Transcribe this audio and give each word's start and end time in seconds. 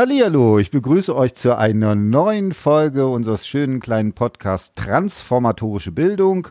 Hallihallo, 0.00 0.58
ich 0.58 0.70
begrüße 0.70 1.14
euch 1.14 1.34
zu 1.34 1.58
einer 1.58 1.94
neuen 1.94 2.52
Folge 2.52 3.06
unseres 3.06 3.46
schönen 3.46 3.80
kleinen 3.80 4.14
Podcasts 4.14 4.74
Transformatorische 4.74 5.92
Bildung. 5.92 6.48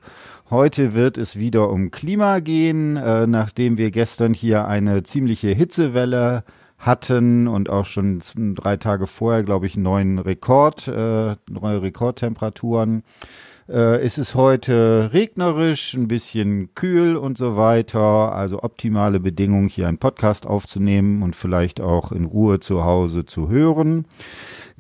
Heute 0.51 0.93
wird 0.93 1.17
es 1.17 1.39
wieder 1.39 1.71
um 1.71 1.89
Klima 1.89 2.41
gehen, 2.41 2.95
äh, 2.95 3.25
nachdem 3.25 3.79
wir 3.79 3.89
gestern 3.89 4.35
hier 4.35 4.67
eine 4.67 5.01
ziemliche 5.01 5.47
Hitzewelle 5.47 6.43
hatten 6.77 7.47
und 7.47 7.71
auch 7.71 7.85
schon 7.85 8.21
drei 8.53 8.77
Tage 8.77 9.07
vorher, 9.07 9.41
glaube 9.41 9.65
ich, 9.65 9.75
neuen 9.75 10.19
Rekord, 10.19 10.87
äh, 10.87 11.35
neue 11.49 11.81
Rekordtemperaturen 11.81 13.01
äh, 13.69 14.03
ist 14.03 14.17
es 14.17 14.35
heute 14.35 15.11
regnerisch, 15.13 15.93
ein 15.93 16.07
bisschen 16.07 16.73
kühl 16.73 17.15
und 17.15 17.37
so 17.37 17.55
weiter. 17.55 18.33
Also 18.33 18.63
optimale 18.63 19.19
Bedingungen, 19.19 19.69
hier 19.69 19.87
einen 19.87 19.99
Podcast 19.99 20.47
aufzunehmen 20.47 21.21
und 21.21 21.35
vielleicht 21.35 21.79
auch 21.79 22.11
in 22.11 22.25
Ruhe 22.25 22.59
zu 22.59 22.83
Hause 22.83 23.25
zu 23.25 23.49
hören. 23.49 24.05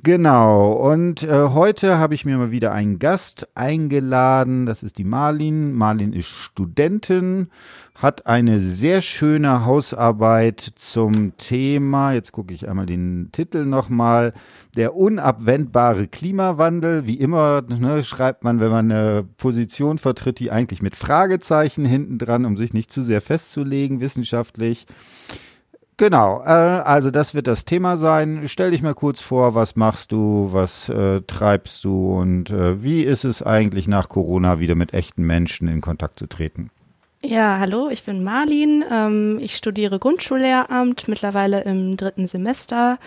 Genau, 0.03 0.71
und 0.71 1.23
äh, 1.23 1.49
heute 1.49 1.97
habe 1.97 2.13
ich 2.13 2.23
mir 2.23 2.37
mal 2.37 2.51
wieder 2.51 2.71
einen 2.71 2.99
Gast 2.99 3.47
eingeladen. 3.55 4.65
Das 4.65 4.83
ist 4.83 4.97
die 4.97 5.03
Marlin. 5.03 5.73
Marlin 5.73 6.13
ist 6.13 6.27
Studentin, 6.27 7.49
hat 7.95 8.25
eine 8.25 8.59
sehr 8.59 9.01
schöne 9.01 9.65
Hausarbeit 9.65 10.61
zum 10.75 11.35
Thema, 11.37 12.13
jetzt 12.13 12.31
gucke 12.31 12.53
ich 12.53 12.69
einmal 12.69 12.85
den 12.85 13.29
Titel 13.31 13.65
nochmal, 13.65 14.33
der 14.77 14.95
unabwendbare 14.95 16.07
Klimawandel. 16.07 17.05
Wie 17.05 17.19
immer 17.19 17.63
ne, 17.63 18.03
schreibt 18.03 18.43
man, 18.43 18.59
wenn 18.59 18.71
man 18.71 18.91
eine 18.91 19.25
Position 19.37 19.97
vertritt, 19.97 20.39
die 20.39 20.51
eigentlich 20.51 20.81
mit 20.81 20.95
Fragezeichen 20.95 21.83
hinten 21.83 22.19
dran, 22.19 22.45
um 22.45 22.55
sich 22.55 22.73
nicht 22.73 22.91
zu 22.91 23.03
sehr 23.03 23.21
festzulegen 23.21 23.99
wissenschaftlich. 23.99 24.85
Genau, 25.99 26.41
äh, 26.45 26.47
also 26.47 27.11
das 27.11 27.35
wird 27.35 27.45
das 27.45 27.65
Thema 27.65 27.97
sein. 27.97 28.43
Stell 28.47 28.71
dich 28.71 28.81
mal 28.81 28.93
kurz 28.93 29.19
vor, 29.19 29.53
was 29.53 29.75
machst 29.75 30.13
du, 30.13 30.47
was 30.53 30.87
äh, 30.87 31.19
treibst 31.27 31.83
du 31.83 32.17
und 32.17 32.51
äh, 32.51 32.81
wie 32.81 33.01
ist 33.01 33.25
es 33.25 33.43
eigentlich 33.43 33.89
nach 33.89 34.07
Corona 34.07 34.59
wieder 34.59 34.75
mit 34.75 34.93
echten 34.93 35.23
Menschen 35.23 35.67
in 35.67 35.81
Kontakt 35.81 36.17
zu 36.17 36.27
treten? 36.27 36.71
Ja, 37.21 37.59
hallo, 37.59 37.89
ich 37.89 38.05
bin 38.05 38.23
Marlin. 38.23 38.85
Ähm, 38.89 39.39
ich 39.41 39.57
studiere 39.57 39.99
Grundschullehramt, 39.99 41.09
mittlerweile 41.09 41.63
im 41.63 41.97
dritten 41.97 42.27
Semester. 42.27 42.97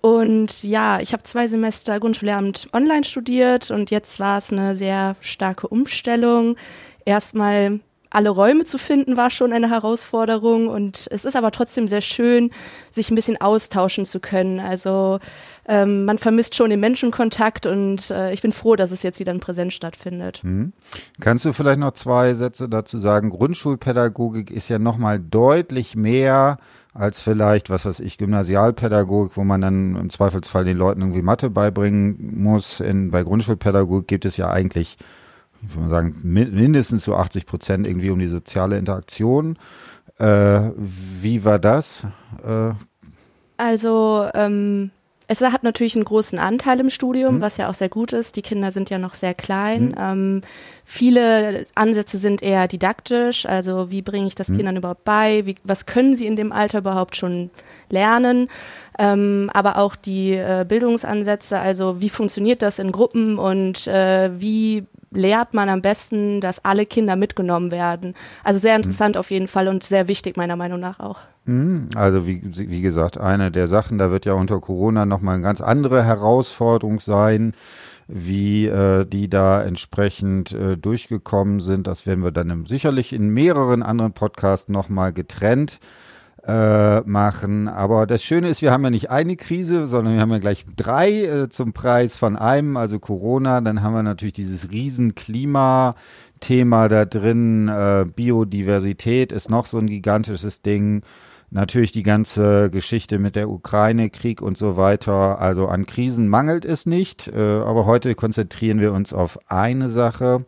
Und 0.00 0.64
ja, 0.64 0.98
ich 0.98 1.12
habe 1.12 1.22
zwei 1.22 1.46
Semester 1.46 2.00
Grundschullehramt 2.00 2.68
online 2.72 3.04
studiert 3.04 3.70
und 3.70 3.92
jetzt 3.92 4.18
war 4.18 4.38
es 4.38 4.52
eine 4.52 4.74
sehr 4.74 5.14
starke 5.20 5.68
Umstellung. 5.68 6.56
Erstmal 7.04 7.78
alle 8.14 8.30
Räume 8.30 8.64
zu 8.64 8.78
finden, 8.78 9.16
war 9.16 9.30
schon 9.30 9.52
eine 9.52 9.70
Herausforderung. 9.70 10.68
Und 10.68 11.08
es 11.10 11.24
ist 11.24 11.36
aber 11.36 11.50
trotzdem 11.50 11.88
sehr 11.88 12.00
schön, 12.00 12.50
sich 12.90 13.10
ein 13.10 13.14
bisschen 13.14 13.40
austauschen 13.40 14.06
zu 14.06 14.20
können. 14.20 14.60
Also 14.60 15.18
ähm, 15.66 16.04
man 16.04 16.18
vermisst 16.18 16.54
schon 16.54 16.70
den 16.70 16.80
Menschenkontakt 16.80 17.66
und 17.66 18.10
äh, 18.10 18.32
ich 18.32 18.42
bin 18.42 18.52
froh, 18.52 18.76
dass 18.76 18.90
es 18.90 19.02
jetzt 19.02 19.18
wieder 19.18 19.32
in 19.32 19.40
Präsenz 19.40 19.74
stattfindet. 19.74 20.42
Hm. 20.42 20.72
Kannst 21.20 21.44
du 21.44 21.52
vielleicht 21.52 21.78
noch 21.78 21.92
zwei 21.92 22.34
Sätze 22.34 22.68
dazu 22.68 22.98
sagen? 22.98 23.30
Grundschulpädagogik 23.30 24.50
ist 24.50 24.68
ja 24.68 24.78
nochmal 24.78 25.18
deutlich 25.18 25.96
mehr 25.96 26.58
als 26.92 27.20
vielleicht, 27.20 27.70
was 27.70 27.86
weiß 27.86 27.98
ich, 28.00 28.18
Gymnasialpädagogik, 28.18 29.36
wo 29.36 29.42
man 29.42 29.60
dann 29.60 29.96
im 29.96 30.10
Zweifelsfall 30.10 30.64
den 30.64 30.76
Leuten 30.76 31.00
irgendwie 31.00 31.22
Mathe 31.22 31.50
beibringen 31.50 32.40
muss. 32.40 32.78
In, 32.78 33.10
bei 33.10 33.24
Grundschulpädagogik 33.24 34.06
gibt 34.06 34.24
es 34.24 34.36
ja 34.36 34.48
eigentlich 34.50 34.96
ich 35.68 35.76
würde 35.76 35.88
sagen, 35.88 36.16
mindestens 36.22 37.04
so 37.04 37.14
80 37.14 37.46
Prozent 37.46 37.86
irgendwie 37.86 38.10
um 38.10 38.18
die 38.18 38.28
soziale 38.28 38.78
Interaktion. 38.78 39.58
Äh, 40.18 40.70
wie 40.76 41.44
war 41.44 41.58
das? 41.58 42.06
Äh, 42.46 42.72
also 43.56 44.28
ähm, 44.34 44.90
es 45.26 45.40
hat 45.40 45.62
natürlich 45.62 45.94
einen 45.94 46.04
großen 46.04 46.38
Anteil 46.38 46.80
im 46.80 46.90
Studium, 46.90 47.36
hm. 47.36 47.40
was 47.40 47.56
ja 47.56 47.70
auch 47.70 47.74
sehr 47.74 47.88
gut 47.88 48.12
ist. 48.12 48.36
Die 48.36 48.42
Kinder 48.42 48.70
sind 48.72 48.90
ja 48.90 48.98
noch 48.98 49.14
sehr 49.14 49.34
klein. 49.34 49.94
Hm. 49.96 49.98
Ähm, 49.98 50.40
viele 50.84 51.64
Ansätze 51.74 52.18
sind 52.18 52.42
eher 52.42 52.68
didaktisch, 52.68 53.46
also 53.46 53.90
wie 53.90 54.02
bringe 54.02 54.26
ich 54.26 54.34
das 54.34 54.48
hm. 54.48 54.56
Kindern 54.56 54.76
überhaupt 54.76 55.04
bei? 55.04 55.46
Wie, 55.46 55.54
was 55.64 55.86
können 55.86 56.14
sie 56.14 56.26
in 56.26 56.36
dem 56.36 56.52
Alter 56.52 56.78
überhaupt 56.78 57.16
schon 57.16 57.50
lernen? 57.90 58.48
Ähm, 58.98 59.50
aber 59.54 59.78
auch 59.78 59.96
die 59.96 60.32
äh, 60.32 60.64
Bildungsansätze, 60.68 61.58
also 61.58 62.00
wie 62.00 62.10
funktioniert 62.10 62.62
das 62.62 62.78
in 62.78 62.92
Gruppen 62.92 63.38
und 63.38 63.86
äh, 63.86 64.30
wie 64.38 64.84
lehrt 65.14 65.54
man 65.54 65.68
am 65.68 65.82
besten, 65.82 66.40
dass 66.40 66.64
alle 66.64 66.86
Kinder 66.86 67.16
mitgenommen 67.16 67.70
werden. 67.70 68.14
Also 68.42 68.58
sehr 68.58 68.76
interessant 68.76 69.14
mhm. 69.14 69.20
auf 69.20 69.30
jeden 69.30 69.48
Fall 69.48 69.68
und 69.68 69.82
sehr 69.82 70.08
wichtig 70.08 70.36
meiner 70.36 70.56
Meinung 70.56 70.80
nach 70.80 71.00
auch. 71.00 71.20
Mhm. 71.46 71.88
Also 71.94 72.26
wie, 72.26 72.42
wie 72.42 72.82
gesagt, 72.82 73.18
eine 73.18 73.50
der 73.50 73.68
Sachen, 73.68 73.98
da 73.98 74.10
wird 74.10 74.26
ja 74.26 74.34
unter 74.34 74.60
Corona 74.60 75.06
nochmal 75.06 75.34
eine 75.34 75.42
ganz 75.42 75.60
andere 75.60 76.04
Herausforderung 76.04 77.00
sein, 77.00 77.52
wie 78.06 78.66
äh, 78.66 79.06
die 79.06 79.28
da 79.30 79.62
entsprechend 79.62 80.52
äh, 80.52 80.76
durchgekommen 80.76 81.60
sind. 81.60 81.86
Das 81.86 82.06
werden 82.06 82.22
wir 82.22 82.32
dann 82.32 82.50
im, 82.50 82.66
sicherlich 82.66 83.12
in 83.12 83.28
mehreren 83.28 83.82
anderen 83.82 84.12
Podcasts 84.12 84.68
nochmal 84.68 85.12
getrennt 85.12 85.78
äh, 86.46 87.00
machen. 87.00 87.68
Aber 87.68 88.06
das 88.06 88.22
Schöne 88.22 88.48
ist, 88.48 88.62
wir 88.62 88.72
haben 88.72 88.84
ja 88.84 88.90
nicht 88.90 89.10
eine 89.10 89.36
Krise, 89.36 89.86
sondern 89.86 90.14
wir 90.14 90.20
haben 90.20 90.32
ja 90.32 90.38
gleich 90.38 90.64
drei 90.76 91.24
äh, 91.24 91.48
zum 91.48 91.72
Preis 91.72 92.16
von 92.16 92.36
einem, 92.36 92.76
also 92.76 92.98
Corona. 92.98 93.60
Dann 93.60 93.82
haben 93.82 93.94
wir 93.94 94.02
natürlich 94.02 94.34
dieses 94.34 94.70
riesen 94.70 95.14
Klimathema 95.14 96.88
da 96.88 97.04
drin. 97.04 97.68
Äh, 97.68 98.06
Biodiversität 98.14 99.32
ist 99.32 99.50
noch 99.50 99.66
so 99.66 99.78
ein 99.78 99.86
gigantisches 99.86 100.62
Ding. 100.62 101.02
Natürlich 101.50 101.92
die 101.92 102.02
ganze 102.02 102.68
Geschichte 102.68 103.18
mit 103.18 103.36
der 103.36 103.48
Ukraine, 103.48 104.10
Krieg 104.10 104.42
und 104.42 104.58
so 104.58 104.76
weiter. 104.76 105.40
Also 105.40 105.68
an 105.68 105.86
Krisen 105.86 106.28
mangelt 106.28 106.64
es 106.64 106.84
nicht. 106.84 107.28
Äh, 107.28 107.40
aber 107.40 107.86
heute 107.86 108.14
konzentrieren 108.14 108.80
wir 108.80 108.92
uns 108.92 109.12
auf 109.12 109.38
eine 109.48 109.88
Sache 109.88 110.44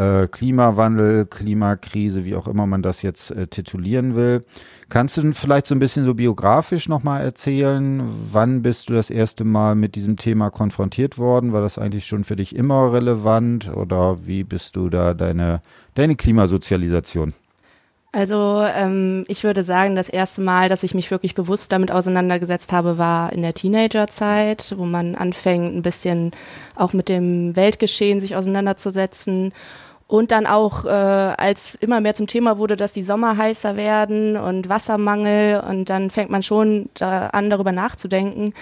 äh, 0.00 0.28
Klimawandel, 0.28 1.26
Klimakrise, 1.26 2.24
wie 2.24 2.34
auch 2.34 2.48
immer 2.48 2.66
man 2.66 2.82
das 2.82 3.02
jetzt 3.02 3.30
äh, 3.32 3.46
titulieren 3.46 4.14
will. 4.14 4.42
Kannst 4.88 5.16
du 5.16 5.32
vielleicht 5.32 5.66
so 5.66 5.74
ein 5.74 5.78
bisschen 5.78 6.04
so 6.04 6.14
biografisch 6.14 6.88
nochmal 6.88 7.22
erzählen? 7.22 8.02
Wann 8.32 8.62
bist 8.62 8.88
du 8.88 8.94
das 8.94 9.10
erste 9.10 9.44
Mal 9.44 9.74
mit 9.74 9.94
diesem 9.94 10.16
Thema 10.16 10.50
konfrontiert 10.50 11.18
worden? 11.18 11.52
War 11.52 11.60
das 11.60 11.78
eigentlich 11.78 12.06
schon 12.06 12.24
für 12.24 12.36
dich 12.36 12.56
immer 12.56 12.92
relevant 12.92 13.70
oder 13.76 14.26
wie 14.26 14.42
bist 14.42 14.76
du 14.76 14.88
da 14.88 15.12
deine, 15.12 15.60
deine 15.94 16.16
Klimasozialisation? 16.16 17.34
Also 18.12 18.64
ähm, 18.64 19.24
ich 19.28 19.44
würde 19.44 19.62
sagen, 19.62 19.94
das 19.94 20.08
erste 20.08 20.40
Mal, 20.40 20.68
dass 20.68 20.82
ich 20.82 20.94
mich 20.94 21.12
wirklich 21.12 21.36
bewusst 21.36 21.70
damit 21.70 21.92
auseinandergesetzt 21.92 22.72
habe, 22.72 22.98
war 22.98 23.32
in 23.32 23.42
der 23.42 23.54
Teenagerzeit, 23.54 24.74
wo 24.76 24.84
man 24.84 25.14
anfängt, 25.14 25.76
ein 25.76 25.82
bisschen 25.82 26.32
auch 26.74 26.92
mit 26.92 27.08
dem 27.08 27.54
Weltgeschehen 27.54 28.18
sich 28.18 28.34
auseinanderzusetzen. 28.34 29.52
Und 30.10 30.32
dann 30.32 30.44
auch, 30.44 30.86
äh, 30.86 30.88
als 30.88 31.76
immer 31.76 32.00
mehr 32.00 32.16
zum 32.16 32.26
Thema 32.26 32.58
wurde, 32.58 32.74
dass 32.74 32.90
die 32.90 33.02
Sommer 33.02 33.36
heißer 33.36 33.76
werden 33.76 34.36
und 34.36 34.68
Wassermangel. 34.68 35.60
Und 35.60 35.88
dann 35.88 36.10
fängt 36.10 36.30
man 36.30 36.42
schon 36.42 36.88
da 36.94 37.28
an, 37.28 37.48
darüber 37.48 37.70
nachzudenken, 37.70 38.52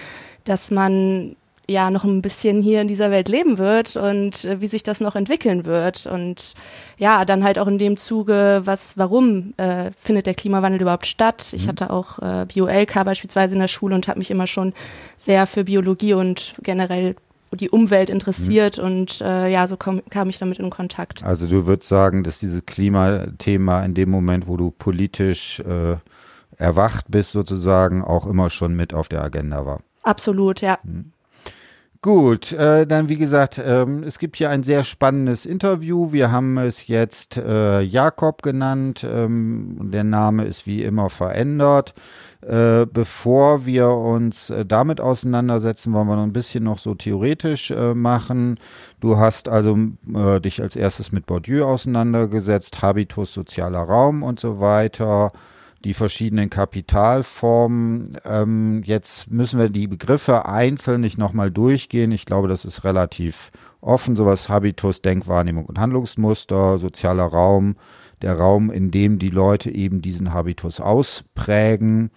dass 0.43 0.69
man 0.69 1.35
ja 1.67 1.89
noch 1.89 2.03
ein 2.03 2.21
bisschen 2.21 2.61
hier 2.61 2.81
in 2.81 2.87
dieser 2.87 3.09
Welt 3.09 3.29
leben 3.29 3.57
wird 3.57 3.95
und 3.95 4.45
äh, 4.45 4.61
wie 4.61 4.67
sich 4.67 4.83
das 4.83 4.99
noch 5.01 5.15
entwickeln 5.15 5.65
wird 5.65 6.05
und 6.07 6.53
ja 6.97 7.25
dann 7.25 7.43
halt 7.43 7.59
auch 7.59 7.67
in 7.67 7.77
dem 7.77 7.95
Zuge 7.95 8.61
was 8.63 8.97
warum 8.97 9.53
äh, 9.57 9.91
findet 9.95 10.25
der 10.25 10.33
Klimawandel 10.33 10.81
überhaupt 10.81 11.05
statt 11.05 11.53
ich 11.53 11.65
mhm. 11.65 11.69
hatte 11.69 11.89
auch 11.91 12.17
äh, 12.19 12.47
Bio-LK 12.47 13.05
beispielsweise 13.05 13.53
in 13.53 13.61
der 13.61 13.67
Schule 13.67 13.93
und 13.93 14.07
habe 14.07 14.17
mich 14.17 14.31
immer 14.31 14.47
schon 14.47 14.73
sehr 15.15 15.45
für 15.45 15.63
Biologie 15.63 16.13
und 16.13 16.55
generell 16.63 17.15
die 17.53 17.69
Umwelt 17.69 18.09
interessiert 18.09 18.77
mhm. 18.77 18.83
und 18.83 19.21
äh, 19.21 19.49
ja, 19.49 19.67
so 19.67 19.77
kam, 19.77 20.01
kam 20.09 20.29
ich 20.29 20.37
damit 20.37 20.59
in 20.59 20.69
Kontakt. 20.69 21.23
Also 21.23 21.47
du 21.47 21.65
würdest 21.65 21.89
sagen, 21.89 22.23
dass 22.23 22.39
dieses 22.39 22.65
Klimathema 22.65 23.83
in 23.83 23.93
dem 23.93 24.09
Moment, 24.09 24.47
wo 24.47 24.57
du 24.57 24.71
politisch 24.71 25.59
äh, 25.61 25.97
erwacht 26.57 27.05
bist, 27.09 27.31
sozusagen, 27.31 28.03
auch 28.03 28.25
immer 28.27 28.49
schon 28.49 28.75
mit 28.75 28.93
auf 28.93 29.07
der 29.07 29.23
Agenda 29.23 29.65
war. 29.65 29.81
Absolut, 30.03 30.61
ja. 30.61 30.77
Mhm. 30.83 31.11
Gut, 32.01 32.53
äh, 32.53 32.87
dann 32.87 33.09
wie 33.09 33.17
gesagt, 33.17 33.61
ähm, 33.61 34.03
es 34.03 34.19
gibt 34.19 34.37
hier 34.37 34.49
ein 34.49 34.63
sehr 34.63 34.85
spannendes 34.85 35.45
Interview. 35.45 36.13
Wir 36.13 36.31
haben 36.31 36.57
es 36.57 36.87
jetzt 36.87 37.35
äh, 37.35 37.81
Jakob 37.81 38.41
genannt. 38.41 39.05
Ähm, 39.05 39.89
der 39.91 40.05
Name 40.05 40.45
ist 40.45 40.65
wie 40.65 40.81
immer 40.81 41.09
verändert. 41.09 41.93
Äh, 42.41 42.85
bevor 42.85 43.65
wir 43.65 43.89
uns 43.89 44.49
äh, 44.49 44.65
damit 44.65 45.01
auseinandersetzen, 45.01 45.91
wollen 45.91 46.07
wir 46.07 46.15
noch 46.15 46.23
ein 46.23 46.31
bisschen 46.31 46.63
noch 46.63 46.79
so 46.79 46.95
theoretisch 46.95 47.69
äh, 47.71 47.93
machen. 47.93 48.61
Du 49.01 49.17
hast 49.17 49.49
also 49.49 49.77
äh, 50.15 50.39
dich 50.39 50.61
als 50.61 50.77
erstes 50.77 51.11
mit 51.11 51.25
Bourdieu 51.25 51.65
auseinandergesetzt, 51.65 52.81
Habitus, 52.81 53.33
sozialer 53.33 53.81
Raum 53.81 54.23
und 54.23 54.39
so 54.39 54.61
weiter 54.61 55.33
die 55.83 55.93
verschiedenen 55.93 56.49
Kapitalformen. 56.49 58.05
Ähm, 58.25 58.81
jetzt 58.83 59.31
müssen 59.31 59.59
wir 59.59 59.69
die 59.69 59.87
Begriffe 59.87 60.45
einzeln 60.45 61.01
nicht 61.01 61.17
nochmal 61.17 61.51
durchgehen. 61.51 62.11
Ich 62.11 62.25
glaube, 62.25 62.47
das 62.47 62.65
ist 62.65 62.83
relativ 62.83 63.51
offen. 63.81 64.15
Sowas 64.15 64.49
Habitus, 64.49 65.01
Denkwahrnehmung 65.01 65.65
und 65.65 65.79
Handlungsmuster, 65.79 66.79
sozialer 66.79 67.25
Raum, 67.25 67.75
der 68.21 68.37
Raum, 68.37 68.69
in 68.71 68.91
dem 68.91 69.19
die 69.19 69.29
Leute 69.29 69.71
eben 69.71 70.01
diesen 70.01 70.33
Habitus 70.33 70.81
ausprägen. 70.81 72.11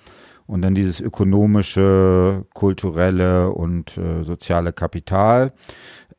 und 0.47 0.63
dann 0.63 0.75
dieses 0.75 1.01
ökonomische, 1.01 2.45
kulturelle 2.53 3.51
und 3.53 3.97
äh, 3.97 4.23
soziale 4.23 4.73
Kapital. 4.73 5.53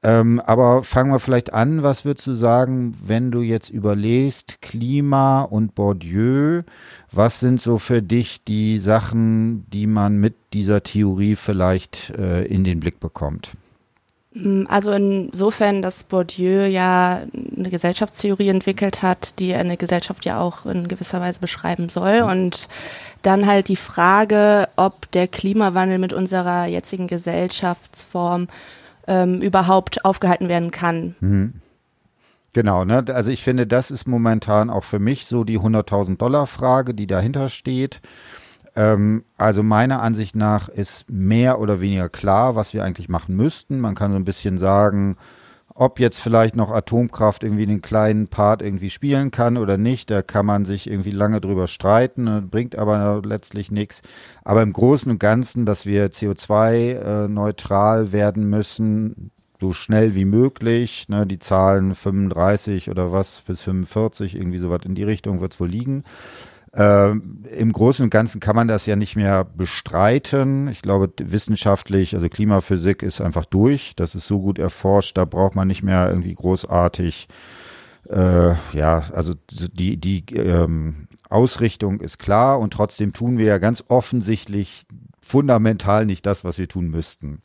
Ähm, 0.04 0.42
aber 0.42 0.84
fangen 0.84 1.12
wir 1.12 1.20
vielleicht 1.20 1.54
an, 1.54 1.82
was 1.82 2.04
würdest 2.04 2.28
du 2.28 2.36
sagen, 2.36 2.94
wenn 3.06 3.32
du 3.32 3.42
jetzt 3.42 3.70
überlegst, 3.70 4.62
Klima 4.62 5.44
und 5.44 5.76
Bourdieu, 5.76 6.64
was 7.12 7.40
sind 7.40 7.62
so 7.62 7.78
für 7.78 8.02
dich 8.02 8.44
die 8.44 8.80
Sachen, 8.80 9.66
die 9.70 9.88
man 9.88 10.18
mit 10.18 10.36
dieser 10.52 10.84
Theorie 10.84 11.38
vielleicht 11.38 12.10
äh, 12.18 12.44
in 12.44 12.66
den 12.66 12.82
Blick 12.82 13.00
bekommt? 13.00 13.54
Mm, 14.34 14.64
also 14.68 14.92
insofern, 14.92 15.82
dass 15.82 16.04
Bourdieu 16.04 16.68
ja 16.68 17.22
eine 17.56 17.70
Gesellschaftstheorie 17.70 18.50
entwickelt 18.50 19.04
hat, 19.04 19.40
die 19.40 19.54
eine 19.54 19.78
Gesellschaft 19.78 20.26
ja 20.26 20.42
auch 20.42 20.66
in 20.66 20.90
gewisser 20.90 21.22
Weise 21.22 21.40
beschreiben 21.40 21.88
soll. 21.88 22.22
Und 22.22 22.68
dann 23.22 23.48
halt 23.48 23.70
die 23.70 23.78
Frage, 23.78 24.68
ob 24.76 25.10
der 25.12 25.30
Klimawandel 25.30 25.98
mit 25.98 26.12
unserer 26.12 26.66
jetzigen 26.66 27.08
Gesellschaftsform 27.08 28.48
ähm, 29.08 29.42
überhaupt 29.42 30.06
aufgehalten 30.06 30.50
werden 30.50 30.72
kann. 30.72 31.16
Mhm. 31.20 31.54
Genau, 32.54 32.86
ne? 32.86 33.04
Also 33.08 33.32
ich 33.32 33.44
finde, 33.44 33.66
das 33.66 33.90
ist 33.90 34.08
momentan 34.08 34.70
auch 34.70 34.84
für 34.84 35.00
mich 35.00 35.26
so 35.26 35.44
die 35.44 35.60
100.000 35.60 36.18
Dollar 36.18 36.46
Frage, 36.46 36.94
die 36.94 37.08
dahinter 37.08 37.50
steht. 37.50 38.00
Ähm, 38.76 39.24
also 39.38 39.64
meiner 39.64 40.02
Ansicht 40.02 40.36
nach 40.36 40.70
ist 40.70 41.10
mehr 41.10 41.60
oder 41.60 41.82
weniger 41.82 42.10
klar, 42.10 42.56
was 42.56 42.74
wir 42.74 42.84
eigentlich 42.84 43.10
machen 43.10 43.36
müssten. 43.36 43.80
Man 43.80 43.96
kann 43.96 44.12
so 44.12 44.18
ein 44.18 44.26
bisschen 44.26 44.60
sagen, 44.60 45.18
ob 45.76 46.00
jetzt 46.00 46.20
vielleicht 46.20 46.56
noch 46.56 46.70
Atomkraft 46.70 47.44
irgendwie 47.44 47.64
einen 47.64 47.82
kleinen 47.82 48.28
Part 48.28 48.62
irgendwie 48.62 48.90
spielen 48.90 49.32
kann 49.32 49.58
oder 49.58 49.78
nicht, 49.78 50.12
da 50.12 50.22
kann 50.22 50.46
man 50.46 50.66
sich 50.66 50.90
irgendwie 50.90 51.12
lange 51.12 51.42
drüber 51.42 51.68
streiten, 51.68 52.26
ne, 52.26 52.44
bringt 52.50 52.76
aber 52.76 53.22
letztlich 53.26 53.72
nichts. 53.72 54.02
Aber 54.44 54.62
im 54.62 54.74
Großen 54.74 55.12
und 55.12 55.20
Ganzen, 55.20 55.66
dass 55.66 55.86
wir 55.86 56.12
CO2-neutral 56.12 58.06
äh, 58.06 58.12
werden 58.12 58.50
müssen, 58.50 59.32
so 59.60 59.72
schnell 59.72 60.14
wie 60.14 60.26
möglich, 60.26 61.08
ne, 61.10 61.26
die 61.26 61.40
Zahlen 61.40 61.96
35 61.96 62.90
oder 62.90 63.12
was 63.12 63.42
bis 63.42 63.62
45, 63.62 64.36
irgendwie 64.36 64.60
sowas 64.60 64.82
in 64.86 64.94
die 64.94 65.04
Richtung 65.04 65.42
wird 65.42 65.54
es 65.54 65.60
wohl 65.60 65.70
liegen. 65.70 66.04
Äh, 66.76 67.12
Im 67.12 67.72
Großen 67.72 68.04
und 68.04 68.10
Ganzen 68.10 68.40
kann 68.40 68.56
man 68.56 68.68
das 68.68 68.86
ja 68.86 68.96
nicht 68.96 69.16
mehr 69.16 69.44
bestreiten. 69.44 70.68
Ich 70.68 70.82
glaube, 70.82 71.12
wissenschaftlich, 71.22 72.16
also 72.16 72.28
Klimaphysik 72.30 73.04
ist 73.04 73.22
einfach 73.22 73.46
durch. 73.46 73.94
Das 73.96 74.16
ist 74.16 74.28
so 74.28 74.40
gut 74.40 74.58
erforscht, 74.58 75.18
da 75.18 75.26
braucht 75.26 75.56
man 75.56 75.68
nicht 75.68 75.84
mehr 75.84 76.10
irgendwie 76.10 76.34
großartig, 76.34 77.28
äh, 78.10 78.56
ja, 78.74 79.04
also 79.14 79.36
die, 79.52 79.98
die 79.98 80.26
ähm, 80.36 81.08
Ausrichtung 81.30 82.00
ist 82.00 82.18
klar 82.18 82.60
und 82.60 82.74
trotzdem 82.74 83.14
tun 83.14 83.38
wir 83.38 83.46
ja 83.46 83.58
ganz 83.60 83.84
offensichtlich 83.88 84.86
fundamental 85.22 86.06
nicht 86.06 86.26
das, 86.26 86.44
was 86.44 86.58
wir 86.58 86.68
tun 86.68 86.90
müssten. 86.90 87.42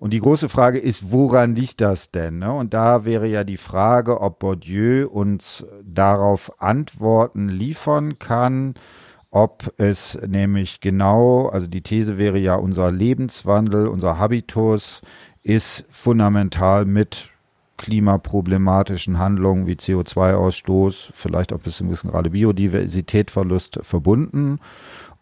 Und 0.00 0.14
die 0.14 0.20
große 0.20 0.48
Frage 0.48 0.78
ist, 0.78 1.12
woran 1.12 1.54
liegt 1.54 1.82
das 1.82 2.10
denn? 2.10 2.38
Ne? 2.38 2.50
Und 2.50 2.72
da 2.72 3.04
wäre 3.04 3.26
ja 3.26 3.44
die 3.44 3.58
Frage, 3.58 4.22
ob 4.22 4.38
Bourdieu 4.38 5.06
uns 5.06 5.66
darauf 5.84 6.62
Antworten 6.62 7.50
liefern 7.50 8.18
kann, 8.18 8.74
ob 9.30 9.74
es 9.76 10.18
nämlich 10.26 10.80
genau, 10.80 11.48
also 11.48 11.66
die 11.66 11.82
These 11.82 12.16
wäre 12.16 12.38
ja, 12.38 12.54
unser 12.54 12.90
Lebenswandel, 12.90 13.88
unser 13.88 14.18
Habitus 14.18 15.02
ist 15.42 15.84
fundamental 15.90 16.86
mit 16.86 17.28
klimaproblematischen 17.76 19.18
Handlungen 19.18 19.66
wie 19.66 19.74
CO2-Ausstoß, 19.74 21.10
vielleicht 21.12 21.52
auch 21.52 21.60
bis 21.60 21.76
zu 21.76 21.84
ein 21.84 21.90
bisschen 21.90 22.10
gerade 22.10 22.30
Biodiversitätverlust 22.30 23.80
verbunden. 23.82 24.60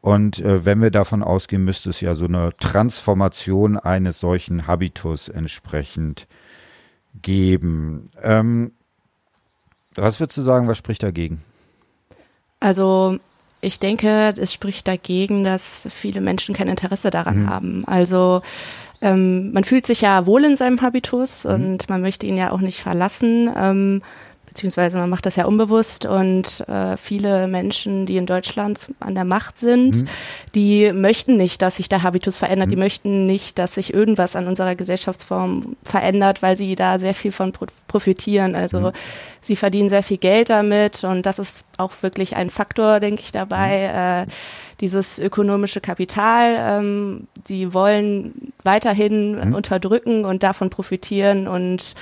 Und 0.00 0.38
äh, 0.40 0.64
wenn 0.64 0.80
wir 0.80 0.90
davon 0.90 1.22
ausgehen, 1.22 1.64
müsste 1.64 1.90
es 1.90 2.00
ja 2.00 2.14
so 2.14 2.26
eine 2.26 2.52
Transformation 2.60 3.76
eines 3.76 4.20
solchen 4.20 4.66
Habitus 4.66 5.28
entsprechend 5.28 6.26
geben. 7.20 8.10
Ähm, 8.22 8.72
was 9.94 10.20
würdest 10.20 10.38
du 10.38 10.42
sagen, 10.42 10.68
was 10.68 10.78
spricht 10.78 11.02
dagegen? 11.02 11.42
Also 12.60 13.18
ich 13.60 13.80
denke, 13.80 14.34
es 14.36 14.52
spricht 14.52 14.86
dagegen, 14.86 15.42
dass 15.42 15.88
viele 15.90 16.20
Menschen 16.20 16.54
kein 16.54 16.68
Interesse 16.68 17.10
daran 17.10 17.42
mhm. 17.42 17.50
haben. 17.50 17.84
Also 17.86 18.42
ähm, 19.00 19.52
man 19.52 19.64
fühlt 19.64 19.86
sich 19.86 20.00
ja 20.00 20.26
wohl 20.26 20.44
in 20.44 20.56
seinem 20.56 20.80
Habitus 20.80 21.44
mhm. 21.44 21.50
und 21.50 21.88
man 21.88 22.00
möchte 22.00 22.26
ihn 22.26 22.36
ja 22.36 22.52
auch 22.52 22.60
nicht 22.60 22.80
verlassen. 22.80 23.50
Ähm, 23.56 24.02
beziehungsweise 24.48 24.98
man 24.98 25.10
macht 25.10 25.26
das 25.26 25.36
ja 25.36 25.44
unbewusst 25.44 26.06
und 26.06 26.64
äh, 26.68 26.96
viele 26.96 27.46
Menschen, 27.48 28.06
die 28.06 28.16
in 28.16 28.26
Deutschland 28.26 28.88
an 28.98 29.14
der 29.14 29.24
Macht 29.24 29.58
sind, 29.58 29.96
mhm. 29.96 30.04
die 30.54 30.92
möchten 30.92 31.36
nicht, 31.36 31.62
dass 31.62 31.76
sich 31.76 31.88
der 31.88 32.02
Habitus 32.02 32.36
verändert, 32.36 32.68
mhm. 32.68 32.70
die 32.70 32.76
möchten 32.76 33.26
nicht, 33.26 33.58
dass 33.58 33.74
sich 33.74 33.92
irgendwas 33.92 34.36
an 34.36 34.46
unserer 34.46 34.74
Gesellschaftsform 34.74 35.76
verändert, 35.82 36.42
weil 36.42 36.56
sie 36.56 36.74
da 36.74 36.98
sehr 36.98 37.14
viel 37.14 37.32
von 37.32 37.52
profitieren. 37.86 38.54
Also 38.54 38.80
mhm. 38.80 38.92
Sie 39.48 39.56
verdienen 39.56 39.88
sehr 39.88 40.04
viel 40.04 40.18
Geld 40.18 40.50
damit 40.50 41.02
und 41.02 41.26
das 41.26 41.40
ist 41.40 41.64
auch 41.76 41.92
wirklich 42.02 42.36
ein 42.36 42.50
Faktor, 42.50 43.00
denke 43.00 43.22
ich, 43.22 43.32
dabei. 43.32 43.88
Mhm. 43.88 44.28
Äh, 44.30 44.32
dieses 44.80 45.18
ökonomische 45.18 45.80
Kapital, 45.80 46.54
ähm, 46.56 47.26
die 47.48 47.74
wollen 47.74 48.52
weiterhin 48.62 49.48
mhm. 49.48 49.54
unterdrücken 49.54 50.24
und 50.24 50.44
davon 50.44 50.70
profitieren 50.70 51.48
und 51.48 51.94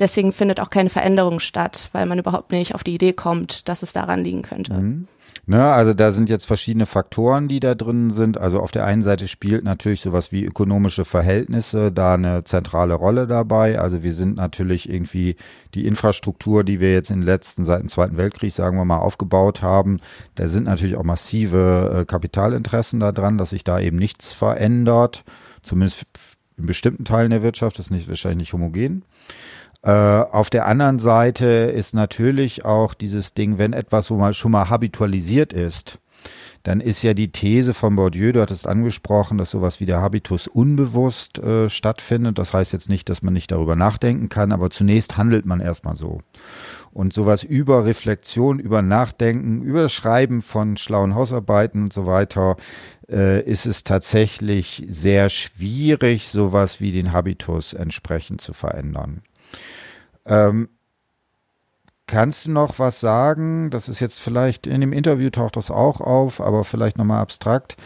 deswegen 0.00 0.32
findet 0.32 0.60
auch 0.60 0.70
keine 0.70 0.88
Veränderung 0.88 1.40
statt, 1.40 1.90
weil 1.92 2.06
man 2.06 2.18
überhaupt 2.18 2.52
nicht 2.52 2.74
auf 2.74 2.84
die 2.84 2.94
Idee 2.94 3.12
kommt, 3.12 3.68
dass 3.68 3.82
es 3.82 3.92
daran 3.92 4.24
liegen 4.24 4.42
könnte. 4.42 4.72
Mhm. 4.72 5.08
Ne, 5.44 5.60
also 5.64 5.92
da 5.92 6.12
sind 6.12 6.30
jetzt 6.30 6.46
verschiedene 6.46 6.86
Faktoren, 6.86 7.48
die 7.48 7.58
da 7.58 7.74
drin 7.74 8.10
sind. 8.10 8.38
Also 8.38 8.60
auf 8.60 8.70
der 8.70 8.84
einen 8.84 9.02
Seite 9.02 9.26
spielt 9.26 9.64
natürlich 9.64 10.00
sowas 10.00 10.30
wie 10.30 10.44
ökonomische 10.44 11.04
Verhältnisse 11.04 11.90
da 11.90 12.14
eine 12.14 12.44
zentrale 12.44 12.94
Rolle 12.94 13.26
dabei. 13.26 13.80
Also 13.80 14.04
wir 14.04 14.12
sind 14.12 14.36
natürlich 14.36 14.88
irgendwie 14.88 15.34
die 15.74 15.86
Infrastruktur, 15.86 16.62
die 16.62 16.78
wir 16.78 16.91
jetzt 16.92 17.10
in 17.10 17.20
den 17.20 17.26
letzten, 17.26 17.64
seit 17.64 17.80
dem 17.80 17.88
Zweiten 17.88 18.16
Weltkrieg, 18.16 18.52
sagen 18.52 18.76
wir 18.76 18.84
mal, 18.84 18.98
aufgebaut 18.98 19.62
haben. 19.62 20.00
Da 20.34 20.48
sind 20.48 20.64
natürlich 20.64 20.96
auch 20.96 21.04
massive 21.04 22.00
äh, 22.00 22.04
Kapitalinteressen 22.04 23.00
da 23.00 23.12
dran, 23.12 23.38
dass 23.38 23.50
sich 23.50 23.64
da 23.64 23.80
eben 23.80 23.96
nichts 23.96 24.32
verändert. 24.32 25.24
Zumindest 25.62 26.04
in 26.56 26.66
bestimmten 26.66 27.04
Teilen 27.04 27.30
der 27.30 27.42
Wirtschaft, 27.42 27.78
das 27.78 27.86
ist 27.86 27.90
nicht, 27.90 28.08
wahrscheinlich 28.08 28.38
nicht 28.38 28.52
homogen. 28.52 29.04
Äh, 29.82 29.90
auf 29.90 30.50
der 30.50 30.66
anderen 30.66 30.98
Seite 30.98 31.46
ist 31.46 31.94
natürlich 31.94 32.64
auch 32.64 32.94
dieses 32.94 33.34
Ding, 33.34 33.58
wenn 33.58 33.72
etwas, 33.72 34.10
wo 34.10 34.16
man 34.16 34.34
schon 34.34 34.52
mal 34.52 34.70
habitualisiert 34.70 35.52
ist, 35.52 35.98
dann 36.62 36.80
ist 36.80 37.02
ja 37.02 37.14
die 37.14 37.32
These 37.32 37.74
von 37.74 37.96
Bourdieu, 37.96 38.32
du 38.32 38.40
hattest 38.40 38.68
angesprochen, 38.68 39.38
dass 39.38 39.50
sowas 39.50 39.80
wie 39.80 39.86
der 39.86 40.00
Habitus 40.00 40.46
unbewusst 40.46 41.38
äh, 41.40 41.68
stattfindet. 41.68 42.38
Das 42.38 42.54
heißt 42.54 42.72
jetzt 42.72 42.88
nicht, 42.88 43.08
dass 43.08 43.22
man 43.22 43.34
nicht 43.34 43.50
darüber 43.50 43.74
nachdenken 43.74 44.28
kann, 44.28 44.52
aber 44.52 44.70
zunächst 44.70 45.16
handelt 45.16 45.44
man 45.44 45.58
erstmal 45.58 45.96
so. 45.96 46.20
Und 46.92 47.14
sowas 47.14 47.42
über 47.42 47.86
Reflexion, 47.86 48.58
über 48.58 48.82
Nachdenken, 48.82 49.62
über 49.62 49.82
das 49.82 49.92
Schreiben 49.92 50.42
von 50.42 50.76
schlauen 50.76 51.14
Hausarbeiten 51.14 51.84
und 51.84 51.92
so 51.92 52.06
weiter, 52.06 52.56
äh, 53.08 53.42
ist 53.42 53.64
es 53.64 53.82
tatsächlich 53.82 54.84
sehr 54.88 55.30
schwierig, 55.30 56.28
sowas 56.28 56.80
wie 56.80 56.92
den 56.92 57.12
Habitus 57.12 57.72
entsprechend 57.72 58.42
zu 58.42 58.52
verändern. 58.52 59.22
Ähm, 60.26 60.68
kannst 62.06 62.44
du 62.44 62.50
noch 62.50 62.78
was 62.78 63.00
sagen? 63.00 63.70
Das 63.70 63.88
ist 63.88 64.00
jetzt 64.00 64.20
vielleicht 64.20 64.66
in 64.66 64.82
dem 64.82 64.92
Interview 64.92 65.30
taucht 65.30 65.56
das 65.56 65.70
auch 65.70 66.02
auf, 66.02 66.42
aber 66.42 66.62
vielleicht 66.62 66.98
nochmal 66.98 67.22
abstrakt. 67.22 67.76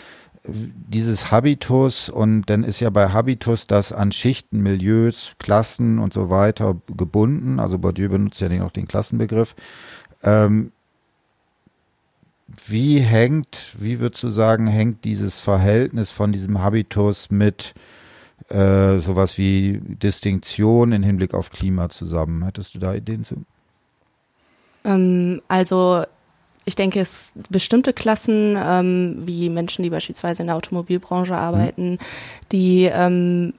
Dieses 0.49 1.31
Habitus 1.31 2.09
und 2.09 2.43
dann 2.47 2.65
ist 2.65 2.81
ja 2.81 2.91
bei 2.91 3.09
Habitus 3.09 3.67
das 3.67 3.93
an 3.93 4.13
Schichten, 4.13 4.63
Milieus, 4.63 5.33
Klassen 5.39 5.99
und 5.99 6.13
so 6.13 6.31
weiter 6.31 6.77
gebunden. 6.97 7.59
Also 7.59 7.79
Bourdieu 7.79 8.09
benutzt 8.09 8.41
ja 8.41 8.65
auch 8.65 8.71
den 8.71 8.87
Klassenbegriff. 8.87 9.55
Ähm, 10.23 10.73
wie 12.67 13.01
hängt, 13.01 13.75
wie 13.79 13.99
würdest 13.99 14.23
du 14.23 14.29
sagen, 14.29 14.67
hängt 14.67 15.05
dieses 15.05 15.41
Verhältnis 15.41 16.13
von 16.13 16.33
diesem 16.33 16.63
Habitus 16.63 17.31
mit 17.31 17.75
äh, 18.49 18.99
sowas 18.99 19.39
wie 19.39 19.81
Distinktion 19.83 20.93
in 20.93 21.03
Hinblick 21.03 21.35
auf 21.35 21.51
Klima 21.51 21.89
zusammen. 21.89 22.45
Hättest 22.45 22.75
du 22.75 22.79
da 22.79 22.95
Ideen 22.95 23.25
zu? 23.25 23.45
Ähm, 24.85 25.43
also 25.49 26.05
ich 26.67 26.75
denke, 26.75 27.01
es 27.01 27.33
bestimmte 27.49 27.93
Klassen, 27.93 28.57
ähm, 28.59 29.21
wie 29.25 29.49
Menschen, 29.49 29.85
die 29.85 29.91
beispielsweise 29.91 30.43
in 30.43 30.49
der 30.49 30.57
Automobilbranche 30.57 31.33
mhm. 31.33 31.39
arbeiten, 31.39 31.91
mhm. 31.93 31.99
die 32.53 32.91
ähm, 32.93 33.55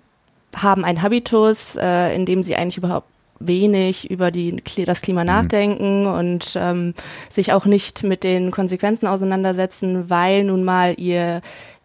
haben 0.55 0.83
einen 0.83 1.01
Habitus, 1.01 1.77
äh, 1.77 2.13
in 2.13 2.25
dem 2.25 2.43
sie 2.43 2.55
eigentlich 2.55 2.77
überhaupt 2.77 3.07
wenig 3.39 4.09
über 4.09 4.29
die, 4.31 4.61
das 4.85 5.01
Klima 5.01 5.21
mhm. 5.21 5.27
nachdenken 5.27 6.01
mhm. 6.01 6.13
und 6.13 6.53
ähm, 6.55 6.93
sich 7.29 7.53
auch 7.53 7.65
nicht 7.65 8.03
mit 8.03 8.23
den 8.23 8.51
Konsequenzen 8.51 9.07
auseinandersetzen, 9.07 10.09
weil 10.09 10.43
nun 10.43 10.63
mal 10.63 10.93
ihr 10.99 11.41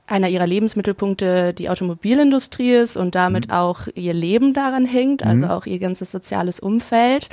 einer 0.09 0.29
ihrer 0.29 0.47
Lebensmittelpunkte 0.47 1.55
die 1.55 1.71
Automobilindustrie 1.71 2.73
ist 2.73 2.97
und 2.97 3.15
damit 3.15 3.49
mhm. 3.49 3.55
auch 3.55 3.87
ihr 3.95 4.13
Leben 4.13 4.55
daran 4.55 4.85
hängt, 4.87 5.25
also 5.25 5.45
mhm. 5.45 5.51
auch 5.51 5.67
ihr 5.67 5.79
ganzes 5.79 6.11
soziales 6.11 6.59
Umfeld. 6.59 7.29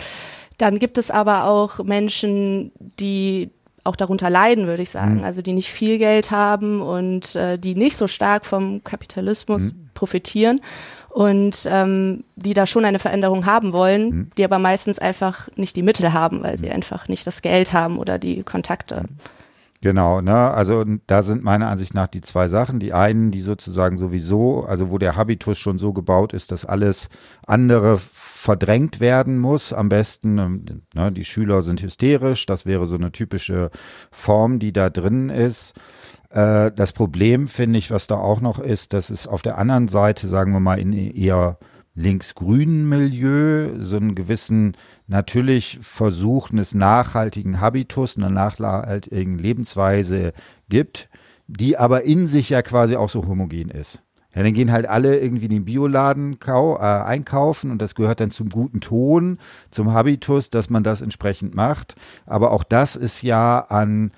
Dann 0.59 0.77
gibt 0.77 0.97
es 0.97 1.09
aber 1.09 1.45
auch 1.45 1.83
Menschen, 1.83 2.71
die 2.99 3.49
auch 3.89 3.95
darunter 3.95 4.29
leiden, 4.29 4.67
würde 4.67 4.83
ich 4.83 4.89
sagen. 4.89 5.17
Mhm. 5.17 5.23
Also 5.23 5.41
die 5.41 5.53
nicht 5.53 5.69
viel 5.69 5.97
Geld 5.97 6.31
haben 6.31 6.81
und 6.81 7.35
äh, 7.35 7.57
die 7.57 7.75
nicht 7.75 7.97
so 7.97 8.07
stark 8.07 8.45
vom 8.45 8.83
Kapitalismus 8.83 9.63
mhm. 9.63 9.89
profitieren 9.93 10.61
und 11.09 11.67
ähm, 11.69 12.23
die 12.35 12.53
da 12.53 12.65
schon 12.65 12.85
eine 12.85 12.99
Veränderung 12.99 13.45
haben 13.45 13.73
wollen, 13.73 14.09
mhm. 14.09 14.29
die 14.37 14.43
aber 14.45 14.59
meistens 14.59 14.99
einfach 14.99 15.49
nicht 15.55 15.75
die 15.75 15.83
Mittel 15.83 16.13
haben, 16.13 16.43
weil 16.43 16.57
sie 16.57 16.67
mhm. 16.67 16.73
einfach 16.73 17.07
nicht 17.07 17.25
das 17.25 17.41
Geld 17.41 17.73
haben 17.73 17.97
oder 17.97 18.19
die 18.19 18.43
Kontakte. 18.43 19.05
Genau, 19.81 20.19
ne? 20.19 20.35
Also 20.35 20.83
da 21.07 21.23
sind 21.23 21.41
meiner 21.41 21.69
Ansicht 21.69 21.93
nach 21.93 22.07
die 22.07 22.19
zwei 22.19 22.49
Sachen. 22.49 22.79
Die 22.79 22.93
einen, 22.93 23.31
die 23.31 23.39
sozusagen 23.39 23.95
sowieso, 23.95 24.65
also 24.65 24.91
wo 24.91 24.97
der 24.97 25.15
Habitus 25.15 25.57
schon 25.57 25.79
so 25.79 25.93
gebaut 25.93 26.33
ist, 26.33 26.51
dass 26.51 26.65
alles 26.65 27.07
andere 27.47 27.97
verdrängt 27.97 28.99
werden 28.99 29.39
muss. 29.39 29.71
Am 29.71 29.87
besten, 29.87 30.37
ähm, 30.37 30.65
ne, 30.93 31.13
die 31.13 31.23
Schüler 31.23 31.61
sind 31.61 31.81
hysterisch, 31.81 32.45
das 32.45 32.65
wäre 32.65 32.87
so 32.87 32.95
eine 32.95 33.13
typische 33.13 33.69
Form, 34.11 34.59
die 34.59 34.73
da 34.73 34.89
drin 34.89 35.29
ist. 35.29 35.73
Äh, 36.29 36.71
das 36.75 36.91
Problem, 36.91 37.47
finde 37.47 37.79
ich, 37.79 37.89
was 37.89 38.05
da 38.07 38.15
auch 38.15 38.41
noch 38.41 38.59
ist, 38.59 38.91
dass 38.91 39.09
es 39.09 39.27
auf 39.27 39.41
der 39.41 39.57
anderen 39.57 39.87
Seite, 39.87 40.27
sagen 40.27 40.51
wir 40.51 40.59
mal, 40.59 40.77
in 40.79 40.91
eher 40.91 41.57
linksgrünen 41.99 42.87
Milieu 42.87 43.73
so 43.79 43.97
einen 43.97 44.15
gewissen 44.15 44.77
natürlich 45.07 45.79
Versuch 45.81 46.49
eines 46.49 46.73
nachhaltigen 46.73 47.59
Habitus, 47.59 48.17
einer 48.17 48.29
nachhaltigen 48.29 49.37
Lebensweise 49.37 50.33
gibt, 50.69 51.09
die 51.47 51.77
aber 51.77 52.03
in 52.03 52.27
sich 52.27 52.49
ja 52.49 52.61
quasi 52.61 52.95
auch 52.95 53.09
so 53.09 53.27
homogen 53.27 53.69
ist. 53.69 54.01
Ja, 54.33 54.43
dann 54.43 54.53
gehen 54.53 54.71
halt 54.71 54.87
alle 54.87 55.17
irgendwie 55.17 55.45
in 55.45 55.51
den 55.51 55.65
Bioladen 55.65 56.37
äh, 56.39 56.81
einkaufen 56.81 57.71
und 57.71 57.81
das 57.81 57.95
gehört 57.95 58.19
dann 58.19 58.31
zum 58.31 58.49
guten 58.49 58.79
Ton, 58.79 59.39
zum 59.71 59.91
Habitus, 59.91 60.51
dass 60.51 60.69
man 60.69 60.83
das 60.83 61.01
entsprechend 61.01 61.55
macht. 61.55 61.95
Aber 62.27 62.51
auch 62.51 62.63
das 62.63 62.95
ist 62.95 63.23
ja 63.23 63.59
an 63.59 64.11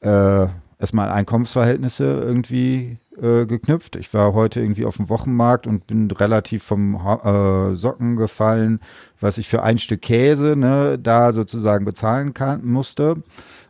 äh, 0.00 0.46
erstmal 0.78 1.10
Einkommensverhältnisse 1.10 2.04
irgendwie 2.04 2.98
äh, 3.22 3.46
geknüpft. 3.46 3.96
Ich 3.96 4.12
war 4.14 4.32
heute 4.32 4.60
irgendwie 4.60 4.84
auf 4.84 4.96
dem 4.96 5.08
Wochenmarkt 5.08 5.66
und 5.66 5.86
bin 5.86 6.10
relativ 6.10 6.62
vom 6.62 6.94
äh, 6.94 7.74
Socken 7.74 8.16
gefallen, 8.16 8.80
was 9.20 9.38
ich 9.38 9.48
für 9.48 9.62
ein 9.62 9.78
Stück 9.78 10.02
Käse 10.02 10.56
ne, 10.56 10.98
da 10.98 11.32
sozusagen 11.32 11.84
bezahlen 11.84 12.34
kann, 12.34 12.64
musste. 12.64 13.22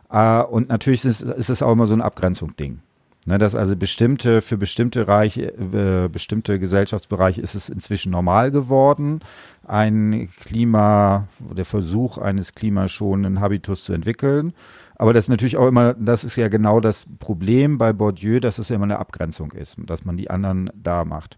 Äh, 0.09 0.41
und 0.43 0.69
natürlich 0.69 1.05
ist, 1.05 1.21
ist 1.21 1.49
es 1.49 1.61
auch 1.61 1.71
immer 1.71 1.87
so 1.87 1.93
ein 1.93 2.01
Abgrenzung-Ding. 2.01 2.79
Ne, 3.25 3.37
dass 3.37 3.53
also 3.53 3.75
bestimmte, 3.75 4.41
für 4.41 4.57
bestimmte 4.57 5.07
Reiche, 5.09 5.53
äh, 5.53 6.07
bestimmte 6.07 6.57
Gesellschaftsbereiche 6.57 7.41
ist 7.41 7.53
es 7.53 7.67
inzwischen 7.67 8.11
normal 8.11 8.49
geworden, 8.49 9.19
ein 9.67 10.29
Klima, 10.39 11.27
der 11.39 11.65
Versuch 11.65 12.17
eines 12.17 12.53
klimaschonenden 12.53 13.41
Habitus 13.41 13.83
zu 13.83 13.91
entwickeln. 13.91 14.53
Aber 14.95 15.13
das 15.13 15.25
ist 15.25 15.29
natürlich 15.29 15.57
auch 15.57 15.67
immer, 15.67 15.93
das 15.93 16.23
ist 16.23 16.37
ja 16.37 16.47
genau 16.47 16.79
das 16.79 17.07
Problem 17.19 17.77
bei 17.77 17.93
Bourdieu, 17.93 18.39
dass 18.39 18.57
es 18.57 18.69
ja 18.69 18.77
immer 18.77 18.85
eine 18.85 18.99
Abgrenzung 18.99 19.51
ist, 19.51 19.77
dass 19.85 20.05
man 20.05 20.17
die 20.17 20.29
anderen 20.29 20.69
da 20.73 21.03
macht. 21.03 21.37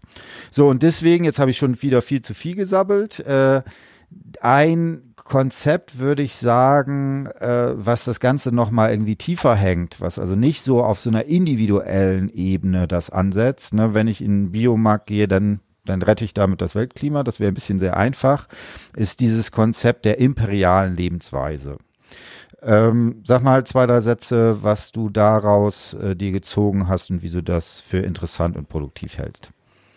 So, 0.50 0.68
und 0.68 0.82
deswegen, 0.82 1.24
jetzt 1.24 1.40
habe 1.40 1.50
ich 1.50 1.58
schon 1.58 1.82
wieder 1.82 2.00
viel 2.00 2.22
zu 2.22 2.32
viel 2.32 2.54
gesabbelt. 2.54 3.20
Äh, 3.20 3.62
ein 4.40 5.11
Konzept, 5.24 5.98
würde 5.98 6.22
ich 6.22 6.36
sagen, 6.36 7.26
äh, 7.38 7.72
was 7.74 8.04
das 8.04 8.20
Ganze 8.20 8.54
nochmal 8.54 8.90
irgendwie 8.90 9.16
tiefer 9.16 9.54
hängt, 9.54 10.00
was 10.00 10.18
also 10.18 10.36
nicht 10.36 10.62
so 10.62 10.82
auf 10.82 10.98
so 10.98 11.10
einer 11.10 11.26
individuellen 11.26 12.28
Ebene 12.28 12.88
das 12.88 13.10
ansetzt. 13.10 13.74
Ne? 13.74 13.94
Wenn 13.94 14.08
ich 14.08 14.20
in 14.20 14.44
den 14.46 14.52
Biomarkt 14.52 15.06
gehe, 15.06 15.28
dann 15.28 15.60
dann 15.84 16.02
rette 16.02 16.24
ich 16.24 16.34
damit 16.34 16.60
das 16.60 16.74
Weltklima, 16.74 17.24
das 17.24 17.40
wäre 17.40 17.50
ein 17.50 17.54
bisschen 17.54 17.78
sehr 17.78 17.96
einfach, 17.96 18.46
ist 18.94 19.20
dieses 19.20 19.50
Konzept 19.50 20.04
der 20.04 20.18
imperialen 20.18 20.94
Lebensweise. 20.94 21.78
Ähm, 22.62 23.22
sag 23.24 23.42
mal 23.42 23.64
zwei, 23.64 23.86
drei 23.86 24.00
Sätze, 24.00 24.62
was 24.62 24.92
du 24.92 25.10
daraus 25.10 25.94
äh, 25.94 26.14
dir 26.14 26.30
gezogen 26.30 26.86
hast 26.86 27.10
und 27.10 27.22
wieso 27.22 27.40
das 27.40 27.80
für 27.80 27.98
interessant 27.98 28.56
und 28.56 28.68
produktiv 28.68 29.18
hältst. 29.18 29.50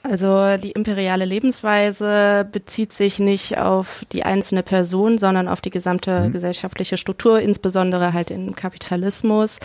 Also 0.07 0.57
die 0.57 0.71
imperiale 0.71 1.25
Lebensweise 1.25 2.47
bezieht 2.51 2.93
sich 2.93 3.17
nicht 3.17 3.57
auf 3.57 4.05
die 4.11 4.23
einzelne 4.23 4.61
Person, 4.61 5.17
sondern 5.17 5.47
auf 5.47 5.61
die 5.61 5.71
gesamte 5.71 6.21
mhm. 6.21 6.31
gesellschaftliche 6.31 6.97
Struktur, 6.97 7.39
insbesondere 7.39 8.13
halt 8.13 8.29
im 8.29 8.55
Kapitalismus 8.55 9.59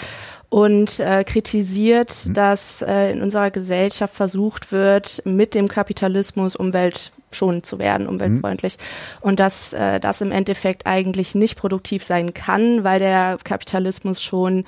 und 0.49 0.99
äh, 0.99 1.25
kritisiert, 1.25 2.25
mhm. 2.27 2.35
dass 2.35 2.81
äh, 2.83 3.13
in 3.13 3.23
unserer 3.23 3.51
Gesellschaft 3.51 4.15
versucht 4.15 4.73
wird, 4.73 5.21
mit 5.27 5.55
dem 5.55 5.69
Kapitalismus 5.69 6.57
umweltschonend 6.57 7.67
zu 7.67 7.79
werden, 7.79 8.07
umweltfreundlich. 8.07 8.79
Mhm. 8.79 9.29
Und 9.29 9.41
dass 9.41 9.75
äh, 9.75 10.01
das 10.01 10.23
im 10.23 10.33
Endeffekt 10.33 10.87
eigentlich 10.87 11.35
nicht 11.35 11.57
produktiv 11.57 12.03
sein 12.03 12.33
kann, 12.33 12.83
weil 12.83 12.99
der 12.99 13.37
Kapitalismus 13.45 14.23
schon 14.23 14.65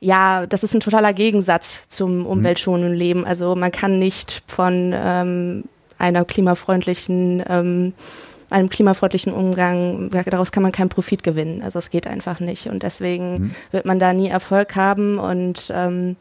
ja, 0.00 0.46
das 0.46 0.62
ist 0.62 0.74
ein 0.74 0.80
totaler 0.80 1.12
Gegensatz 1.12 1.88
zum 1.88 2.20
mhm. 2.20 2.26
umweltschonenden 2.26 2.94
Leben. 2.94 3.24
Also 3.24 3.54
man 3.54 3.72
kann 3.72 3.98
nicht 3.98 4.42
von 4.46 4.92
ähm, 4.94 5.64
einer 5.98 6.24
klimafreundlichen 6.24 7.42
ähm, 7.48 7.92
einem 8.50 8.68
klimafreundlichen 8.70 9.32
Umgang, 9.32 10.10
daraus 10.10 10.52
kann 10.52 10.62
man 10.62 10.72
keinen 10.72 10.88
Profit 10.88 11.22
gewinnen. 11.22 11.62
Also 11.62 11.78
es 11.78 11.90
geht 11.90 12.06
einfach 12.06 12.40
nicht. 12.40 12.68
Und 12.68 12.82
deswegen 12.82 13.34
mhm. 13.34 13.54
wird 13.72 13.86
man 13.86 13.98
da 13.98 14.12
nie 14.12 14.28
Erfolg 14.28 14.76
haben. 14.76 15.18
Und 15.18 15.72
ähm, 15.74 16.16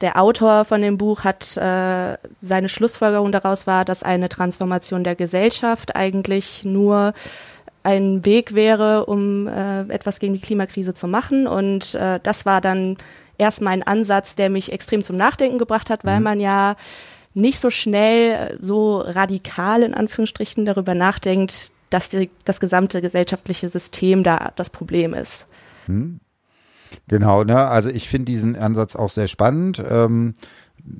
der 0.00 0.20
Autor 0.20 0.64
von 0.64 0.80
dem 0.80 0.98
Buch 0.98 1.24
hat 1.24 1.56
äh, 1.56 2.16
seine 2.40 2.68
Schlussfolgerung 2.68 3.32
daraus 3.32 3.66
war, 3.66 3.84
dass 3.84 4.02
eine 4.02 4.28
Transformation 4.28 5.04
der 5.04 5.14
Gesellschaft 5.14 5.94
eigentlich 5.94 6.64
nur 6.64 7.12
ein 7.82 8.24
Weg 8.24 8.54
wäre, 8.54 9.06
um 9.06 9.46
äh, 9.46 9.82
etwas 9.88 10.20
gegen 10.20 10.34
die 10.34 10.40
Klimakrise 10.40 10.94
zu 10.94 11.08
machen. 11.08 11.46
Und 11.46 11.94
äh, 11.94 12.20
das 12.22 12.46
war 12.46 12.60
dann 12.60 12.96
erstmal 13.38 13.72
ein 13.72 13.82
Ansatz, 13.82 14.36
der 14.36 14.50
mich 14.50 14.72
extrem 14.72 15.02
zum 15.02 15.16
Nachdenken 15.16 15.58
gebracht 15.58 15.90
hat, 15.90 16.04
weil 16.04 16.18
mhm. 16.18 16.24
man 16.24 16.40
ja 16.40 16.76
nicht 17.32 17.60
so 17.60 17.70
schnell, 17.70 18.56
so 18.60 18.98
radikal 18.98 19.82
in 19.82 19.94
Anführungsstrichen 19.94 20.64
darüber 20.64 20.94
nachdenkt, 20.94 21.72
dass 21.90 22.08
die, 22.08 22.30
das 22.44 22.60
gesamte 22.60 23.00
gesellschaftliche 23.00 23.68
System 23.68 24.24
da 24.24 24.52
das 24.56 24.70
Problem 24.70 25.14
ist. 25.14 25.46
Hm. 25.86 26.20
Genau, 27.08 27.44
ne? 27.44 27.68
Also 27.68 27.88
ich 27.88 28.08
finde 28.08 28.26
diesen 28.26 28.56
Ansatz 28.56 28.96
auch 28.96 29.10
sehr 29.10 29.28
spannend. 29.28 29.82
Ähm, 29.88 30.34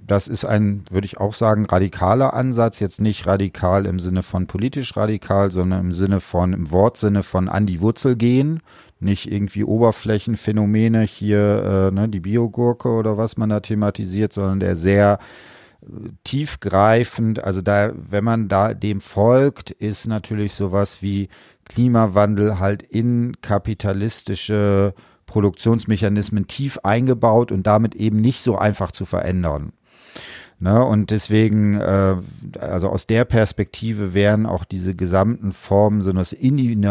das 0.07 0.29
ist 0.29 0.45
ein, 0.45 0.85
würde 0.91 1.07
ich 1.07 1.19
auch 1.19 1.35
sagen, 1.35 1.67
radikaler 1.67 2.35
Ansatz. 2.35 2.81
Jetzt 2.81 3.01
nicht 3.01 3.27
radikal 3.27 3.87
im 3.87 3.99
Sinne 3.99 4.23
von 4.23 4.47
politisch 4.47 4.97
radikal, 4.97 5.51
sondern 5.51 5.81
im 5.81 5.93
Sinne 5.93 6.21
von, 6.21 6.53
im 6.53 6.71
Wortsinne 6.71 7.23
von 7.23 7.49
an 7.49 7.67
die 7.67 7.81
Wurzel 7.81 8.17
gehen. 8.17 8.61
Nicht 8.99 9.31
irgendwie 9.31 9.65
Oberflächenphänomene 9.65 11.03
hier, 11.03 11.91
äh, 11.91 11.95
ne, 11.95 12.09
die 12.09 12.21
Biogurke 12.21 12.89
oder 12.89 13.17
was 13.17 13.37
man 13.37 13.49
da 13.49 13.61
thematisiert, 13.61 14.33
sondern 14.33 14.61
der 14.61 14.77
sehr 14.77 15.19
tiefgreifend, 16.25 17.43
also 17.43 17.63
da, 17.63 17.93
wenn 17.95 18.25
man 18.25 18.49
da 18.49 18.75
dem 18.75 19.01
folgt, 19.01 19.71
ist 19.71 20.07
natürlich 20.07 20.53
sowas 20.53 21.03
wie 21.03 21.29
Klimawandel 21.65 22.59
halt 22.59 22.83
in 22.83 23.37
kapitalistische 23.41 24.95
Produktionsmechanismen 25.27 26.49
tief 26.49 26.79
eingebaut 26.83 27.53
und 27.53 27.67
damit 27.67 27.95
eben 27.95 28.21
nicht 28.21 28.43
so 28.43 28.59
einfach 28.59 28.91
zu 28.91 29.05
verändern. 29.05 29.73
Ne, 30.63 30.85
und 30.85 31.11
deswegen, 31.11 31.81
äh, 31.81 32.17
also 32.61 32.91
aus 32.91 33.07
der 33.07 33.25
Perspektive 33.25 34.13
wären 34.13 34.45
auch 34.45 34.67
diese 34.67 34.95
gesamten 34.95 35.53
Formen 35.53 36.03
so 36.03 36.11
einer 36.11 36.27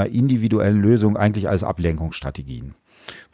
individuellen 0.07 0.81
Lösung 0.81 1.15
eigentlich 1.15 1.47
als 1.47 1.63
Ablenkungsstrategien. 1.63 2.73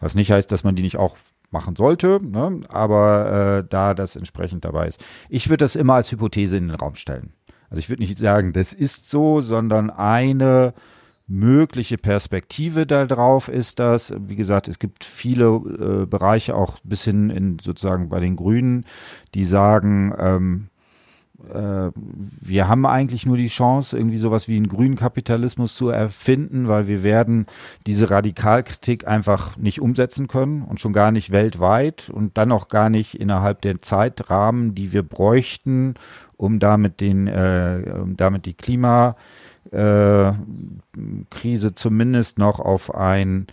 Was 0.02 0.14
nicht 0.14 0.34
heißt, 0.34 0.52
dass 0.52 0.66
man 0.66 0.76
die 0.76 0.84
nicht 0.84 0.98
auch 0.98 1.16
machen 1.52 1.78
sollte, 1.78 2.20
ne? 2.22 2.60
aber 2.68 3.62
äh, 3.64 3.68
da 3.70 3.94
das 3.94 4.18
entsprechend 4.18 4.66
dabei 4.66 4.90
ist. 4.90 5.02
Ich 5.30 5.48
würde 5.48 5.64
das 5.64 5.78
immer 5.78 5.94
als 5.94 6.12
Hypothese 6.12 6.58
in 6.58 6.68
den 6.68 6.76
Raum 6.76 6.96
stellen. 6.96 7.32
Also 7.70 7.80
ich 7.80 7.90
würde 7.90 8.04
nicht 8.04 8.18
sagen, 8.18 8.52
das 8.52 8.74
ist 8.74 9.10
so, 9.10 9.40
sondern 9.40 9.90
eine 9.90 10.74
mögliche 11.28 11.98
Perspektive 11.98 12.86
darauf 12.86 13.48
ist 13.48 13.80
das. 13.80 14.14
Wie 14.28 14.36
gesagt, 14.36 14.68
es 14.68 14.80
gibt 14.80 15.04
viele 15.04 15.46
äh, 15.46 16.06
Bereiche, 16.06 16.56
auch 16.56 16.78
bis 16.84 17.04
hin 17.04 17.30
in 17.30 17.58
sozusagen 17.60 18.10
bei 18.10 18.20
den 18.20 18.36
Grünen, 18.36 18.86
die 19.34 19.44
sagen, 19.44 20.14
ähm, 20.20 20.68
äh, 21.52 21.92
wir 21.96 22.68
haben 22.68 22.86
eigentlich 22.86 23.26
nur 23.26 23.38
die 23.38 23.48
Chance, 23.48 23.98
irgendwie 23.98 24.20
sowas 24.20 24.48
wie 24.48 24.56
einen 24.56 24.68
grünen 24.68 24.96
Kapitalismus 24.96 25.76
zu 25.76 25.90
erfinden, 25.90 26.68
weil 26.68 26.88
wir 26.88 27.02
werden 27.02 27.48
diese 27.88 28.12
Radikalkritik 28.12 29.08
einfach 29.08 29.58
nicht 29.58 29.82
umsetzen 29.82 30.28
können 30.28 30.62
und 30.62 30.80
schon 30.80 30.94
gar 30.94 31.12
nicht 31.12 31.32
weltweit 31.32 32.10
und 32.10 32.38
dann 32.38 32.52
auch 32.52 32.68
gar 32.68 32.90
nicht 32.90 33.20
innerhalb 33.20 33.62
der 33.62 33.80
Zeitrahmen, 33.80 34.76
die 34.76 34.94
wir 34.94 35.04
bräuchten, 35.04 35.96
um 36.38 36.60
damit 36.60 37.02
den, 37.02 37.28
äh, 37.28 37.82
um 38.00 38.16
damit 38.16 38.46
die 38.46 38.54
Klimakrise 38.54 39.16
äh, 39.72 40.34
zumindest 41.76 42.38
noch 42.38 42.60
auf 42.60 42.94
ein 42.94 43.48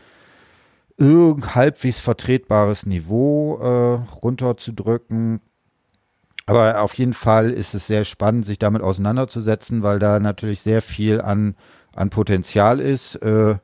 irgend 0.98 1.54
halbwegs 1.54 1.98
vertretbares 1.98 2.86
Niveau 2.86 3.58
äh, 3.60 4.14
runterzudrücken. 4.22 5.40
Aber 6.46 6.80
auf 6.80 6.94
jeden 6.94 7.14
Fall 7.14 7.50
ist 7.50 7.74
es 7.74 7.86
sehr 7.86 8.04
spannend, 8.04 8.44
sich 8.44 8.58
damit 8.58 8.82
auseinanderzusetzen, 8.82 9.82
weil 9.82 9.98
da 9.98 10.18
natürlich 10.18 10.60
sehr 10.60 10.82
viel 10.82 11.20
an, 11.20 11.54
an 11.94 12.10
Potenzial 12.10 12.80
ist. 12.80 13.16
Äh, 13.16 13.56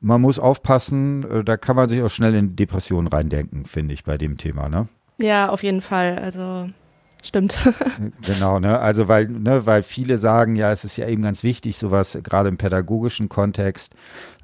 man 0.00 0.20
muss 0.20 0.38
aufpassen, 0.38 1.28
äh, 1.30 1.44
da 1.44 1.56
kann 1.56 1.76
man 1.76 1.88
sich 1.88 2.02
auch 2.02 2.10
schnell 2.10 2.34
in 2.34 2.56
Depressionen 2.56 3.08
reindenken, 3.08 3.64
finde 3.64 3.94
ich, 3.94 4.04
bei 4.04 4.18
dem 4.18 4.36
Thema, 4.36 4.68
ne? 4.68 4.88
Ja, 5.18 5.48
auf 5.48 5.62
jeden 5.62 5.80
Fall. 5.80 6.18
Also 6.18 6.68
Stimmt. 7.24 7.56
genau, 8.26 8.58
ne? 8.58 8.80
Also 8.80 9.06
weil, 9.06 9.28
ne, 9.28 9.64
weil 9.64 9.84
viele 9.84 10.18
sagen, 10.18 10.56
ja, 10.56 10.72
es 10.72 10.84
ist 10.84 10.96
ja 10.96 11.06
eben 11.06 11.22
ganz 11.22 11.44
wichtig, 11.44 11.76
sowas 11.76 12.18
gerade 12.20 12.48
im 12.48 12.56
pädagogischen 12.56 13.28
Kontext, 13.28 13.94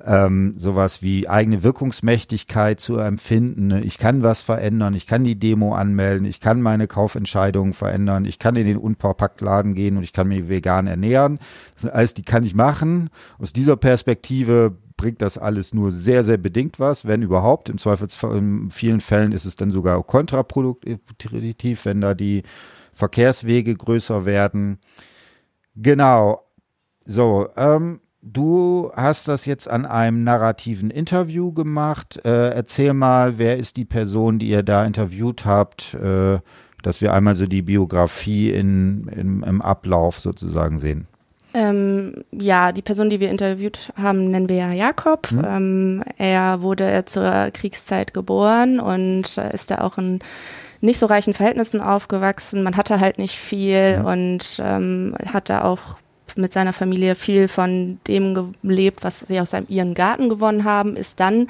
ähm, 0.04 0.54
sowas 0.56 1.02
wie 1.02 1.28
eigene 1.28 1.64
Wirkungsmächtigkeit 1.64 2.78
zu 2.78 2.98
empfinden. 2.98 3.66
Ne? 3.66 3.80
Ich 3.82 3.98
kann 3.98 4.22
was 4.22 4.42
verändern, 4.42 4.94
ich 4.94 5.08
kann 5.08 5.24
die 5.24 5.36
Demo 5.36 5.74
anmelden, 5.74 6.24
ich 6.24 6.38
kann 6.38 6.62
meine 6.62 6.86
Kaufentscheidungen 6.86 7.72
verändern, 7.72 8.24
ich 8.24 8.38
kann 8.38 8.54
in 8.54 8.66
den 8.66 8.76
Unverpacktladen 8.76 9.74
gehen 9.74 9.96
und 9.96 10.04
ich 10.04 10.12
kann 10.12 10.28
mich 10.28 10.48
vegan 10.48 10.86
ernähren. 10.86 11.40
Das 11.74 11.82
sind 11.82 11.92
alles, 11.92 12.14
die 12.14 12.22
kann 12.22 12.44
ich 12.44 12.54
machen. 12.54 13.10
Aus 13.40 13.52
dieser 13.52 13.76
Perspektive 13.76 14.76
bringt 14.98 15.22
das 15.22 15.38
alles 15.38 15.72
nur 15.72 15.90
sehr, 15.90 16.24
sehr 16.24 16.36
bedingt 16.36 16.78
was, 16.78 17.06
wenn 17.06 17.22
überhaupt. 17.22 17.70
Im 17.70 17.78
Zweifelsfall, 17.78 18.36
in 18.36 18.68
vielen 18.68 19.00
Fällen 19.00 19.32
ist 19.32 19.46
es 19.46 19.56
dann 19.56 19.70
sogar 19.70 20.02
kontraproduktiv, 20.02 21.86
wenn 21.86 22.02
da 22.02 22.12
die 22.12 22.42
Verkehrswege 22.92 23.74
größer 23.74 24.26
werden. 24.26 24.78
Genau. 25.74 26.42
So, 27.06 27.48
ähm, 27.56 28.00
du 28.20 28.90
hast 28.94 29.28
das 29.28 29.46
jetzt 29.46 29.70
an 29.70 29.86
einem 29.86 30.24
narrativen 30.24 30.90
Interview 30.90 31.52
gemacht. 31.52 32.20
Äh, 32.24 32.50
erzähl 32.50 32.92
mal, 32.92 33.38
wer 33.38 33.56
ist 33.56 33.78
die 33.78 33.86
Person, 33.86 34.38
die 34.38 34.50
ihr 34.50 34.62
da 34.62 34.84
interviewt 34.84 35.46
habt, 35.46 35.94
äh, 35.94 36.40
dass 36.82 37.00
wir 37.00 37.14
einmal 37.14 37.36
so 37.36 37.46
die 37.46 37.62
Biografie 37.62 38.50
in, 38.50 39.08
in, 39.08 39.42
im 39.42 39.62
Ablauf 39.62 40.18
sozusagen 40.18 40.78
sehen. 40.78 41.06
Ähm, 41.58 42.24
ja, 42.30 42.70
die 42.70 42.82
Person, 42.82 43.10
die 43.10 43.18
wir 43.18 43.30
interviewt 43.30 43.92
haben, 44.00 44.30
nennen 44.30 44.48
wir 44.48 44.56
ja 44.56 44.72
Jakob. 44.72 45.32
Mhm. 45.32 45.44
Ähm, 45.44 46.04
er 46.16 46.62
wurde 46.62 47.04
zur 47.04 47.50
Kriegszeit 47.52 48.14
geboren 48.14 48.78
und 48.78 49.38
ist 49.52 49.72
da 49.72 49.78
auch 49.78 49.98
in 49.98 50.20
nicht 50.80 51.00
so 51.00 51.06
reichen 51.06 51.34
Verhältnissen 51.34 51.80
aufgewachsen. 51.80 52.62
Man 52.62 52.76
hatte 52.76 53.00
halt 53.00 53.18
nicht 53.18 53.34
viel 53.34 53.98
mhm. 53.98 54.04
und 54.04 54.62
ähm, 54.62 55.16
hat 55.32 55.50
da 55.50 55.64
auch 55.64 55.80
mit 56.36 56.52
seiner 56.52 56.72
Familie 56.72 57.16
viel 57.16 57.48
von 57.48 57.98
dem 58.06 58.54
gelebt, 58.62 59.02
was 59.02 59.20
sie 59.20 59.40
aus 59.40 59.50
seinem, 59.50 59.66
ihren 59.68 59.94
Garten 59.94 60.28
gewonnen 60.28 60.62
haben, 60.62 60.94
ist 60.94 61.18
dann 61.18 61.48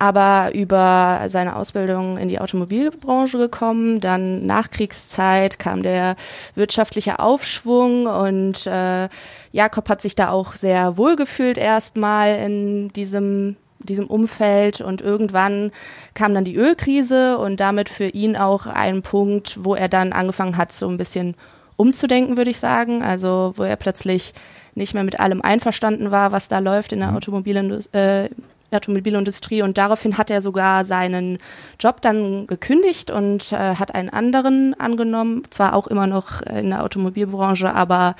aber 0.00 0.54
über 0.54 1.24
seine 1.26 1.56
Ausbildung 1.56 2.16
in 2.16 2.28
die 2.28 2.40
Automobilbranche 2.40 3.36
gekommen. 3.36 4.00
Dann 4.00 4.46
Nachkriegszeit 4.46 5.58
kam 5.58 5.82
der 5.82 6.16
wirtschaftliche 6.54 7.18
Aufschwung 7.18 8.06
und 8.06 8.66
äh, 8.66 9.08
Jakob 9.52 9.88
hat 9.90 10.00
sich 10.00 10.14
da 10.14 10.30
auch 10.30 10.54
sehr 10.54 10.96
wohlgefühlt 10.96 11.58
erstmal 11.58 12.36
in 12.38 12.88
diesem 12.88 13.56
diesem 13.82 14.08
Umfeld 14.08 14.82
und 14.82 15.00
irgendwann 15.00 15.72
kam 16.12 16.34
dann 16.34 16.44
die 16.44 16.54
Ölkrise 16.54 17.38
und 17.38 17.60
damit 17.60 17.88
für 17.88 18.08
ihn 18.08 18.36
auch 18.36 18.66
ein 18.66 19.00
Punkt, 19.00 19.64
wo 19.64 19.74
er 19.74 19.88
dann 19.88 20.12
angefangen 20.12 20.58
hat, 20.58 20.70
so 20.70 20.86
ein 20.86 20.98
bisschen 20.98 21.34
umzudenken, 21.76 22.36
würde 22.36 22.50
ich 22.50 22.58
sagen. 22.58 23.02
Also 23.02 23.54
wo 23.56 23.62
er 23.62 23.76
plötzlich 23.76 24.34
nicht 24.74 24.92
mehr 24.92 25.04
mit 25.04 25.18
allem 25.18 25.40
einverstanden 25.40 26.10
war, 26.10 26.30
was 26.30 26.48
da 26.48 26.58
läuft 26.58 26.92
in 26.92 27.00
der 27.00 27.10
mhm. 27.10 27.16
Automobilindustrie. 27.16 27.98
Äh, 27.98 28.28
Automobilindustrie 28.72 29.62
und 29.62 29.78
daraufhin 29.78 30.18
hat 30.18 30.30
er 30.30 30.40
sogar 30.40 30.84
seinen 30.84 31.38
Job 31.78 32.00
dann 32.00 32.46
gekündigt 32.46 33.10
und 33.10 33.52
äh, 33.52 33.74
hat 33.76 33.94
einen 33.94 34.10
anderen 34.10 34.78
angenommen, 34.78 35.42
zwar 35.50 35.74
auch 35.74 35.86
immer 35.86 36.06
noch 36.06 36.42
in 36.42 36.70
der 36.70 36.84
Automobilbranche, 36.84 37.72
aber 37.74 38.14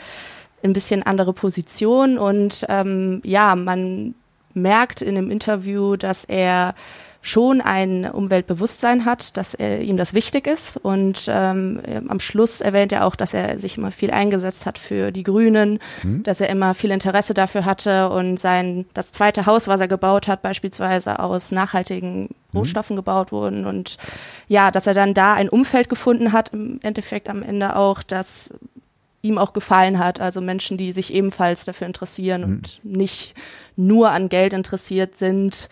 ein 0.63 0.73
bisschen 0.73 1.03
andere 1.03 1.33
Position. 1.33 2.19
Und 2.19 2.67
ähm, 2.69 3.21
ja, 3.25 3.55
man 3.57 4.15
merkt 4.55 5.03
in 5.03 5.15
dem 5.15 5.31
Interview, 5.31 5.97
dass 5.97 6.25
er 6.25 6.75
schon 7.23 7.61
ein 7.61 8.11
Umweltbewusstsein 8.11 9.05
hat, 9.05 9.37
dass 9.37 9.53
er, 9.55 9.83
ihm 9.83 9.97
das 9.99 10.15
wichtig 10.15 10.47
ist. 10.47 10.79
Und 10.79 11.27
ähm, 11.29 11.81
am 12.09 12.19
Schluss 12.19 12.61
erwähnt 12.61 12.93
er 12.93 13.05
auch, 13.05 13.15
dass 13.15 13.35
er 13.35 13.59
sich 13.59 13.77
immer 13.77 13.91
viel 13.91 14.11
eingesetzt 14.11 14.65
hat 14.65 14.79
für 14.79 15.11
die 15.11 15.23
Grünen, 15.23 15.81
mhm. 16.03 16.23
dass 16.23 16.41
er 16.41 16.49
immer 16.49 16.73
viel 16.75 16.91
Interesse 16.91 17.35
dafür 17.35 17.67
hatte 17.67 18.09
und 18.09 18.41
sein 18.41 18.87
das 18.95 19.13
zweite 19.13 19.45
Haus, 19.45 19.69
was 19.69 19.81
er 19.81 19.89
gebaut 19.89 20.29
hat, 20.29 20.41
beispielsweise 20.41 21.19
aus 21.19 21.53
nachhaltigen 21.53 22.23
mhm. 22.23 22.29
Rohstoffen 22.55 22.95
mhm. 22.95 22.99
gebaut 22.99 23.33
wurden. 23.33 23.67
Und 23.67 23.99
ja, 24.49 24.71
dass 24.71 24.87
er 24.87 24.95
dann 24.95 25.13
da 25.13 25.35
ein 25.35 25.51
Umfeld 25.51 25.91
gefunden 25.91 26.33
hat, 26.33 26.55
im 26.55 26.81
Endeffekt 26.83 27.29
am 27.29 27.43
Ende 27.43 27.77
auch, 27.77 28.03
das 28.03 28.55
ihm 29.21 29.37
auch 29.37 29.53
gefallen 29.53 29.99
hat. 29.99 30.21
Also 30.21 30.41
Menschen, 30.41 30.79
die 30.79 30.93
sich 30.93 31.13
ebenfalls 31.13 31.67
dafür 31.67 31.87
interessieren 31.87 32.41
mhm. 32.41 32.47
und 32.47 32.81
nicht 32.83 33.35
nur 33.77 34.11
an 34.11 34.31
Geld 34.31 34.55
interessiert 34.55 35.19
sind 35.19 35.69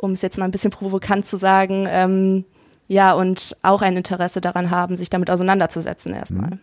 um 0.00 0.12
es 0.12 0.22
jetzt 0.22 0.38
mal 0.38 0.46
ein 0.46 0.50
bisschen 0.50 0.70
provokant 0.70 1.26
zu 1.26 1.36
sagen, 1.36 1.86
ähm, 1.88 2.44
ja, 2.88 3.12
und 3.12 3.56
auch 3.62 3.82
ein 3.82 3.96
Interesse 3.96 4.40
daran 4.40 4.70
haben, 4.70 4.96
sich 4.96 5.10
damit 5.10 5.30
auseinanderzusetzen 5.30 6.12
erstmal. 6.12 6.50
Mhm. 6.50 6.60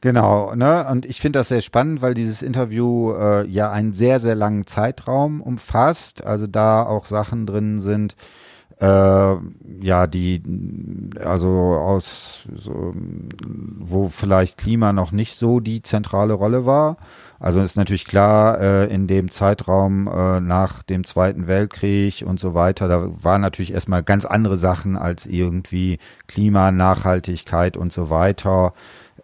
Genau, 0.00 0.54
ne? 0.54 0.86
Und 0.90 1.04
ich 1.04 1.20
finde 1.20 1.38
das 1.38 1.48
sehr 1.48 1.60
spannend, 1.60 2.02
weil 2.02 2.14
dieses 2.14 2.42
Interview 2.42 3.12
äh, 3.12 3.46
ja 3.46 3.70
einen 3.70 3.92
sehr, 3.92 4.18
sehr 4.18 4.34
langen 4.34 4.66
Zeitraum 4.66 5.40
umfasst. 5.40 6.24
Also 6.24 6.46
da 6.46 6.82
auch 6.82 7.04
Sachen 7.04 7.46
drin 7.46 7.78
sind, 7.78 8.16
äh, 8.80 9.36
ja, 9.80 10.06
die, 10.06 10.42
also 11.22 11.48
aus, 11.48 12.40
so, 12.56 12.94
wo 13.78 14.08
vielleicht 14.08 14.56
Klima 14.56 14.92
noch 14.92 15.12
nicht 15.12 15.36
so 15.36 15.60
die 15.60 15.82
zentrale 15.82 16.32
Rolle 16.32 16.64
war. 16.64 16.96
Also 17.40 17.60
ist 17.62 17.76
natürlich 17.76 18.04
klar, 18.04 18.60
äh, 18.60 18.94
in 18.94 19.06
dem 19.06 19.30
Zeitraum 19.30 20.06
äh, 20.06 20.40
nach 20.40 20.82
dem 20.82 21.04
Zweiten 21.04 21.46
Weltkrieg 21.46 22.22
und 22.26 22.38
so 22.38 22.52
weiter, 22.52 22.86
da 22.86 23.08
waren 23.22 23.40
natürlich 23.40 23.72
erstmal 23.72 24.02
ganz 24.02 24.26
andere 24.26 24.58
Sachen 24.58 24.98
als 24.98 25.24
irgendwie 25.24 25.98
Klima, 26.28 26.70
Nachhaltigkeit 26.70 27.78
und 27.78 27.94
so 27.94 28.10
weiter. 28.10 28.74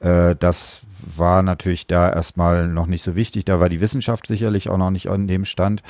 Äh, 0.01 0.35
das 0.35 0.81
war 1.15 1.43
natürlich 1.43 1.87
da 1.87 2.11
erstmal 2.11 2.69
noch 2.69 2.87
nicht 2.87 3.03
so 3.03 3.17
wichtig. 3.17 3.45
Da 3.45 3.61
war 3.61 3.69
die 3.69 3.83
Wissenschaft 3.83 4.27
sicherlich 4.27 4.71
auch 4.71 4.79
noch 4.79 4.91
nicht 4.91 5.11
an 5.11 5.29
dem 5.29 5.45
Stand. 5.45 5.83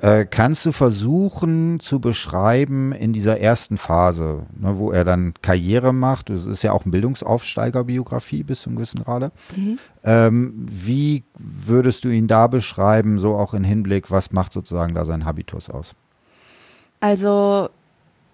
Äh, 0.00 0.26
kannst 0.26 0.64
du 0.64 0.70
versuchen 0.70 1.80
zu 1.80 1.98
beschreiben 1.98 2.92
in 2.92 3.12
dieser 3.12 3.40
ersten 3.40 3.76
Phase, 3.76 4.46
ne, 4.56 4.78
wo 4.78 4.92
er 4.92 5.04
dann 5.04 5.34
Karriere 5.42 5.92
macht, 5.92 6.30
das 6.30 6.46
ist 6.46 6.62
ja 6.62 6.70
auch 6.70 6.86
ein 6.86 6.92
Bildungsaufsteigerbiografie 6.92 8.44
bis 8.44 8.60
zum 8.60 8.76
gewissen 8.76 9.02
Grade. 9.02 9.32
Mhm. 9.56 9.78
Ähm, 10.04 10.66
wie 10.70 11.24
würdest 11.36 12.04
du 12.04 12.10
ihn 12.10 12.28
da 12.28 12.46
beschreiben, 12.46 13.18
so 13.18 13.34
auch 13.34 13.54
in 13.54 13.64
Hinblick, 13.64 14.08
was 14.08 14.30
macht 14.30 14.52
sozusagen 14.52 14.94
da 14.94 15.04
sein 15.04 15.24
Habitus 15.24 15.68
aus? 15.68 15.96
Also 17.00 17.68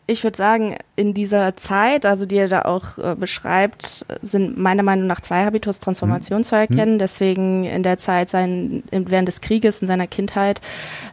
ich 0.07 0.23
würde 0.23 0.37
sagen, 0.37 0.77
in 0.97 1.15
dieser 1.15 1.57
Zeit, 1.57 2.05
also 2.05 2.27
die 2.27 2.37
er 2.37 2.49
da 2.49 2.63
auch 2.63 2.99
äh, 2.99 3.15
beschreibt, 3.15 4.05
sind 4.21 4.59
meiner 4.59 4.83
Meinung 4.83 5.07
nach 5.07 5.21
zwei 5.21 5.45
Habitus-Transformationen 5.45 6.43
mhm. 6.43 6.45
zu 6.45 6.57
erkennen. 6.57 6.95
Mhm. 6.95 6.99
Deswegen 6.99 7.65
in 7.65 7.83
der 7.83 7.97
Zeit 7.97 8.29
sein, 8.29 8.83
während 8.91 9.29
des 9.29 9.41
Krieges, 9.41 9.81
in 9.81 9.89
seiner 9.89 10.07
Kindheit, 10.07 10.61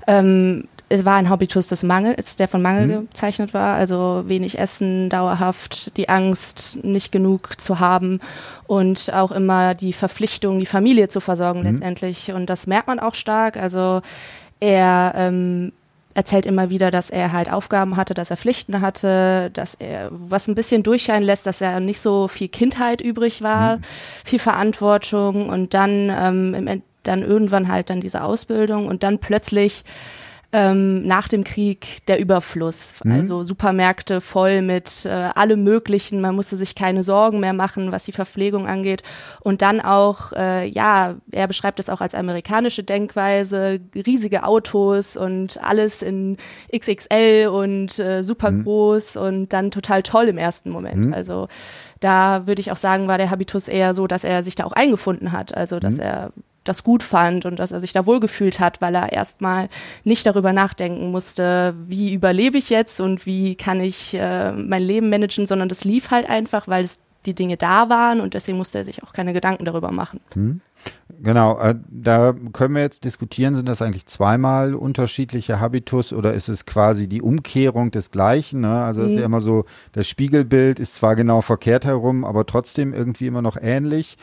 ähm, 0.08 0.68
es 0.90 1.06
war 1.06 1.16
ein 1.16 1.30
Habitus 1.30 1.68
des 1.68 1.84
Mangels, 1.84 2.36
der 2.36 2.50
von 2.50 2.62
Mangel 2.62 2.88
mhm. 2.88 3.08
gezeichnet 3.08 3.54
war, 3.54 3.76
also 3.76 4.24
wenig 4.28 4.60
Essen, 4.60 5.08
dauerhaft 5.08 5.96
die 5.96 6.10
Angst, 6.10 6.80
nicht 6.84 7.14
genug 7.14 7.62
zu 7.62 7.80
haben 7.80 8.20
und 8.68 9.14
auch 9.14 9.32
immer 9.32 9.74
die 9.74 9.94
Verpflichtung, 9.94 10.60
die 10.60 10.66
Familie 10.66 11.08
zu 11.08 11.22
versorgen 11.22 11.62
mhm. 11.62 11.68
letztendlich. 11.68 12.34
Und 12.34 12.50
das 12.50 12.68
merkt 12.68 12.88
man 12.88 13.00
auch 13.00 13.16
stark. 13.16 13.56
Also 13.56 14.02
er 14.60 15.14
ähm, 15.16 15.72
erzählt 16.14 16.46
immer 16.46 16.70
wieder, 16.70 16.92
dass 16.92 17.10
er 17.10 17.32
halt 17.32 17.52
Aufgaben 17.52 17.98
hatte, 17.98 18.14
dass 18.14 18.32
er 18.32 18.38
Pflichten 18.38 18.82
hatte, 18.82 19.50
dass 19.54 19.76
er 19.76 20.10
was 20.12 20.48
ein 20.48 20.56
bisschen 20.56 20.84
durchscheinen 20.84 21.24
lässt, 21.24 21.48
dass 21.48 21.62
er 21.62 21.80
nicht 21.80 22.00
so 22.00 22.28
viel 22.28 22.48
Kindheit 22.48 23.02
übrig 23.02 23.42
war, 23.42 23.78
mhm. 23.78 23.82
viel 24.26 24.40
Verantwortung 24.40 25.50
und 25.50 25.74
dann 25.74 26.10
ähm, 26.10 26.82
dann 27.04 27.24
irgendwann 27.24 27.68
halt 27.68 27.90
dann 27.90 28.02
diese 28.02 28.24
Ausbildung 28.24 28.88
und 28.88 29.04
dann 29.04 29.20
plötzlich 29.20 29.84
ähm, 30.54 31.04
nach 31.08 31.28
dem 31.28 31.44
Krieg 31.44 32.06
der 32.08 32.20
Überfluss. 32.20 32.96
Mhm. 33.04 33.12
Also 33.12 33.44
Supermärkte 33.44 34.20
voll 34.20 34.62
mit 34.62 35.06
äh, 35.06 35.10
allem 35.10 35.64
Möglichen. 35.64 36.20
Man 36.20 36.36
musste 36.36 36.58
sich 36.58 36.76
keine 36.76 37.04
Sorgen 37.04 37.40
mehr 37.40 37.54
machen, 37.54 37.92
was 37.92 38.04
die 38.04 38.12
Verpflegung 38.12 38.68
angeht. 38.68 39.04
Und 39.40 39.62
dann 39.62 39.80
auch, 39.80 40.34
äh, 40.34 40.68
ja, 40.68 41.16
er 41.32 41.48
beschreibt 41.48 41.80
es 41.80 41.90
auch 41.90 42.02
als 42.02 42.14
amerikanische 42.14 42.84
Denkweise, 42.84 43.80
riesige 43.96 44.44
Autos 44.44 45.16
und 45.16 45.62
alles 45.64 46.02
in 46.02 46.38
XXL 46.76 47.48
und 47.48 47.98
äh, 48.00 48.24
super 48.24 48.52
mhm. 48.52 48.64
groß 48.64 49.18
und 49.18 49.54
dann 49.54 49.72
total 49.72 50.04
toll 50.04 50.28
im 50.28 50.38
ersten 50.38 50.70
Moment. 50.70 51.06
Mhm. 51.06 51.14
Also 51.14 51.48
da 52.02 52.46
würde 52.48 52.60
ich 52.60 52.72
auch 52.72 52.78
sagen, 52.78 53.08
war 53.08 53.18
der 53.18 53.30
Habitus 53.30 53.68
eher 53.68 53.94
so, 53.94 54.08
dass 54.08 54.24
er 54.24 54.44
sich 54.44 54.56
da 54.56 54.66
auch 54.66 54.74
eingefunden 54.74 55.32
hat. 55.32 55.56
Also 55.56 55.80
dass 55.80 55.96
mhm. 55.96 56.02
er 56.02 56.32
das 56.64 56.84
gut 56.84 57.02
fand 57.04 57.46
und 57.46 57.58
dass 57.58 57.72
er 57.72 57.82
sich 57.82 57.94
da 57.94 58.06
wohlgefühlt 58.06 58.60
hat, 58.60 58.82
weil 58.82 58.96
er 58.96 59.12
erstmal 59.12 59.70
nicht 60.04 60.26
darüber 60.26 60.54
nachdenken 60.54 61.12
musste, 61.12 61.74
wie 61.88 62.14
überlebe 62.14 62.58
ich 62.58 62.70
jetzt 62.70 63.02
und 63.02 63.26
wie 63.26 63.56
kann 63.56 63.80
ich 63.80 64.14
äh, 64.14 64.52
mein 64.52 64.84
Leben 64.84 65.10
managen, 65.10 65.46
sondern 65.48 65.70
das 65.70 65.86
lief 65.86 66.12
halt 66.12 66.30
einfach, 66.30 66.68
weil 66.68 66.84
es 66.84 67.00
die 67.26 67.36
Dinge 67.36 67.56
da 67.56 67.88
waren 67.90 68.20
und 68.20 68.34
deswegen 68.34 68.58
musste 68.58 68.80
er 68.80 68.86
sich 68.86 69.04
auch 69.04 69.14
keine 69.14 69.34
Gedanken 69.34 69.66
darüber 69.66 69.92
machen. 69.92 70.20
Hm. 70.34 70.62
Genau, 71.22 71.60
äh, 71.60 71.76
da 71.88 72.34
können 72.52 72.74
wir 72.74 72.82
jetzt 72.82 73.04
diskutieren, 73.06 73.54
sind 73.54 73.70
das 73.70 73.84
eigentlich 73.84 74.08
zweimal 74.08 74.74
unterschiedliche 74.74 75.60
Habitus 75.60 76.14
oder 76.14 76.34
ist 76.34 76.50
es 76.50 76.66
quasi 76.66 77.08
die 77.08 77.22
Umkehrung 77.22 77.92
des 77.92 78.10
Gleichen? 78.10 78.62
Ne? 78.62 78.84
Also 78.84 79.02
das 79.02 79.12
ist 79.12 79.16
ja 79.18 79.22
Mhm. 79.28 79.34
immer 79.34 79.42
so, 79.42 79.66
das 79.92 80.08
Spiegelbild 80.08 80.80
ist 80.80 80.96
zwar 80.96 81.16
genau 81.16 81.42
verkehrt 81.42 81.86
herum, 81.86 82.26
aber 82.26 82.48
trotzdem 82.48 82.92
irgendwie 82.92 83.28
immer 83.28 83.44
noch 83.44 83.58
ähnlich. 83.62 84.18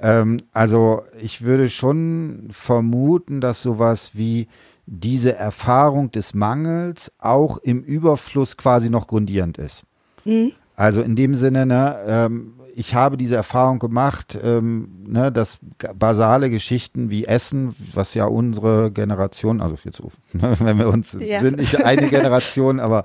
Ähm, 0.00 0.38
also 0.52 1.02
ich 1.20 1.42
würde 1.42 1.68
schon 1.68 2.48
vermuten, 2.50 3.40
dass 3.40 3.62
sowas 3.62 4.12
wie 4.14 4.48
diese 4.86 5.36
Erfahrung 5.36 6.10
des 6.10 6.34
Mangels 6.34 7.12
auch 7.18 7.58
im 7.58 7.82
Überfluss 7.82 8.56
quasi 8.56 8.90
noch 8.90 9.06
grundierend 9.06 9.58
ist. 9.58 9.84
Mhm. 10.24 10.52
Also 10.74 11.02
in 11.02 11.14
dem 11.14 11.34
Sinne, 11.34 11.66
ne, 11.66 11.98
ähm, 12.06 12.54
ich 12.80 12.94
habe 12.94 13.18
diese 13.18 13.36
Erfahrung 13.36 13.78
gemacht, 13.78 14.38
ähm, 14.42 15.04
ne, 15.06 15.30
dass 15.30 15.58
basale 15.98 16.48
Geschichten 16.48 17.10
wie 17.10 17.26
Essen, 17.26 17.76
was 17.92 18.14
ja 18.14 18.24
unsere 18.24 18.90
Generation, 18.90 19.60
also 19.60 19.76
jetzt, 19.84 19.98
so, 19.98 20.10
ne, 20.32 20.56
wenn 20.60 20.78
wir 20.78 20.88
uns 20.88 21.12
Ja. 21.20 21.40
sind 21.40 21.58
nicht 21.58 21.84
eine 21.84 22.08
Generation, 22.08 22.80
aber 22.80 23.04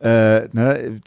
äh, 0.00 0.48
ne, 0.54 1.00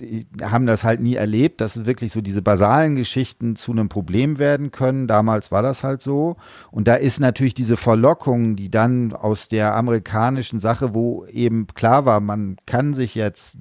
haben 0.44 0.68
das 0.68 0.84
halt 0.84 1.02
nie 1.02 1.16
erlebt, 1.16 1.60
dass 1.60 1.88
wirklich 1.88 2.12
so 2.12 2.22
diese 2.22 2.44
basalen 2.44 2.96
Geschichten 2.96 3.56
zu 3.56 3.72
einem 3.72 3.90
Problem 3.90 4.38
werden 4.38 4.70
können. 4.70 5.08
Damals 5.08 5.52
war 5.52 5.64
das 5.64 5.84
halt 5.84 6.04
so. 6.04 6.36
Und 6.70 6.88
da 6.88 6.94
ist 6.94 7.20
natürlich 7.20 7.56
diese 7.56 7.76
Verlockung, 7.76 8.56
die 8.56 8.70
dann 8.70 9.12
aus 9.14 9.48
der 9.48 9.74
amerikanischen 9.76 10.60
Sache, 10.60 10.94
wo 10.94 11.26
eben 11.26 11.66
klar 11.74 12.06
war, 12.06 12.20
man 12.20 12.58
kann 12.68 12.94
sich 12.94 13.16
jetzt, 13.16 13.58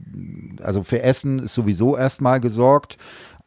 also 0.62 0.83
für 0.83 1.01
Essen 1.01 1.38
ist 1.38 1.55
sowieso 1.55 1.97
erstmal 1.97 2.38
gesorgt, 2.41 2.99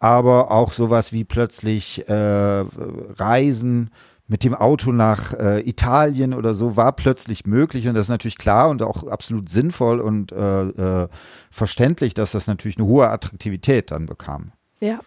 aber 0.06 0.52
auch 0.52 0.72
sowas 0.72 1.12
wie 1.14 1.24
plötzlich 1.24 2.08
äh, 2.08 2.14
Reisen 2.14 3.90
mit 4.28 4.44
dem 4.44 4.54
Auto 4.54 4.92
nach 4.92 5.34
äh, 5.34 5.68
Italien 5.68 6.36
oder 6.36 6.54
so 6.54 6.76
war 6.76 6.92
plötzlich 6.92 7.48
möglich 7.48 7.88
und 7.88 7.96
das 7.96 8.06
ist 8.06 8.10
natürlich 8.10 8.38
klar 8.38 8.70
und 8.70 8.84
auch 8.84 9.08
absolut 9.08 9.50
sinnvoll 9.50 10.00
und 10.00 10.32
äh, 10.32 10.62
äh, 10.68 11.08
verständlich, 11.50 12.14
dass 12.14 12.34
das 12.34 12.46
natürlich 12.46 12.78
eine 12.78 12.86
hohe 12.86 13.10
Attraktivität 13.10 13.90
dann 13.90 14.06
bekam. 14.06 14.52
Ja, 14.80 15.00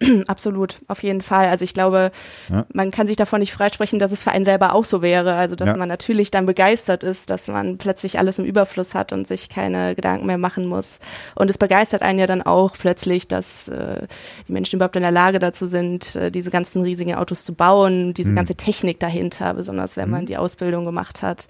absolut, 0.28 0.76
auf 0.88 1.02
jeden 1.02 1.20
Fall. 1.22 1.48
Also 1.48 1.64
ich 1.64 1.74
glaube, 1.74 2.10
Ja. 2.50 2.66
man 2.72 2.90
kann 2.90 3.06
sich 3.06 3.16
davon 3.16 3.40
nicht 3.40 3.52
freisprechen, 3.52 3.98
dass 3.98 4.12
es 4.12 4.22
für 4.22 4.30
einen 4.30 4.44
selber 4.44 4.72
auch 4.74 4.84
so 4.84 5.02
wäre. 5.02 5.34
Also 5.34 5.56
dass 5.56 5.68
Ja. 5.68 5.76
man 5.76 5.88
natürlich 5.88 6.30
dann 6.30 6.46
begeistert 6.46 7.02
ist, 7.02 7.30
dass 7.30 7.48
man 7.48 7.78
plötzlich 7.78 8.18
alles 8.18 8.38
im 8.38 8.44
Überfluss 8.44 8.94
hat 8.94 9.12
und 9.12 9.26
sich 9.26 9.48
keine 9.48 9.94
Gedanken 9.94 10.26
mehr 10.26 10.38
machen 10.38 10.66
muss. 10.66 10.98
Und 11.34 11.50
es 11.50 11.58
begeistert 11.58 12.02
einen 12.02 12.18
ja 12.18 12.26
dann 12.26 12.42
auch 12.42 12.72
plötzlich, 12.78 13.28
dass 13.28 13.68
äh, 13.68 14.06
die 14.48 14.52
Menschen 14.52 14.76
überhaupt 14.76 14.96
in 14.96 15.02
der 15.02 15.10
Lage 15.12 15.38
dazu 15.38 15.66
sind, 15.66 16.16
äh, 16.16 16.30
diese 16.30 16.50
ganzen 16.50 16.82
riesigen 16.82 17.14
Autos 17.14 17.44
zu 17.44 17.54
bauen, 17.54 18.14
diese 18.14 18.30
Mhm. 18.30 18.36
ganze 18.36 18.54
Technik 18.54 19.00
dahinter, 19.00 19.54
besonders 19.54 19.96
wenn 19.96 20.10
man 20.10 20.26
die 20.26 20.36
Ausbildung 20.36 20.84
gemacht 20.84 21.22
hat. 21.22 21.48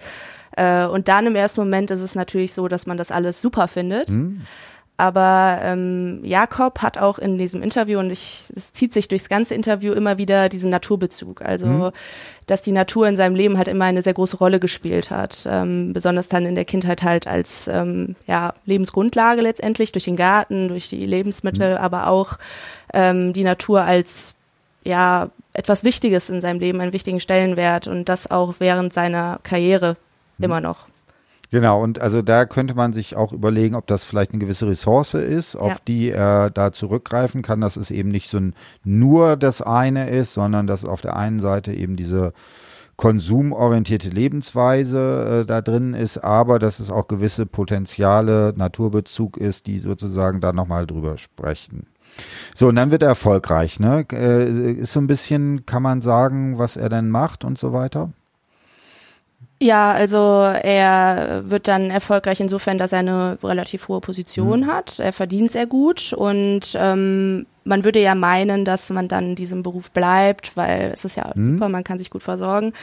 Äh, 0.57 0.85
und 0.85 1.09
dann 1.09 1.27
im 1.27 1.35
ersten 1.35 1.61
Moment 1.61 1.91
ist 1.91 1.99
es 2.01 2.15
natürlich 2.15 2.53
so, 2.53 2.67
dass 2.67 2.85
man 2.87 2.97
das 2.97 3.11
alles 3.11 3.41
super 3.41 3.67
findet. 3.67 4.09
Hm? 4.09 4.41
Aber 4.97 5.59
ähm, 5.61 6.21
Jakob 6.23 6.81
hat 6.81 6.97
auch 6.97 7.19
in 7.19 7.37
diesem 7.37 7.61
Interview, 7.61 7.99
und 7.99 8.11
ich, 8.11 8.49
es 8.55 8.71
zieht 8.71 8.93
sich 8.93 9.09
durchs 9.09 9.27
ganze 9.27 9.53
Interview 9.53 9.91
immer 9.91 10.17
wieder 10.17 10.47
diesen 10.47 10.71
Naturbezug. 10.71 11.41
Also, 11.41 11.67
Mhm. 11.67 11.91
dass 12.47 12.61
die 12.61 12.71
Natur 12.71 13.07
in 13.07 13.15
seinem 13.17 13.35
Leben 13.35 13.57
halt 13.57 13.67
immer 13.67 13.85
eine 13.85 14.01
sehr 14.01 14.13
große 14.13 14.37
Rolle 14.37 14.59
gespielt 14.61 15.09
hat. 15.11 15.45
Ähm, 15.49 15.91
besonders 15.91 16.29
dann 16.29 16.45
in 16.45 16.55
der 16.55 16.63
Kindheit 16.63 17.03
halt 17.03 17.27
als 17.27 17.67
ähm, 17.67 18.15
ja, 18.25 18.53
Lebensgrundlage 18.65 19.41
letztendlich, 19.41 19.91
durch 19.91 20.05
den 20.05 20.15
Garten, 20.15 20.69
durch 20.69 20.87
die 20.89 21.03
Lebensmittel, 21.03 21.71
Mhm. 21.71 21.77
aber 21.77 22.07
auch 22.07 22.37
ähm, 22.93 23.33
die 23.33 23.43
Natur 23.43 23.81
als 23.81 24.35
ja 24.85 25.29
etwas 25.53 25.83
Wichtiges 25.83 26.29
in 26.29 26.39
seinem 26.39 26.59
Leben, 26.59 26.79
einen 26.79 26.93
wichtigen 26.93 27.19
Stellenwert 27.19 27.87
und 27.87 28.07
das 28.07 28.29
auch 28.31 28.55
während 28.59 28.93
seiner 28.93 29.39
Karriere 29.43 29.97
Mhm. 30.37 30.45
immer 30.45 30.61
noch. 30.61 30.85
Genau, 31.55 31.81
und 31.81 32.01
also 32.01 32.21
da 32.21 32.43
könnte 32.43 32.75
man 32.75 32.91
sich 32.91 33.15
auch 33.15 33.31
überlegen, 33.31 33.75
ob 33.75 33.87
das 33.87 34.03
vielleicht 34.03 34.31
eine 34.31 34.39
gewisse 34.39 34.67
Ressource 34.67 35.13
ist, 35.13 35.55
auf 35.55 35.71
Ja. 35.71 35.77
die 35.87 36.09
er 36.09 36.49
da 36.49 36.73
zurückgreifen 36.73 37.43
kann, 37.43 37.61
dass 37.61 37.77
es 37.77 37.91
eben 37.91 38.09
nicht 38.09 38.29
so 38.29 38.39
ein 38.39 38.55
nur 38.83 39.37
das 39.37 39.61
eine 39.61 40.09
ist, 40.09 40.33
sondern 40.33 40.67
dass 40.67 40.83
auf 40.83 40.99
der 40.99 41.15
einen 41.15 41.39
Seite 41.39 41.71
eben 41.71 41.95
diese 41.95 42.33
konsumorientierte 42.97 44.09
Lebensweise 44.09 45.43
äh, 45.43 45.45
da 45.45 45.61
drin 45.61 45.93
ist, 45.93 46.17
aber 46.17 46.59
dass 46.59 46.81
es 46.81 46.91
auch 46.91 47.07
gewisse 47.07 47.45
Potenziale, 47.45 48.51
Naturbezug 48.57 49.37
ist, 49.37 49.65
die 49.67 49.79
sozusagen 49.79 50.41
da 50.41 50.51
nochmal 50.51 50.85
drüber 50.85 51.17
sprechen. 51.17 51.87
So, 52.53 52.67
und 52.67 52.75
dann 52.75 52.91
wird 52.91 53.03
er 53.03 53.09
erfolgreich, 53.09 53.79
ne? 53.79 54.05
Äh, 54.11 54.73
ist 54.73 54.91
so 54.91 54.99
ein 54.99 55.07
bisschen, 55.07 55.65
kann 55.65 55.83
man 55.83 56.01
sagen, 56.01 56.57
was 56.57 56.75
er 56.75 56.89
denn 56.89 57.09
macht 57.09 57.45
und 57.45 57.57
so 57.57 57.71
weiter? 57.71 58.11
Ja, 59.61 59.93
also 59.93 60.17
er 60.17 61.43
wird 61.49 61.67
dann 61.69 61.89
erfolgreich 61.89 62.41
insofern, 62.41 62.77
dass 62.77 62.91
er 62.91 62.99
eine 62.99 63.37
relativ 63.41 63.87
hohe 63.87 64.01
Position 64.01 64.61
Mhm. 64.61 64.67
hat. 64.67 64.99
Er 64.99 65.13
verdient 65.13 65.51
sehr 65.51 65.65
gut 65.65 66.11
und 66.11 66.75
ähm, 66.77 67.45
man 67.63 67.83
würde 67.85 67.99
ja 68.01 68.15
meinen, 68.15 68.65
dass 68.65 68.89
man 68.89 69.07
dann 69.07 69.29
in 69.29 69.35
diesem 69.35 69.63
Beruf 69.63 69.91
bleibt, 69.91 70.55
weil 70.57 70.91
es 70.93 71.05
ist 71.05 71.15
ja 71.15 71.31
Mhm. 71.33 71.53
super, 71.53 71.69
man 71.69 71.83
kann 71.85 71.97
sich 71.97 72.09
gut 72.09 72.21
versorgen. 72.21 72.73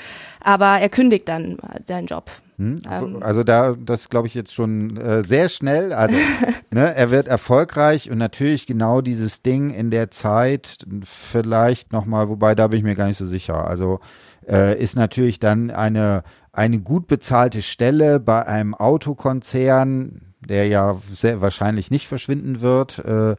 Aber 0.40 0.78
er 0.80 0.88
kündigt 0.88 1.28
dann 1.28 1.58
seinen 1.87 2.06
Job. 2.06 2.30
Hm? 2.58 2.76
Ähm. 2.90 3.22
also 3.22 3.44
da, 3.44 3.74
das 3.78 4.08
glaube 4.08 4.26
ich 4.28 4.35
jetzt 4.35 4.54
schon 4.54 4.96
äh, 4.96 5.24
sehr 5.24 5.48
schnell. 5.50 5.92
Also 5.92 6.14
ne, 6.70 6.94
er 6.94 7.11
wird 7.11 7.28
erfolgreich 7.28 8.11
und 8.11 8.18
natürlich 8.18 8.66
genau 8.66 9.02
dieses 9.02 9.42
Ding 9.42 9.70
in 9.70 9.90
der 9.90 10.11
Zeit 10.11 10.78
vielleicht 11.04 11.92
nochmal, 11.92 12.28
wobei 12.28 12.54
da 12.54 12.68
bin 12.68 12.78
ich 12.78 12.85
mir 12.85 12.94
gar 12.94 13.06
nicht 13.06 13.18
so 13.18 13.26
sicher. 13.26 13.66
Also 13.68 14.00
äh, 14.48 14.78
ist 14.78 14.96
natürlich 14.96 15.38
dann 15.38 15.70
eine, 15.70 16.24
eine 16.52 16.80
gut 16.80 17.06
bezahlte 17.06 17.62
Stelle 17.62 18.20
bei 18.20 18.46
einem 18.46 18.74
Autokonzern, 18.74 20.34
der 20.40 20.66
ja 20.68 20.98
sehr 21.10 21.40
wahrscheinlich 21.40 21.90
nicht 21.90 22.06
verschwinden 22.06 22.60
wird. 22.60 22.98
Äh, 22.98 23.36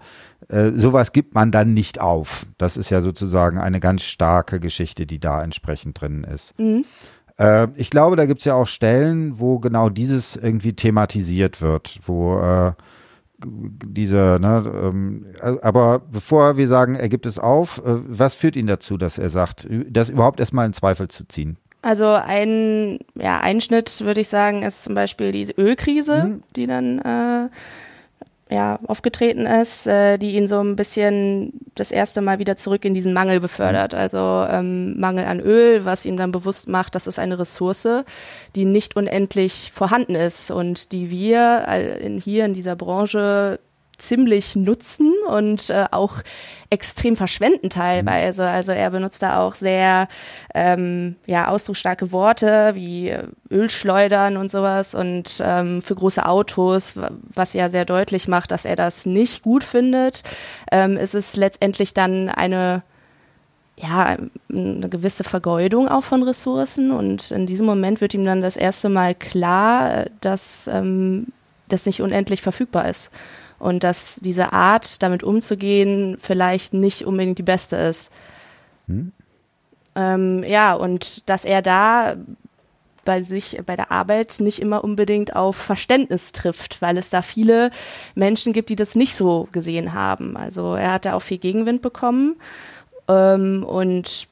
äh, 0.49 0.71
sowas 0.75 1.11
gibt 1.11 1.35
man 1.35 1.51
dann 1.51 1.73
nicht 1.73 2.01
auf. 2.01 2.45
Das 2.57 2.77
ist 2.77 2.89
ja 2.89 3.01
sozusagen 3.01 3.59
eine 3.59 3.79
ganz 3.79 4.03
starke 4.03 4.59
Geschichte, 4.59 5.05
die 5.05 5.19
da 5.19 5.43
entsprechend 5.43 6.01
drin 6.01 6.23
ist. 6.23 6.57
Mhm. 6.59 6.85
Äh, 7.37 7.67
ich 7.75 7.89
glaube, 7.89 8.15
da 8.15 8.25
gibt's 8.25 8.45
ja 8.45 8.55
auch 8.55 8.67
Stellen, 8.67 9.39
wo 9.39 9.59
genau 9.59 9.89
dieses 9.89 10.35
irgendwie 10.35 10.73
thematisiert 10.73 11.61
wird, 11.61 11.99
wo 12.05 12.39
äh, 12.39 12.73
diese, 13.45 14.37
ne, 14.39 14.63
ähm, 14.83 15.25
aber 15.61 15.99
bevor 15.99 16.55
wir 16.55 16.67
sagen, 16.67 16.95
er 16.95 17.09
gibt 17.09 17.25
es 17.25 17.39
auf, 17.39 17.79
äh, 17.79 17.95
was 18.07 18.35
führt 18.35 18.55
ihn 18.55 18.67
dazu, 18.67 18.97
dass 18.97 19.17
er 19.17 19.29
sagt, 19.29 19.67
das 19.89 20.09
überhaupt 20.09 20.39
erstmal 20.39 20.65
in 20.65 20.73
Zweifel 20.73 21.07
zu 21.09 21.27
ziehen? 21.27 21.57
Also 21.83 22.07
ein 22.07 22.99
ja, 23.15 23.39
Einschnitt, 23.41 24.01
würde 24.01 24.21
ich 24.21 24.29
sagen, 24.29 24.63
ist 24.63 24.83
zum 24.83 24.95
Beispiel 24.95 25.31
diese 25.31 25.53
Ölkrise, 25.53 26.23
Mhm. 26.23 26.41
die 26.55 26.65
dann 26.65 26.99
äh, 26.99 27.49
ja, 28.53 28.79
aufgetreten 28.87 29.45
ist, 29.45 29.87
äh, 29.87 30.17
die 30.17 30.35
ihn 30.37 30.47
so 30.47 30.59
ein 30.59 30.75
bisschen 30.75 31.53
das 31.75 31.91
erste 31.91 32.21
Mal 32.21 32.39
wieder 32.39 32.55
zurück 32.55 32.85
in 32.85 32.93
diesen 32.93 33.11
Mangel 33.11 33.39
befördert. 33.39 33.93
Also 33.95 34.45
ähm, 34.49 34.99
Mangel 34.99 35.25
an 35.25 35.39
Öl, 35.39 35.85
was 35.85 36.05
ihm 36.05 36.17
dann 36.17 36.31
bewusst 36.31 36.67
macht, 36.69 36.95
das 36.95 37.05
ist 37.07 37.19
eine 37.19 37.37
Ressource, 37.37 37.87
die 38.55 38.65
nicht 38.65 38.95
unendlich 38.95 39.71
vorhanden 39.73 40.15
ist 40.15 40.51
und 40.51 40.91
die 40.93 41.09
wir 41.09 41.67
in, 41.99 42.19
hier 42.21 42.45
in 42.45 42.53
dieser 42.53 42.75
Branche 42.75 43.59
ziemlich 43.97 44.55
nutzen 44.55 45.13
und 45.27 45.69
äh, 45.69 45.85
auch 45.91 46.15
extrem 46.69 47.15
verschwenden 47.15 47.69
teilweise. 47.69 48.47
Also 48.47 48.71
er 48.71 48.89
benutzt 48.89 49.21
da 49.21 49.39
auch 49.39 49.53
sehr 49.53 50.07
ähm, 50.55 51.15
ja 51.27 51.49
ausdrucksstarke 51.49 52.11
Worte 52.11 52.71
wie 52.73 53.09
äh, 53.09 53.23
Ölschleudern 53.51 54.37
und 54.37 54.49
sowas 54.49 54.95
und 54.95 55.41
ähm, 55.43 55.81
für 55.81 55.95
große 55.95 56.25
Autos, 56.25 56.97
wa- 56.97 57.11
was 57.33 57.53
ja 57.53 57.69
sehr 57.69 57.85
deutlich 57.85 58.27
macht, 58.27 58.51
dass 58.51 58.65
er 58.65 58.75
das 58.75 59.05
nicht 59.05 59.43
gut 59.43 59.63
findet. 59.63 60.23
Ähm, 60.71 60.97
es 60.97 61.13
ist 61.13 61.37
letztendlich 61.37 61.93
dann 61.93 62.29
eine 62.29 62.83
ja, 63.75 64.17
eine 64.51 64.87
gewisse 64.87 65.23
Vergeudung 65.23 65.87
auch 65.89 66.03
von 66.03 66.21
Ressourcen 66.21 66.91
und 66.91 67.31
in 67.31 67.47
diesem 67.47 67.65
Moment 67.65 68.01
wird 68.01 68.13
ihm 68.13 68.23
dann 68.23 68.43
das 68.43 68.55
erste 68.55 68.87
Mal 68.87 69.15
klar, 69.15 69.97
äh, 69.97 70.09
dass 70.21 70.67
ähm, 70.67 71.27
das 71.69 71.85
nicht 71.85 72.01
unendlich 72.01 72.41
verfügbar 72.41 72.87
ist 72.87 73.11
und 73.63 73.85
dass 73.85 74.17
diese 74.17 74.51
Art, 74.51 75.01
damit 75.01 75.23
umzugehen, 75.23 76.17
vielleicht 76.19 76.73
nicht 76.73 77.05
unbedingt 77.05 77.37
die 77.37 77.43
beste 77.43 77.77
ist. 77.77 78.11
Ähm, 79.95 80.43
ja, 80.43 80.73
und 80.73 81.29
dass 81.29 81.45
er 81.45 81.61
da 81.61 82.15
bei 83.05 83.21
sich, 83.21 83.61
bei 83.65 83.77
der 83.77 83.89
Arbeit 83.89 84.37
nicht 84.39 84.59
immer 84.59 84.83
unbedingt 84.83 85.35
auf 85.35 85.55
Verständnis 85.55 86.33
trifft, 86.33 86.81
weil 86.81 86.97
es 86.97 87.09
da 87.09 87.21
viele 87.21 87.71
Menschen 88.15 88.51
gibt, 88.51 88.69
die 88.69 88.75
das 88.75 88.95
nicht 88.95 89.15
so 89.15 89.47
gesehen 89.53 89.93
haben. 89.93 90.35
Also 90.35 90.75
er 90.75 90.91
hat 90.91 91.05
da 91.05 91.13
auch 91.13 91.21
viel 91.21 91.37
Gegenwind 91.37 91.81
bekommen. 91.81 92.35
Ähm, 93.07 93.63
und 93.63 94.27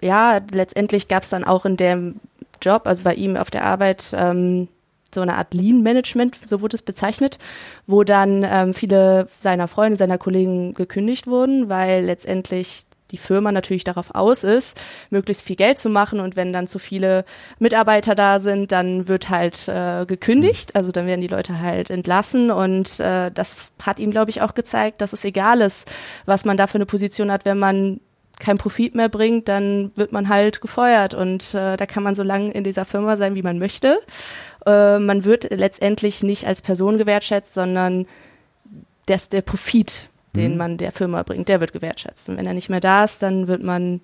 ja, 0.00 0.40
letztendlich 0.52 1.08
gab 1.08 1.24
es 1.24 1.30
dann 1.30 1.42
auch 1.42 1.64
in 1.64 1.76
dem 1.76 2.20
Job, 2.62 2.86
also 2.86 3.02
bei 3.02 3.14
ihm 3.14 3.36
auf 3.36 3.50
der 3.50 3.64
Arbeit, 3.64 4.14
ähm, 4.16 4.68
so 5.14 5.20
eine 5.20 5.34
Art 5.36 5.54
Lean-Management, 5.54 6.38
so 6.46 6.60
wurde 6.60 6.76
es 6.76 6.82
bezeichnet, 6.82 7.38
wo 7.86 8.04
dann 8.04 8.44
ähm, 8.48 8.74
viele 8.74 9.28
seiner 9.38 9.68
Freunde, 9.68 9.96
seiner 9.96 10.18
Kollegen 10.18 10.74
gekündigt 10.74 11.26
wurden, 11.26 11.68
weil 11.68 12.04
letztendlich 12.04 12.86
die 13.10 13.18
Firma 13.18 13.52
natürlich 13.52 13.84
darauf 13.84 14.14
aus 14.14 14.44
ist, 14.44 14.78
möglichst 15.10 15.42
viel 15.42 15.56
Geld 15.56 15.78
zu 15.78 15.88
machen. 15.88 16.20
Und 16.20 16.36
wenn 16.36 16.52
dann 16.52 16.66
zu 16.66 16.78
viele 16.78 17.24
Mitarbeiter 17.58 18.14
da 18.14 18.38
sind, 18.38 18.72
dann 18.72 19.08
wird 19.08 19.28
halt 19.30 19.68
äh, 19.68 20.04
gekündigt, 20.06 20.76
also 20.76 20.92
dann 20.92 21.06
werden 21.06 21.20
die 21.20 21.28
Leute 21.28 21.60
halt 21.60 21.90
entlassen. 21.90 22.50
Und 22.50 23.00
äh, 23.00 23.30
das 23.32 23.72
hat 23.82 24.00
ihm, 24.00 24.10
glaube 24.10 24.30
ich, 24.30 24.42
auch 24.42 24.54
gezeigt, 24.54 25.00
dass 25.00 25.12
es 25.12 25.24
egal 25.24 25.60
ist, 25.60 25.90
was 26.26 26.44
man 26.44 26.56
da 26.56 26.66
für 26.66 26.76
eine 26.76 26.86
Position 26.86 27.32
hat, 27.32 27.44
wenn 27.44 27.58
man 27.58 28.00
keinen 28.38 28.58
Profit 28.58 28.94
mehr 28.94 29.08
bringt, 29.08 29.48
dann 29.48 29.92
wird 29.96 30.12
man 30.12 30.28
halt 30.28 30.60
gefeuert 30.60 31.14
und 31.14 31.54
äh, 31.54 31.76
da 31.76 31.86
kann 31.86 32.02
man 32.02 32.14
so 32.14 32.22
lange 32.22 32.50
in 32.52 32.64
dieser 32.64 32.84
Firma 32.84 33.16
sein, 33.16 33.34
wie 33.34 33.42
man 33.42 33.58
möchte. 33.58 33.98
Äh, 34.66 34.98
man 34.98 35.24
wird 35.24 35.50
letztendlich 35.50 36.22
nicht 36.22 36.46
als 36.46 36.62
Person 36.62 36.98
gewertschätzt, 36.98 37.54
sondern 37.54 38.06
dass 39.06 39.28
der 39.28 39.42
Profit, 39.42 40.08
den 40.36 40.52
mhm. 40.52 40.58
man 40.58 40.76
der 40.76 40.92
Firma 40.92 41.22
bringt, 41.22 41.48
der 41.48 41.60
wird 41.60 41.72
gewertschätzt. 41.72 42.28
Und 42.28 42.36
wenn 42.36 42.46
er 42.46 42.54
nicht 42.54 42.68
mehr 42.68 42.80
da 42.80 43.04
ist, 43.04 43.22
dann 43.22 43.48
wird 43.48 43.62
man 43.62 44.00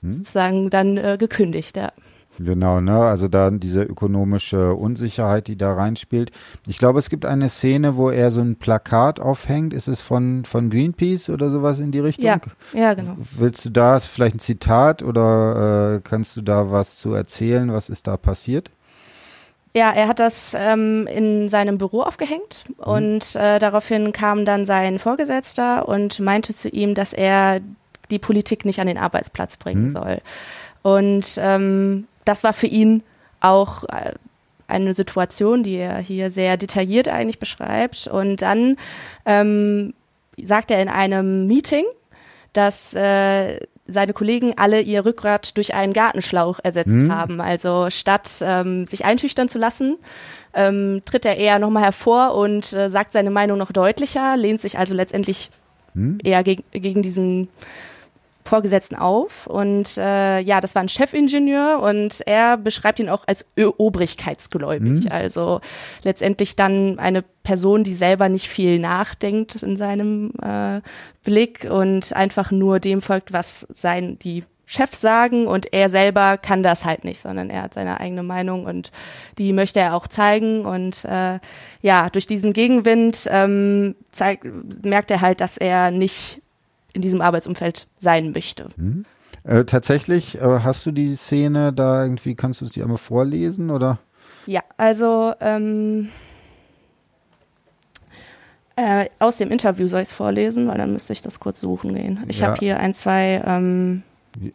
mhm. 0.00 0.12
sozusagen 0.12 0.70
dann 0.70 0.96
äh, 0.96 1.16
gekündigt, 1.18 1.76
ja. 1.76 1.92
Genau, 2.38 2.80
ne? 2.80 2.98
Also 2.98 3.28
da 3.28 3.50
diese 3.50 3.82
ökonomische 3.82 4.74
Unsicherheit, 4.74 5.46
die 5.46 5.56
da 5.56 5.72
reinspielt. 5.72 6.30
Ich 6.66 6.78
glaube, 6.78 6.98
es 6.98 7.08
gibt 7.08 7.24
eine 7.24 7.48
Szene, 7.48 7.96
wo 7.96 8.10
er 8.10 8.30
so 8.30 8.40
ein 8.40 8.56
Plakat 8.56 9.20
aufhängt. 9.20 9.72
Ist 9.72 9.88
es 9.88 10.02
von, 10.02 10.44
von 10.44 10.70
Greenpeace 10.70 11.30
oder 11.30 11.50
sowas 11.50 11.78
in 11.78 11.92
die 11.92 12.00
Richtung? 12.00 12.26
Ja, 12.26 12.40
ja 12.72 12.94
genau. 12.94 13.16
Willst 13.16 13.64
du 13.64 13.70
da, 13.70 13.96
ist 13.96 14.06
vielleicht 14.06 14.36
ein 14.36 14.40
Zitat 14.40 15.02
oder 15.02 15.96
äh, 15.96 16.00
kannst 16.02 16.36
du 16.36 16.42
da 16.42 16.70
was 16.70 16.98
zu 16.98 17.12
erzählen? 17.12 17.72
Was 17.72 17.88
ist 17.88 18.06
da 18.06 18.16
passiert? 18.16 18.70
Ja, 19.74 19.90
er 19.90 20.08
hat 20.08 20.20
das 20.20 20.56
ähm, 20.58 21.06
in 21.06 21.50
seinem 21.50 21.76
Büro 21.76 22.00
aufgehängt 22.00 22.64
mhm. 22.68 22.74
und 22.84 23.36
äh, 23.36 23.58
daraufhin 23.58 24.12
kam 24.12 24.46
dann 24.46 24.64
sein 24.64 24.98
Vorgesetzter 24.98 25.86
und 25.86 26.18
meinte 26.18 26.54
zu 26.54 26.70
ihm, 26.70 26.94
dass 26.94 27.12
er 27.12 27.60
die 28.10 28.18
Politik 28.18 28.64
nicht 28.64 28.80
an 28.80 28.86
den 28.86 28.96
Arbeitsplatz 28.96 29.58
bringen 29.58 29.84
mhm. 29.84 29.90
soll. 29.90 30.20
Und 30.80 31.38
ähm, 31.38 32.06
das 32.26 32.44
war 32.44 32.52
für 32.52 32.66
ihn 32.66 33.02
auch 33.40 33.84
äh, 33.84 34.12
eine 34.68 34.94
Situation, 34.94 35.62
die 35.62 35.76
er 35.76 35.98
hier 35.98 36.30
sehr 36.30 36.56
detailliert 36.56 37.08
eigentlich 37.08 37.38
beschreibt. 37.38 38.08
Und 38.08 38.42
dann 38.42 38.76
ähm, 39.24 39.94
sagt 40.42 40.70
er 40.70 40.82
in 40.82 40.88
einem 40.88 41.46
Meeting, 41.46 41.84
dass 42.52 42.94
äh, 42.94 43.60
seine 43.86 44.12
Kollegen 44.12 44.54
alle 44.56 44.80
ihr 44.80 45.04
Rückgrat 45.04 45.56
durch 45.56 45.74
einen 45.74 45.92
Gartenschlauch 45.92 46.58
ersetzt 46.62 46.90
mhm. 46.90 47.14
haben. 47.14 47.40
Also 47.40 47.88
statt 47.90 48.42
ähm, 48.42 48.86
sich 48.86 49.04
einschüchtern 49.04 49.48
zu 49.48 49.58
lassen, 49.58 49.96
ähm, 50.54 51.02
tritt 51.04 51.24
er 51.24 51.36
eher 51.36 51.58
nochmal 51.58 51.84
hervor 51.84 52.34
und 52.34 52.72
äh, 52.72 52.90
sagt 52.90 53.12
seine 53.12 53.30
Meinung 53.30 53.58
noch 53.58 53.72
deutlicher, 53.72 54.36
lehnt 54.36 54.60
sich 54.60 54.78
also 54.78 54.94
letztendlich 54.94 55.50
mhm. 55.94 56.18
eher 56.24 56.42
geg 56.42 56.64
gegen 56.72 57.02
diesen 57.02 57.48
Vorgesetzten 58.46 58.96
auf. 58.96 59.46
Und 59.46 59.98
äh, 59.98 60.40
ja, 60.40 60.60
das 60.60 60.74
war 60.74 60.82
ein 60.82 60.88
Chefingenieur 60.88 61.80
und 61.82 62.22
er 62.26 62.56
beschreibt 62.56 63.00
ihn 63.00 63.08
auch 63.08 63.24
als 63.26 63.44
obrigkeitsgläubig. 63.56 65.04
Mhm. 65.04 65.12
Also 65.12 65.60
letztendlich 66.02 66.56
dann 66.56 66.98
eine 66.98 67.22
Person, 67.42 67.84
die 67.84 67.94
selber 67.94 68.28
nicht 68.28 68.48
viel 68.48 68.78
nachdenkt 68.78 69.62
in 69.62 69.76
seinem 69.76 70.32
äh, 70.42 70.80
Blick 71.22 71.66
und 71.70 72.14
einfach 72.14 72.50
nur 72.50 72.80
dem 72.80 73.02
folgt, 73.02 73.32
was 73.32 73.66
sein 73.70 74.18
die 74.18 74.44
Chefs 74.66 75.00
sagen 75.00 75.46
und 75.46 75.72
er 75.72 75.88
selber 75.88 76.36
kann 76.38 76.64
das 76.64 76.84
halt 76.84 77.04
nicht, 77.04 77.20
sondern 77.20 77.50
er 77.50 77.62
hat 77.62 77.74
seine 77.74 78.00
eigene 78.00 78.24
Meinung 78.24 78.66
und 78.66 78.90
die 79.38 79.52
möchte 79.52 79.78
er 79.78 79.94
auch 79.94 80.08
zeigen 80.08 80.66
und 80.66 81.04
äh, 81.04 81.38
ja, 81.82 82.10
durch 82.10 82.26
diesen 82.26 82.52
Gegenwind 82.52 83.28
ähm, 83.30 83.94
zeigt, 84.10 84.44
merkt 84.84 85.12
er 85.12 85.20
halt, 85.20 85.40
dass 85.40 85.56
er 85.56 85.92
nicht 85.92 86.42
in 86.96 87.02
diesem 87.02 87.20
Arbeitsumfeld 87.20 87.86
sein 87.98 88.32
möchte. 88.32 88.68
Mhm. 88.76 89.04
Äh, 89.44 89.64
tatsächlich, 89.64 90.40
äh, 90.40 90.60
hast 90.64 90.84
du 90.86 90.90
die 90.90 91.14
Szene 91.14 91.72
da 91.72 92.02
irgendwie, 92.02 92.34
kannst 92.34 92.60
du 92.60 92.64
es 92.64 92.72
dir 92.72 92.82
einmal 92.82 92.98
vorlesen 92.98 93.70
oder? 93.70 93.98
Ja, 94.46 94.62
also 94.76 95.34
ähm, 95.40 96.08
äh, 98.76 99.06
aus 99.18 99.36
dem 99.36 99.50
Interview 99.50 99.86
soll 99.86 100.00
ich 100.00 100.08
es 100.08 100.14
vorlesen, 100.14 100.68
weil 100.68 100.78
dann 100.78 100.92
müsste 100.92 101.12
ich 101.12 101.22
das 101.22 101.38
kurz 101.38 101.60
suchen 101.60 101.94
gehen. 101.94 102.24
Ich 102.28 102.40
ja. 102.40 102.48
habe 102.48 102.58
hier 102.58 102.80
ein, 102.80 102.94
zwei 102.94 103.42
ähm, 103.46 104.02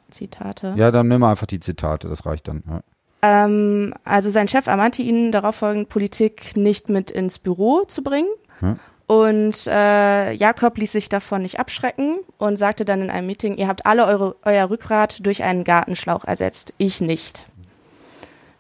Zitate. 0.10 0.74
Ja, 0.78 0.92
dann 0.92 1.08
nimm 1.08 1.24
einfach 1.24 1.48
die 1.48 1.60
Zitate, 1.60 2.10
das 2.10 2.26
reicht 2.26 2.48
dann. 2.48 2.64
Ja. 2.68 2.82
Ähm, 3.22 3.94
also 4.04 4.30
sein 4.30 4.48
Chef 4.48 4.68
ermahnte 4.68 5.02
ihn 5.02 5.32
darauf 5.32 5.56
folgend, 5.56 5.90
Politik 5.90 6.58
nicht 6.58 6.90
mit 6.90 7.12
ins 7.12 7.40
Büro 7.40 7.84
zu 7.88 8.04
bringen. 8.04 8.30
Ja. 8.62 8.78
Und 9.12 9.68
äh, 9.68 10.32
Jakob 10.32 10.78
ließ 10.78 10.94
sich 10.94 11.10
davon 11.10 11.42
nicht 11.42 11.60
abschrecken 11.60 12.20
und 12.38 12.56
sagte 12.56 12.86
dann 12.86 13.02
in 13.02 13.10
einem 13.10 13.28
Meeting, 13.28 13.58
ihr 13.58 13.68
habt 13.68 13.86
alle 13.86 14.06
eure, 14.06 14.38
euer 14.46 14.70
Rückgrat 14.70 15.26
durch 15.26 15.44
einen 15.44 15.66
Gartenschlauch 15.66 16.24
ersetzt, 16.24 16.74
ich 16.78 17.02
nicht. 17.02 17.46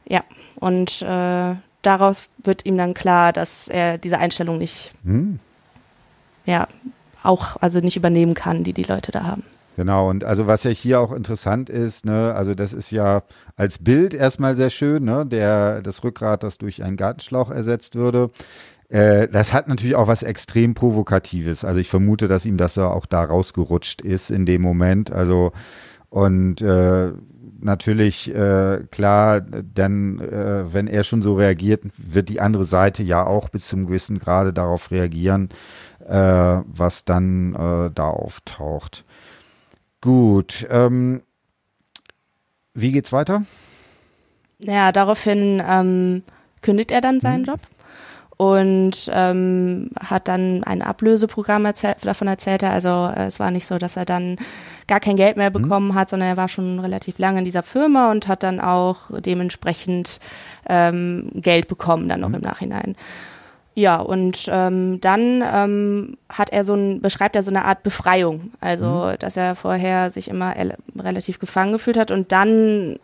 Ja, 0.05 0.25
und 0.55 1.03
äh, 1.03 1.55
daraus 1.83 2.31
wird 2.43 2.65
ihm 2.65 2.77
dann 2.77 2.93
klar, 2.93 3.31
dass 3.31 3.69
er 3.69 3.97
diese 3.97 4.17
Einstellung 4.17 4.57
nicht, 4.57 4.91
hm. 5.05 5.39
ja, 6.45 6.67
auch, 7.23 7.55
also 7.61 7.79
nicht 7.79 7.95
übernehmen 7.95 8.33
kann, 8.33 8.65
die 8.65 8.73
die 8.73 8.83
Leute 8.83 9.13
da 9.13 9.23
haben. 9.23 9.43
Genau, 9.77 10.09
und 10.09 10.25
also 10.25 10.47
was 10.47 10.65
ja 10.65 10.71
hier 10.71 10.99
auch 10.99 11.13
interessant 11.13 11.69
ist, 11.69 12.05
ne, 12.05 12.33
also 12.35 12.53
das 12.53 12.73
ist 12.73 12.91
ja 12.91 13.23
als 13.55 13.79
Bild 13.79 14.13
erstmal 14.13 14.53
sehr 14.53 14.69
schön, 14.69 15.05
ne, 15.05 15.25
der, 15.25 15.81
das 15.81 16.03
Rückgrat, 16.03 16.43
das 16.43 16.57
durch 16.57 16.83
einen 16.83 16.97
Gartenschlauch 16.97 17.49
ersetzt 17.49 17.95
würde. 17.95 18.31
Äh, 18.91 19.29
das 19.29 19.53
hat 19.53 19.69
natürlich 19.69 19.95
auch 19.95 20.07
was 20.07 20.21
extrem 20.21 20.73
Provokatives. 20.73 21.63
Also 21.63 21.79
ich 21.79 21.89
vermute, 21.89 22.27
dass 22.27 22.45
ihm 22.45 22.57
das 22.57 22.77
auch 22.77 23.05
da 23.05 23.23
rausgerutscht 23.23 24.01
ist 24.01 24.29
in 24.29 24.45
dem 24.45 24.61
Moment. 24.61 25.11
Also 25.11 25.53
und 26.09 26.61
äh, 26.61 27.13
natürlich 27.61 28.35
äh, 28.35 28.79
klar, 28.91 29.39
dann, 29.39 30.19
äh, 30.19 30.73
wenn 30.73 30.87
er 30.87 31.05
schon 31.05 31.21
so 31.21 31.35
reagiert, 31.35 31.83
wird 31.95 32.27
die 32.27 32.41
andere 32.41 32.65
Seite 32.65 33.01
ja 33.01 33.25
auch 33.25 33.47
bis 33.47 33.69
zum 33.69 33.85
gewissen 33.85 34.19
Grade 34.19 34.51
darauf 34.51 34.91
reagieren, 34.91 35.47
äh, 36.05 36.13
was 36.65 37.05
dann 37.05 37.55
äh, 37.55 37.91
da 37.95 38.09
auftaucht. 38.09 39.05
Gut. 40.01 40.67
Ähm, 40.69 41.21
wie 42.73 42.91
geht's 42.91 43.13
weiter? 43.13 43.43
Naja, 44.59 44.91
daraufhin 44.91 45.63
ähm, 45.65 46.23
kündigt 46.61 46.91
er 46.91 46.99
dann 46.99 47.21
seinen 47.21 47.45
hm. 47.45 47.53
Job 47.53 47.59
und 48.41 49.07
ähm, 49.13 49.91
hat 49.99 50.27
dann 50.27 50.63
ein 50.63 50.81
Ablöseprogramm 50.81 51.63
erzählt, 51.63 51.97
davon 52.01 52.27
erzählt 52.27 52.63
er. 52.63 52.71
Also 52.71 53.11
äh, 53.15 53.25
es 53.25 53.39
war 53.39 53.51
nicht 53.51 53.67
so, 53.67 53.77
dass 53.77 53.97
er 53.97 54.05
dann 54.05 54.37
gar 54.87 54.99
kein 54.99 55.15
Geld 55.15 55.37
mehr 55.37 55.51
mhm. 55.51 55.61
bekommen 55.61 55.87
mhm. 55.89 55.93
hat, 55.93 56.09
sondern 56.09 56.29
er 56.29 56.37
war 56.37 56.47
schon 56.47 56.79
relativ 56.79 57.19
lange 57.19 57.37
in 57.37 57.45
dieser 57.45 57.61
Firma 57.61 58.09
und 58.09 58.27
hat 58.27 58.41
dann 58.41 58.59
auch 58.59 59.11
dementsprechend 59.19 60.19
ähm, 60.67 61.29
Geld 61.35 61.67
bekommen 61.67 62.09
dann 62.09 62.21
noch 62.21 62.29
mhm. 62.29 62.35
im 62.35 62.41
Nachhinein. 62.41 62.95
Ja, 63.75 63.97
und 63.97 64.49
ähm, 64.51 64.99
dann 65.01 65.43
ähm, 65.45 66.17
hat 66.27 66.49
er 66.49 66.63
so 66.63 66.73
ein, 66.73 66.99
beschreibt 66.99 67.35
er 67.35 67.43
so 67.43 67.51
eine 67.51 67.65
Art 67.65 67.83
Befreiung. 67.83 68.53
Also, 68.59 69.11
mhm. 69.11 69.19
dass 69.19 69.37
er 69.37 69.55
vorher 69.55 70.09
sich 70.09 70.29
immer 70.29 70.55
relativ 70.97 71.37
gefangen 71.37 71.73
gefühlt 71.73 71.97
hat 71.97 72.09
und 72.09 72.31
dann 72.31 72.97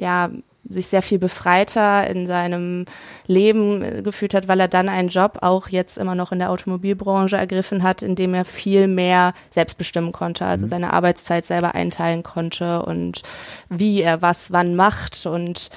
ja 0.00 0.28
sich 0.68 0.86
sehr 0.86 1.02
viel 1.02 1.18
befreiter 1.18 2.08
in 2.08 2.26
seinem 2.26 2.84
Leben 3.26 3.82
äh, 3.82 4.02
gefühlt 4.02 4.34
hat, 4.34 4.48
weil 4.48 4.60
er 4.60 4.68
dann 4.68 4.88
einen 4.88 5.08
Job 5.08 5.38
auch 5.40 5.68
jetzt 5.68 5.98
immer 5.98 6.14
noch 6.14 6.32
in 6.32 6.38
der 6.38 6.50
Automobilbranche 6.50 7.36
ergriffen 7.36 7.82
hat, 7.82 8.02
in 8.02 8.14
dem 8.14 8.34
er 8.34 8.44
viel 8.44 8.88
mehr 8.88 9.34
selbst 9.50 9.78
bestimmen 9.78 10.12
konnte, 10.12 10.46
also 10.46 10.66
mhm. 10.66 10.70
seine 10.70 10.92
Arbeitszeit 10.92 11.44
selber 11.44 11.74
einteilen 11.74 12.22
konnte 12.22 12.82
und 12.82 13.22
wie 13.68 14.02
er 14.02 14.22
was 14.22 14.52
wann 14.52 14.76
macht 14.76 15.26
und 15.26 15.70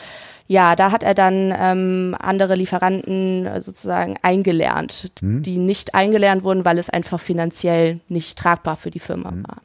ja, 0.48 0.76
da 0.76 0.92
hat 0.92 1.04
er 1.04 1.16
dann 1.16 1.54
ähm, 1.58 2.16
andere 2.20 2.54
Lieferanten 2.56 3.50
sozusagen 3.62 4.16
eingelernt, 4.22 5.12
mhm. 5.22 5.42
die 5.42 5.58
nicht 5.58 5.96
eingelernt 5.96 6.44
wurden, 6.44 6.66
weil 6.66 6.78
es 6.78 6.90
einfach 6.90 7.20
finanziell 7.20 8.00
nicht 8.10 8.38
tragbar 8.38 8.76
für 8.76 8.92
die 8.92 9.00
Firma 9.00 9.32
mhm. 9.32 9.48
war. 9.48 9.58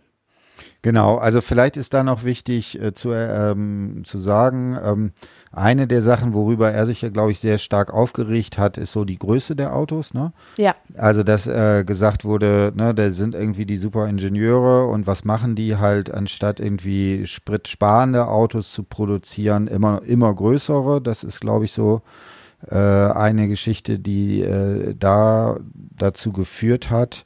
Genau, 0.82 1.18
also 1.18 1.42
vielleicht 1.42 1.76
ist 1.76 1.92
da 1.92 2.02
noch 2.02 2.24
wichtig 2.24 2.80
äh, 2.80 2.94
zu, 2.94 3.12
ähm, 3.12 4.02
zu 4.04 4.18
sagen, 4.18 4.78
ähm, 4.82 5.12
eine 5.52 5.86
der 5.86 6.00
Sachen, 6.00 6.32
worüber 6.32 6.70
er 6.70 6.86
sich 6.86 7.02
ja, 7.02 7.10
glaube 7.10 7.32
ich, 7.32 7.38
sehr 7.38 7.58
stark 7.58 7.92
aufgeregt 7.92 8.56
hat, 8.56 8.78
ist 8.78 8.92
so 8.92 9.04
die 9.04 9.18
Größe 9.18 9.54
der 9.54 9.74
Autos, 9.74 10.14
ne? 10.14 10.32
Ja. 10.56 10.74
Also, 10.96 11.22
dass 11.22 11.46
äh, 11.46 11.84
gesagt 11.84 12.24
wurde, 12.24 12.72
ne, 12.74 12.94
da 12.94 13.10
sind 13.10 13.34
irgendwie 13.34 13.66
die 13.66 13.76
super 13.76 14.08
Ingenieure 14.08 14.86
und 14.86 15.06
was 15.06 15.26
machen 15.26 15.54
die 15.54 15.76
halt, 15.76 16.10
anstatt 16.10 16.60
irgendwie 16.60 17.26
spritsparende 17.26 18.28
Autos 18.28 18.72
zu 18.72 18.82
produzieren, 18.82 19.66
immer, 19.66 20.00
immer 20.06 20.34
größere. 20.34 21.02
Das 21.02 21.24
ist, 21.24 21.40
glaube 21.40 21.66
ich, 21.66 21.72
so 21.72 22.00
äh, 22.70 22.76
eine 22.76 23.48
Geschichte, 23.48 23.98
die 23.98 24.40
äh, 24.40 24.94
da 24.98 25.58
dazu 25.98 26.32
geführt 26.32 26.88
hat 26.88 27.24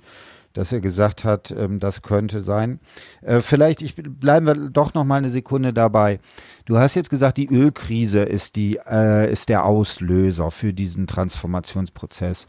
dass 0.54 0.72
er 0.72 0.80
gesagt 0.80 1.24
hat, 1.24 1.54
ähm, 1.56 1.80
das 1.80 2.00
könnte 2.00 2.40
sein. 2.42 2.80
Äh, 3.20 3.40
vielleicht 3.40 3.82
ich, 3.82 3.94
bleiben 3.96 4.46
wir 4.46 4.54
doch 4.54 4.94
noch 4.94 5.04
mal 5.04 5.16
eine 5.16 5.28
Sekunde 5.28 5.74
dabei. 5.74 6.20
Du 6.64 6.78
hast 6.78 6.94
jetzt 6.94 7.10
gesagt, 7.10 7.36
die 7.36 7.48
Ölkrise 7.48 8.22
ist 8.22 8.56
die 8.56 8.78
äh, 8.90 9.30
ist 9.30 9.50
der 9.50 9.66
Auslöser 9.66 10.50
für 10.50 10.72
diesen 10.72 11.06
Transformationsprozess. 11.06 12.46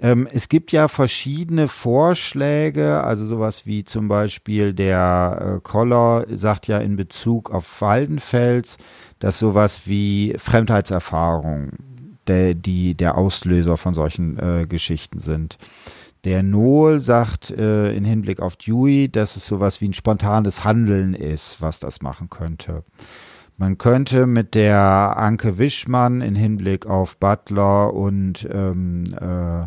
Ähm, 0.00 0.28
es 0.32 0.48
gibt 0.48 0.70
ja 0.70 0.86
verschiedene 0.86 1.66
Vorschläge, 1.66 3.02
also 3.02 3.26
sowas 3.26 3.66
wie 3.66 3.84
zum 3.84 4.06
Beispiel 4.06 4.72
der 4.72 5.56
äh, 5.56 5.60
Koller 5.60 6.24
sagt 6.30 6.68
ja 6.68 6.78
in 6.78 6.96
Bezug 6.96 7.50
auf 7.50 7.80
Waldenfels, 7.80 8.78
dass 9.18 9.40
sowas 9.40 9.82
wie 9.86 10.34
Fremdheitserfahrung 10.38 11.70
der, 12.28 12.54
die, 12.54 12.94
der 12.94 13.16
Auslöser 13.16 13.76
von 13.76 13.94
solchen 13.94 14.38
äh, 14.38 14.66
Geschichten 14.68 15.18
sind. 15.18 15.58
Der 16.24 16.42
Noel 16.42 17.00
sagt 17.00 17.50
äh, 17.50 17.92
in 17.92 18.04
Hinblick 18.04 18.40
auf 18.40 18.56
Dewey, 18.56 19.08
dass 19.08 19.36
es 19.36 19.46
sowas 19.46 19.80
wie 19.80 19.88
ein 19.88 19.94
spontanes 19.94 20.64
Handeln 20.64 21.14
ist, 21.14 21.60
was 21.60 21.80
das 21.80 22.02
machen 22.02 22.28
könnte. 22.28 22.84
Man 23.56 23.76
könnte 23.76 24.26
mit 24.26 24.54
der 24.54 25.16
Anke 25.16 25.58
Wischmann 25.58 26.20
in 26.20 26.36
Hinblick 26.36 26.86
auf 26.86 27.18
Butler 27.18 27.92
und 27.92 28.48
ähm, 28.52 29.04
äh, 29.20 29.66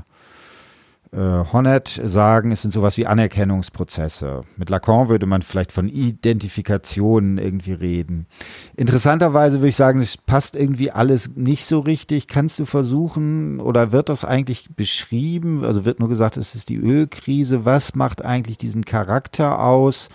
äh, 1.14 1.44
Honneth 1.52 2.02
sagen, 2.04 2.52
es 2.52 2.62
sind 2.62 2.74
sowas 2.74 2.98
wie 2.98 3.06
Anerkennungsprozesse. 3.06 4.42
Mit 4.56 4.70
Lacan 4.70 5.10
würde 5.10 5.26
man 5.26 5.42
vielleicht 5.42 5.72
von 5.72 5.90
Identifikationen 5.90 7.38
irgendwie 7.38 7.74
reden. 7.74 8.28
Interessanterweise 8.76 9.60
würde 9.60 9.70
ich 9.70 9.76
sagen, 9.76 10.00
es 10.00 10.18
passt 10.18 10.56
irgendwie 10.56 10.92
alles 10.92 11.36
nicht 11.36 11.66
so 11.66 11.80
richtig. 11.80 12.28
Kannst 12.28 12.60
du 12.60 12.66
versuchen 12.66 13.60
oder 13.60 13.92
wird 13.92 14.10
das 14.10 14.24
eigentlich 14.24 14.70
beschrieben? 14.76 15.66
Also 15.66 15.84
wird 15.84 16.00
nur 16.00 16.10
gesagt, 16.10 16.38
es 16.38 16.56
ist 16.56 16.70
die 16.70 16.78
Ölkrise. 16.78 17.66
Was 17.66 17.94
macht 17.96 18.24
eigentlich 18.24 18.58
diesen 18.58 18.86
Charakter 18.86 19.60
aus, 19.62 20.08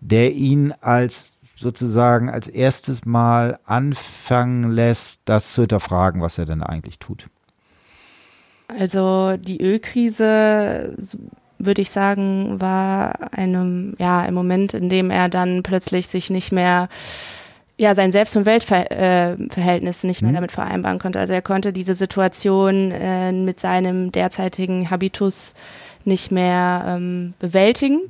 der 0.00 0.34
ihn 0.34 0.72
als 0.80 1.38
sozusagen 1.56 2.30
als 2.30 2.46
erstes 2.46 3.04
Mal 3.04 3.58
anfangen 3.64 4.70
lässt, 4.70 5.22
das 5.24 5.52
zu 5.52 5.62
hinterfragen, 5.62 6.20
was 6.20 6.38
er 6.38 6.44
denn 6.44 6.62
eigentlich 6.62 7.00
tut? 7.00 7.28
Also 8.68 9.36
die 9.38 9.60
Ölkrise, 9.60 10.94
würde 11.58 11.82
ich 11.82 11.90
sagen, 11.90 12.60
war 12.60 13.32
einem, 13.32 13.94
ja, 13.98 14.20
ein 14.20 14.34
Moment, 14.34 14.74
in 14.74 14.88
dem 14.88 15.10
er 15.10 15.28
dann 15.28 15.62
plötzlich 15.62 16.06
sich 16.06 16.30
nicht 16.30 16.52
mehr 16.52 16.88
ja, 17.78 17.94
sein 17.94 18.10
Selbst- 18.10 18.36
und 18.36 18.44
Weltverhältnis 18.44 20.02
nicht 20.02 20.20
mehr 20.20 20.32
mhm. 20.32 20.34
damit 20.34 20.52
vereinbaren 20.52 20.98
konnte. 20.98 21.20
Also 21.20 21.32
er 21.32 21.42
konnte 21.42 21.72
diese 21.72 21.94
Situation 21.94 22.90
äh, 22.90 23.30
mit 23.32 23.60
seinem 23.60 24.10
derzeitigen 24.10 24.90
Habitus 24.90 25.54
nicht 26.04 26.32
mehr 26.32 26.84
ähm, 26.88 27.34
bewältigen 27.38 28.00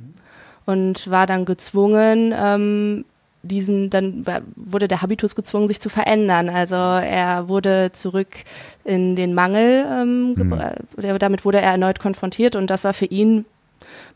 und 0.65 1.09
war 1.11 1.27
dann 1.27 1.45
gezwungen, 1.45 2.33
ähm, 2.35 3.05
diesen, 3.41 3.89
dann 3.89 4.25
wurde 4.55 4.87
der 4.87 5.01
Habitus 5.01 5.35
gezwungen, 5.35 5.67
sich 5.67 5.79
zu 5.79 5.89
verändern. 5.89 6.49
Also 6.49 6.75
er 6.75 7.47
wurde 7.47 7.91
zurück 7.93 8.29
in 8.83 9.15
den 9.15 9.33
Mangel, 9.33 9.85
ähm, 9.89 10.33
mhm. 10.33 11.19
damit 11.19 11.45
wurde 11.45 11.61
er 11.61 11.71
erneut 11.71 11.99
konfrontiert 11.99 12.55
und 12.55 12.69
das 12.69 12.83
war 12.83 12.93
für 12.93 13.05
ihn 13.05 13.45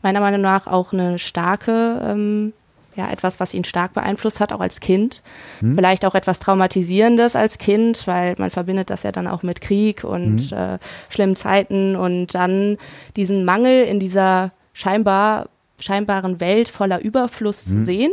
meiner 0.02 0.20
Meinung 0.20 0.42
nach 0.42 0.66
auch 0.66 0.92
eine 0.92 1.18
starke, 1.18 2.00
ähm, 2.04 2.52
ja, 2.96 3.10
etwas, 3.10 3.40
was 3.40 3.54
ihn 3.54 3.64
stark 3.64 3.92
beeinflusst 3.94 4.40
hat, 4.40 4.52
auch 4.52 4.60
als 4.60 4.78
Kind. 4.78 5.20
Mhm. 5.60 5.74
Vielleicht 5.74 6.04
auch 6.04 6.14
etwas 6.14 6.38
Traumatisierendes 6.38 7.34
als 7.34 7.58
Kind, 7.58 8.06
weil 8.06 8.34
man 8.38 8.50
verbindet 8.50 8.90
das 8.90 9.02
ja 9.02 9.10
dann 9.10 9.26
auch 9.26 9.42
mit 9.42 9.60
Krieg 9.60 10.04
und 10.04 10.52
mhm. 10.52 10.56
äh, 10.56 10.78
schlimmen 11.08 11.34
Zeiten 11.34 11.96
und 11.96 12.34
dann 12.34 12.76
diesen 13.16 13.44
Mangel 13.44 13.84
in 13.84 13.98
dieser 13.98 14.52
scheinbar 14.74 15.48
scheinbaren 15.80 16.40
Welt 16.40 16.68
voller 16.68 17.00
Überfluss 17.00 17.64
zu 17.64 17.74
mhm. 17.74 17.84
sehen 17.84 18.12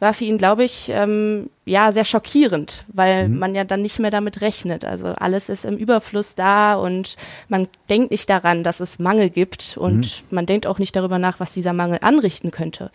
war 0.00 0.14
für 0.14 0.24
ihn, 0.24 0.38
glaube 0.38 0.64
ich, 0.64 0.90
ähm, 0.90 1.50
ja, 1.66 1.92
sehr 1.92 2.04
schockierend, 2.04 2.84
weil 2.88 3.28
mhm. 3.28 3.38
man 3.38 3.54
ja 3.54 3.64
dann 3.64 3.80
nicht 3.80 3.98
mehr 3.98 4.10
damit 4.10 4.42
rechnet. 4.42 4.84
Also 4.84 5.06
alles 5.08 5.48
ist 5.48 5.64
im 5.64 5.78
Überfluss 5.78 6.34
da 6.34 6.74
und 6.74 7.16
man 7.48 7.68
denkt 7.88 8.10
nicht 8.10 8.28
daran, 8.28 8.62
dass 8.62 8.80
es 8.80 8.98
Mangel 8.98 9.30
gibt 9.30 9.78
und 9.78 10.00
mhm. 10.00 10.26
man 10.34 10.46
denkt 10.46 10.66
auch 10.66 10.78
nicht 10.78 10.94
darüber 10.94 11.18
nach, 11.18 11.40
was 11.40 11.52
dieser 11.52 11.72
Mangel 11.72 11.98
anrichten 12.02 12.50
könnte. 12.50 12.90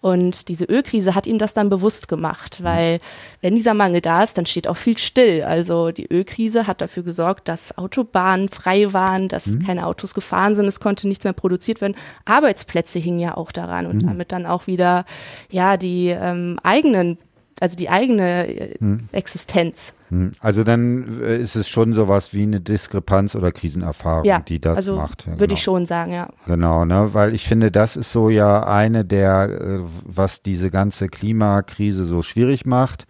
Und 0.00 0.48
diese 0.48 0.64
Ölkrise 0.64 1.14
hat 1.14 1.28
ihm 1.28 1.38
das 1.38 1.54
dann 1.54 1.68
bewusst 1.68 2.06
gemacht, 2.06 2.60
mhm. 2.60 2.64
weil 2.64 2.98
wenn 3.40 3.56
dieser 3.56 3.74
Mangel 3.74 4.00
da 4.00 4.22
ist, 4.22 4.38
dann 4.38 4.46
steht 4.46 4.68
auch 4.68 4.76
viel 4.76 4.98
still. 4.98 5.42
Also 5.42 5.90
die 5.90 6.06
Ölkrise 6.06 6.68
hat 6.68 6.80
dafür 6.80 7.02
gesorgt, 7.02 7.48
dass 7.48 7.76
Autobahnen 7.76 8.48
frei 8.48 8.92
waren, 8.92 9.28
dass 9.28 9.46
mhm. 9.46 9.66
keine 9.66 9.86
Autos 9.86 10.14
gefahren 10.14 10.54
sind, 10.54 10.66
es 10.66 10.78
konnte 10.78 11.08
nichts 11.08 11.24
mehr 11.24 11.32
produziert 11.32 11.80
werden. 11.80 11.96
Arbeitsplätze 12.24 13.00
hingen 13.00 13.18
ja 13.18 13.36
auch 13.36 13.50
daran 13.50 13.86
und 13.86 14.02
mhm. 14.02 14.06
damit 14.06 14.30
dann 14.30 14.46
auch 14.46 14.68
wieder 14.68 15.06
ja 15.50 15.76
die 15.76 16.08
ähm, 16.08 16.60
eigenen 16.62 17.18
also 17.62 17.76
die 17.76 17.88
eigene 17.88 18.48
äh, 18.48 18.74
hm. 18.78 19.08
Existenz. 19.12 19.94
Hm. 20.08 20.32
Also 20.40 20.64
dann 20.64 21.20
äh, 21.22 21.38
ist 21.38 21.54
es 21.54 21.68
schon 21.68 21.92
sowas 21.92 22.34
wie 22.34 22.42
eine 22.42 22.60
Diskrepanz 22.60 23.36
oder 23.36 23.52
Krisenerfahrung, 23.52 24.24
ja, 24.24 24.40
die 24.40 24.60
das 24.60 24.78
also 24.78 24.96
macht. 24.96 25.26
Ja, 25.26 25.34
würde 25.34 25.46
genau. 25.46 25.54
ich 25.54 25.62
schon 25.62 25.86
sagen, 25.86 26.12
ja. 26.12 26.28
Genau, 26.46 26.84
ne, 26.84 27.14
weil 27.14 27.32
ich 27.36 27.46
finde, 27.46 27.70
das 27.70 27.96
ist 27.96 28.10
so 28.10 28.30
ja 28.30 28.66
eine 28.66 29.04
der, 29.04 29.44
äh, 29.48 29.78
was 30.04 30.42
diese 30.42 30.72
ganze 30.72 31.06
Klimakrise 31.06 32.04
so 32.04 32.22
schwierig 32.22 32.66
macht, 32.66 33.06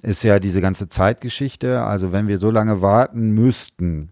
ist 0.00 0.22
ja 0.22 0.38
diese 0.38 0.60
ganze 0.60 0.88
Zeitgeschichte. 0.88 1.82
Also 1.82 2.12
wenn 2.12 2.28
wir 2.28 2.38
so 2.38 2.52
lange 2.52 2.80
warten 2.80 3.32
müssten, 3.32 4.10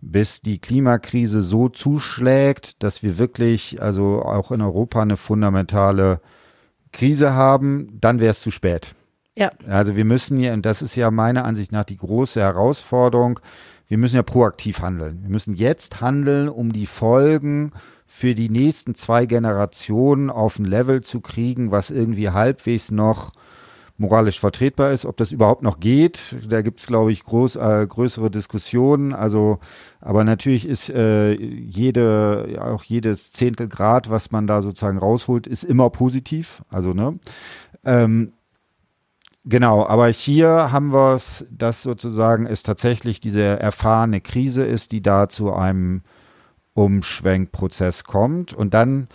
bis 0.00 0.42
die 0.42 0.58
Klimakrise 0.58 1.42
so 1.42 1.68
zuschlägt, 1.68 2.82
dass 2.82 3.04
wir 3.04 3.18
wirklich, 3.18 3.80
also 3.80 4.22
auch 4.22 4.50
in 4.50 4.60
Europa 4.60 5.00
eine 5.00 5.16
fundamentale 5.16 6.20
Krise 6.90 7.34
haben, 7.34 8.00
dann 8.00 8.18
wäre 8.18 8.32
es 8.32 8.40
zu 8.40 8.50
spät. 8.50 8.96
Ja. 9.36 9.52
Also 9.66 9.96
wir 9.96 10.04
müssen 10.04 10.38
ja, 10.38 10.52
und 10.52 10.66
das 10.66 10.82
ist 10.82 10.94
ja 10.96 11.10
meiner 11.10 11.44
Ansicht 11.44 11.72
nach 11.72 11.84
die 11.84 11.96
große 11.96 12.40
Herausforderung, 12.40 13.40
wir 13.88 13.98
müssen 13.98 14.16
ja 14.16 14.22
proaktiv 14.22 14.80
handeln. 14.80 15.22
Wir 15.22 15.30
müssen 15.30 15.54
jetzt 15.54 16.00
handeln, 16.00 16.48
um 16.48 16.72
die 16.72 16.86
Folgen 16.86 17.72
für 18.06 18.34
die 18.34 18.48
nächsten 18.48 18.94
zwei 18.94 19.26
Generationen 19.26 20.30
auf 20.30 20.58
ein 20.58 20.64
Level 20.64 21.02
zu 21.02 21.20
kriegen, 21.20 21.70
was 21.70 21.90
irgendwie 21.90 22.30
halbwegs 22.30 22.90
noch 22.90 23.32
moralisch 23.98 24.40
vertretbar 24.40 24.92
ist, 24.92 25.04
ob 25.04 25.16
das 25.16 25.32
überhaupt 25.32 25.62
noch 25.62 25.80
geht. 25.80 26.36
Da 26.48 26.62
gibt 26.62 26.80
es, 26.80 26.86
glaube 26.86 27.12
ich, 27.12 27.24
groß, 27.24 27.56
äh, 27.56 27.86
größere 27.88 28.30
Diskussionen. 28.30 29.14
Also, 29.14 29.58
aber 30.00 30.24
natürlich 30.24 30.66
ist 30.66 30.90
äh, 30.90 31.34
jede, 31.34 32.60
auch 32.60 32.84
jedes 32.84 33.32
Zehntel 33.32 33.68
Grad, 33.68 34.10
was 34.10 34.30
man 34.30 34.46
da 34.46 34.62
sozusagen 34.62 34.98
rausholt, 34.98 35.46
ist 35.46 35.64
immer 35.64 35.88
positiv. 35.90 36.62
Also, 36.68 36.94
ne? 36.94 37.18
Ähm, 37.84 38.32
Genau, 39.44 39.84
aber 39.84 40.08
hier 40.08 40.70
haben 40.70 40.92
wir 40.92 41.14
es, 41.14 41.46
dass 41.50 41.82
sozusagen 41.82 42.46
es 42.46 42.62
tatsächlich 42.62 43.20
diese 43.20 43.42
erfahrene 43.58 44.20
Krise 44.20 44.64
ist, 44.64 44.92
die 44.92 45.02
da 45.02 45.28
zu 45.28 45.52
einem 45.52 46.02
Umschwenkprozess 46.74 48.04
kommt. 48.04 48.52
Und 48.52 48.72
dann 48.72 49.08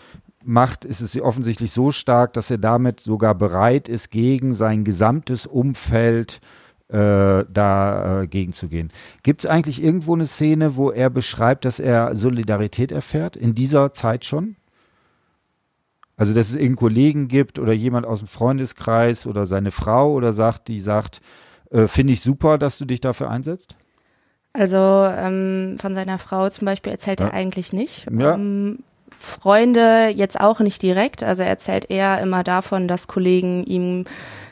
macht, 0.44 0.84
ist 0.84 1.00
es 1.00 1.20
offensichtlich 1.22 1.72
so 1.72 1.92
stark, 1.92 2.34
dass 2.34 2.52
er 2.52 2.58
damit 2.58 3.00
sogar 3.00 3.36
bereit 3.36 3.88
ist, 3.88 4.12
gegen 4.12 4.54
sein 4.54 4.84
gesamtes 4.84 5.46
Umfeld 5.46 6.42
äh, 6.90 7.46
dagegen 7.50 8.52
äh, 8.52 8.56
zu 8.56 8.68
gehen. 8.68 8.92
Gibt 9.24 9.44
es 9.44 9.50
eigentlich 9.50 9.82
irgendwo 9.82 10.13
eine 10.13 10.26
Szene, 10.26 10.76
wo 10.76 10.92
er 10.92 11.10
beschreibt, 11.10 11.66
dass 11.66 11.80
er 11.80 12.16
Solidarität 12.16 12.92
erfährt? 12.92 13.36
In 13.36 13.56
dieser 13.56 13.94
Zeit 13.94 14.26
schon? 14.26 14.56
Also, 16.18 16.34
dass 16.34 16.50
es 16.50 16.56
irgendeinen 16.56 16.76
Kollegen 16.78 17.28
gibt 17.28 17.60
oder 17.60 17.74
jemand 17.74 18.06
aus 18.06 18.20
dem 18.20 18.28
Freundeskreis 18.28 19.28
oder 19.28 19.46
seine 19.46 19.72
Frau 19.72 20.12
oder 20.12 20.34
sagt, 20.34 20.68
die 20.68 20.80
sagt, 20.80 21.22
äh, 21.70 21.88
finde 21.88 22.14
ich 22.14 22.22
super, 22.22 22.58
dass 22.58 22.78
du 22.78 22.86
dich 22.86 23.02
dafür 23.02 23.30
einsetzt? 23.30 23.76
Also 24.54 24.78
ähm, 24.78 25.76
von 25.80 25.94
seiner 25.94 26.18
Frau 26.18 26.50
zum 26.50 26.66
Beispiel 26.66 26.92
erzählt 26.92 27.20
ja. 27.20 27.28
er 27.28 27.34
eigentlich 27.34 27.74
nicht. 27.74 28.08
Ja. 28.12 28.34
Ähm, 28.34 28.80
Freunde 29.12 30.08
jetzt 30.16 30.40
auch 30.40 30.60
nicht 30.60 30.82
direkt. 30.82 31.24
Also 31.24 31.44
er 31.44 31.50
erzählt 31.50 31.90
eher 31.90 32.20
immer 32.22 32.44
davon, 32.44 32.88
dass 32.88 33.08
Kollegen 33.08 33.64
ihm 33.66 34.06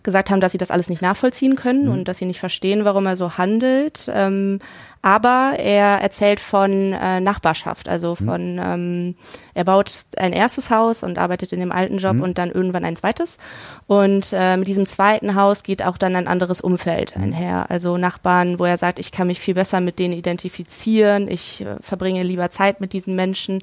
gesagt 0.05 0.31
haben, 0.31 0.39
dass 0.39 0.53
sie 0.53 0.57
das 0.57 0.71
alles 0.71 0.89
nicht 0.89 1.01
nachvollziehen 1.01 1.55
können 1.55 1.85
mhm. 1.85 1.91
und 1.91 2.07
dass 2.07 2.19
sie 2.19 2.25
nicht 2.25 2.39
verstehen, 2.39 2.85
warum 2.85 3.05
er 3.05 3.17
so 3.17 3.37
handelt. 3.37 4.09
Ähm, 4.13 4.59
aber 5.05 5.53
er 5.59 6.01
erzählt 6.01 6.39
von 6.39 6.93
äh, 6.93 7.19
Nachbarschaft, 7.19 7.87
also 7.87 8.17
mhm. 8.19 8.25
von, 8.25 8.53
mhm. 8.53 8.59
ähm, 8.59 9.15
er 9.53 9.63
baut 9.63 9.91
ein 10.17 10.33
erstes 10.33 10.71
Haus 10.71 11.03
und 11.03 11.19
arbeitet 11.19 11.53
in 11.53 11.59
dem 11.59 11.71
alten 11.71 11.99
Job 11.99 12.15
mhm. 12.15 12.23
und 12.23 12.37
dann 12.39 12.49
irgendwann 12.49 12.83
ein 12.83 12.95
zweites. 12.95 13.37
Und 13.85 14.33
äh, 14.33 14.57
mit 14.57 14.67
diesem 14.67 14.87
zweiten 14.87 15.35
Haus 15.35 15.61
geht 15.61 15.83
auch 15.83 15.99
dann 15.99 16.15
ein 16.15 16.27
anderes 16.27 16.59
Umfeld 16.59 17.15
mhm. 17.15 17.23
einher. 17.23 17.69
Also 17.69 17.97
Nachbarn, 17.97 18.57
wo 18.57 18.65
er 18.65 18.77
sagt, 18.77 18.97
ich 18.97 19.11
kann 19.11 19.27
mich 19.27 19.39
viel 19.39 19.53
besser 19.53 19.79
mit 19.79 19.99
denen 19.99 20.15
identifizieren, 20.15 21.27
ich 21.27 21.63
äh, 21.63 21.75
verbringe 21.81 22.23
lieber 22.23 22.49
Zeit 22.49 22.81
mit 22.81 22.91
diesen 22.91 23.15
Menschen, 23.15 23.59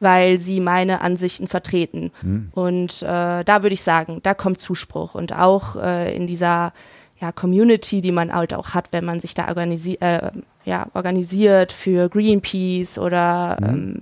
weil 0.00 0.38
sie 0.38 0.60
meine 0.60 1.02
Ansichten 1.02 1.46
vertreten. 1.46 2.10
Mhm. 2.22 2.48
Und 2.52 3.02
äh, 3.02 3.44
da 3.44 3.62
würde 3.62 3.74
ich 3.74 3.82
sagen, 3.82 4.20
da 4.22 4.32
kommt 4.32 4.60
Zuspruch 4.60 5.14
und 5.14 5.34
auch 5.34 5.76
äh, 5.86 6.14
in 6.14 6.26
dieser 6.26 6.72
ja, 7.18 7.32
Community, 7.32 8.00
die 8.00 8.12
man 8.12 8.34
halt 8.34 8.52
auch 8.52 8.70
hat, 8.74 8.92
wenn 8.92 9.04
man 9.04 9.20
sich 9.20 9.34
da 9.34 9.48
organisi 9.48 9.94
äh, 10.00 10.30
ja, 10.64 10.88
organisiert 10.94 11.72
für 11.72 12.08
Greenpeace 12.08 12.98
oder 12.98 13.56
mhm. 13.60 13.66
ähm, 13.66 14.00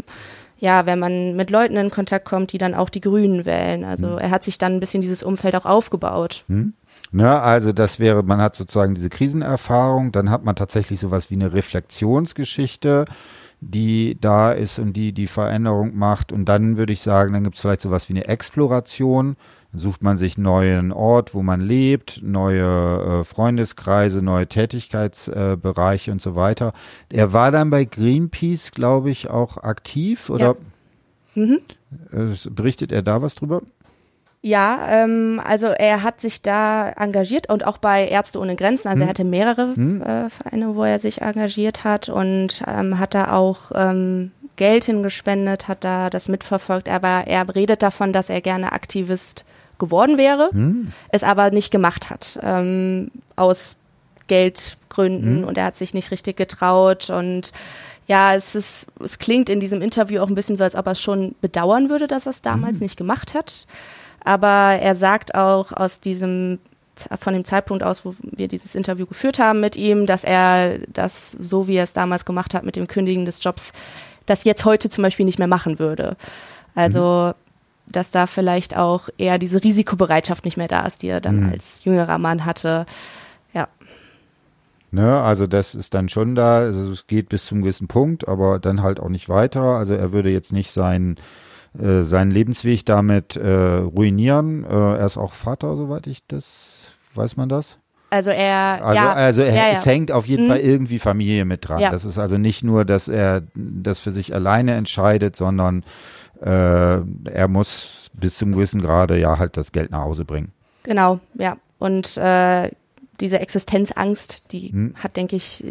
ja, 0.58 0.86
wenn 0.86 0.98
man 0.98 1.36
mit 1.36 1.50
Leuten 1.50 1.76
in 1.76 1.90
Kontakt 1.90 2.24
kommt, 2.24 2.52
die 2.52 2.58
dann 2.58 2.74
auch 2.74 2.88
die 2.88 3.02
Grünen 3.02 3.44
wählen. 3.44 3.84
Also 3.84 4.06
mhm. 4.08 4.18
er 4.18 4.30
hat 4.30 4.44
sich 4.44 4.56
dann 4.56 4.72
ein 4.72 4.80
bisschen 4.80 5.02
dieses 5.02 5.22
Umfeld 5.22 5.54
auch 5.56 5.66
aufgebaut. 5.66 6.44
Mhm. 6.48 6.72
Ne, 7.12 7.40
also 7.40 7.72
das 7.72 8.00
wäre, 8.00 8.22
man 8.22 8.40
hat 8.40 8.56
sozusagen 8.56 8.94
diese 8.94 9.10
Krisenerfahrung, 9.10 10.10
dann 10.10 10.30
hat 10.30 10.44
man 10.44 10.56
tatsächlich 10.56 10.98
sowas 10.98 11.30
wie 11.30 11.34
eine 11.34 11.52
Reflexionsgeschichte, 11.52 13.04
die 13.60 14.18
da 14.20 14.52
ist 14.52 14.78
und 14.78 14.92
die 14.94 15.12
die 15.12 15.26
Veränderung 15.26 15.96
macht. 15.96 16.32
Und 16.32 16.46
dann 16.46 16.76
würde 16.76 16.92
ich 16.92 17.00
sagen, 17.00 17.32
dann 17.32 17.44
gibt 17.44 17.56
es 17.56 17.62
vielleicht 17.62 17.80
sowas 17.80 18.08
wie 18.08 18.14
eine 18.14 18.26
Exploration. 18.26 19.36
Dann 19.72 19.80
sucht 19.80 20.02
man 20.02 20.16
sich 20.16 20.36
einen 20.36 20.44
neuen 20.44 20.92
Ort, 20.92 21.34
wo 21.34 21.42
man 21.42 21.60
lebt, 21.60 22.20
neue 22.22 23.20
äh, 23.20 23.24
Freundeskreise, 23.24 24.22
neue 24.22 24.46
Tätigkeitsbereiche 24.46 26.10
äh, 26.10 26.12
und 26.12 26.22
so 26.22 26.36
weiter. 26.36 26.72
Er 27.10 27.32
war 27.32 27.50
dann 27.50 27.70
bei 27.70 27.84
Greenpeace, 27.84 28.72
glaube 28.72 29.10
ich, 29.10 29.30
auch 29.30 29.56
aktiv 29.58 30.30
oder 30.30 30.56
ja. 31.34 31.42
mhm. 31.42 31.58
äh, 32.12 32.50
berichtet 32.50 32.92
er 32.92 33.02
da 33.02 33.22
was 33.22 33.34
drüber? 33.34 33.62
Ja, 34.46 34.88
ähm, 34.90 35.40
also 35.42 35.68
er 35.68 36.02
hat 36.02 36.20
sich 36.20 36.42
da 36.42 36.90
engagiert 36.90 37.48
und 37.48 37.64
auch 37.66 37.78
bei 37.78 38.06
Ärzte 38.06 38.38
ohne 38.38 38.56
Grenzen. 38.56 38.88
Also 38.88 39.00
hm. 39.00 39.06
er 39.06 39.08
hatte 39.08 39.24
mehrere 39.24 39.74
hm. 39.74 40.02
äh, 40.02 40.28
Vereine, 40.28 40.76
wo 40.76 40.84
er 40.84 40.98
sich 40.98 41.22
engagiert 41.22 41.82
hat 41.82 42.10
und 42.10 42.62
ähm, 42.66 42.98
hat 42.98 43.14
da 43.14 43.32
auch 43.32 43.72
ähm, 43.74 44.32
Geld 44.56 44.84
hingespendet, 44.84 45.66
hat 45.66 45.82
da 45.82 46.10
das 46.10 46.28
mitverfolgt. 46.28 46.90
Aber 46.90 47.26
er 47.26 47.54
redet 47.54 47.82
davon, 47.82 48.12
dass 48.12 48.28
er 48.28 48.42
gerne 48.42 48.72
Aktivist 48.72 49.46
geworden 49.78 50.18
wäre, 50.18 50.50
hm. 50.52 50.92
es 51.08 51.24
aber 51.24 51.50
nicht 51.50 51.70
gemacht 51.70 52.10
hat 52.10 52.38
ähm, 52.42 53.10
aus 53.36 53.76
Geldgründen 54.26 55.38
hm. 55.38 55.44
und 55.44 55.56
er 55.56 55.64
hat 55.64 55.76
sich 55.76 55.94
nicht 55.94 56.10
richtig 56.10 56.36
getraut 56.36 57.08
und 57.08 57.52
ja, 58.06 58.34
es 58.34 58.54
ist, 58.54 58.88
es 59.02 59.18
klingt 59.18 59.48
in 59.48 59.60
diesem 59.60 59.80
Interview 59.80 60.20
auch 60.20 60.28
ein 60.28 60.34
bisschen 60.34 60.56
so, 60.56 60.64
als 60.64 60.76
ob 60.76 60.84
er 60.86 60.92
es 60.92 61.00
schon 61.00 61.34
bedauern 61.40 61.88
würde, 61.88 62.06
dass 62.06 62.26
er 62.26 62.30
es 62.30 62.42
damals 62.42 62.76
hm. 62.76 62.82
nicht 62.82 62.98
gemacht 62.98 63.32
hat. 63.32 63.66
Aber 64.24 64.78
er 64.80 64.94
sagt 64.94 65.34
auch 65.34 65.72
aus 65.72 66.00
diesem 66.00 66.58
von 67.18 67.34
dem 67.34 67.44
Zeitpunkt 67.44 67.82
aus, 67.82 68.04
wo 68.04 68.14
wir 68.22 68.48
dieses 68.48 68.74
Interview 68.74 69.06
geführt 69.06 69.38
haben 69.38 69.60
mit 69.60 69.76
ihm, 69.76 70.06
dass 70.06 70.24
er 70.24 70.78
das, 70.92 71.32
so 71.32 71.66
wie 71.66 71.74
er 71.74 71.84
es 71.84 71.92
damals 71.92 72.24
gemacht 72.24 72.54
hat 72.54 72.64
mit 72.64 72.76
dem 72.76 72.86
Kündigen 72.86 73.24
des 73.24 73.42
Jobs, 73.42 73.72
das 74.26 74.44
jetzt 74.44 74.64
heute 74.64 74.88
zum 74.88 75.02
Beispiel 75.02 75.26
nicht 75.26 75.38
mehr 75.38 75.48
machen 75.48 75.78
würde. 75.78 76.16
Also, 76.74 77.34
mhm. 77.34 77.92
dass 77.92 78.10
da 78.10 78.26
vielleicht 78.26 78.76
auch 78.76 79.08
eher 79.18 79.38
diese 79.38 79.62
Risikobereitschaft 79.62 80.44
nicht 80.44 80.56
mehr 80.56 80.68
da 80.68 80.86
ist, 80.86 81.02
die 81.02 81.08
er 81.08 81.20
dann 81.20 81.40
mhm. 81.40 81.50
als 81.50 81.84
jüngerer 81.84 82.18
Mann 82.18 82.44
hatte. 82.44 82.86
Ja. 83.52 83.68
Ne, 84.90 85.20
also 85.20 85.48
das 85.48 85.74
ist 85.74 85.94
dann 85.94 86.08
schon 86.08 86.36
da, 86.36 86.58
also 86.58 86.92
es 86.92 87.08
geht 87.08 87.28
bis 87.28 87.46
zum 87.46 87.62
gewissen 87.62 87.88
Punkt, 87.88 88.28
aber 88.28 88.60
dann 88.60 88.82
halt 88.82 89.00
auch 89.00 89.08
nicht 89.08 89.28
weiter. 89.28 89.62
Also 89.62 89.94
er 89.94 90.12
würde 90.12 90.30
jetzt 90.30 90.52
nicht 90.52 90.70
sein 90.70 91.16
äh, 91.78 92.02
seinen 92.02 92.30
Lebensweg 92.30 92.84
damit 92.86 93.36
äh, 93.36 93.76
ruinieren. 93.78 94.64
Äh, 94.64 94.96
er 94.98 95.06
ist 95.06 95.16
auch 95.16 95.32
Vater, 95.32 95.76
soweit 95.76 96.06
ich 96.06 96.26
das, 96.26 96.92
weiß 97.14 97.36
man 97.36 97.48
das? 97.48 97.78
Also 98.10 98.30
er, 98.30 98.84
also, 98.84 98.94
ja, 98.94 99.12
also 99.12 99.42
er, 99.42 99.54
ja, 99.54 99.68
ja. 99.70 99.78
es 99.78 99.86
hängt 99.86 100.12
auf 100.12 100.26
jeden 100.26 100.44
mhm. 100.44 100.50
Fall 100.50 100.60
irgendwie 100.60 101.00
Familie 101.00 101.44
mit 101.44 101.68
dran. 101.68 101.80
Das 101.80 102.04
ist 102.04 102.16
also 102.16 102.38
nicht 102.38 102.62
nur, 102.62 102.84
dass 102.84 103.08
er 103.08 103.42
das 103.54 103.98
für 103.98 104.12
sich 104.12 104.32
alleine 104.32 104.74
entscheidet, 104.74 105.34
sondern 105.34 105.82
äh, 106.40 106.98
er 107.00 107.48
muss 107.48 108.10
bis 108.12 108.38
zum 108.38 108.52
gewissen 108.52 108.80
Grade 108.80 109.18
ja 109.18 109.38
halt 109.38 109.56
das 109.56 109.72
Geld 109.72 109.90
nach 109.90 110.02
Hause 110.02 110.24
bringen. 110.24 110.52
Genau, 110.84 111.18
ja. 111.34 111.56
Und 111.78 112.16
äh, 112.16 112.70
diese 113.20 113.40
Existenzangst, 113.40 114.52
die 114.52 114.70
hm. 114.70 114.94
hat, 114.98 115.16
denke 115.16 115.36
ich, 115.36 115.64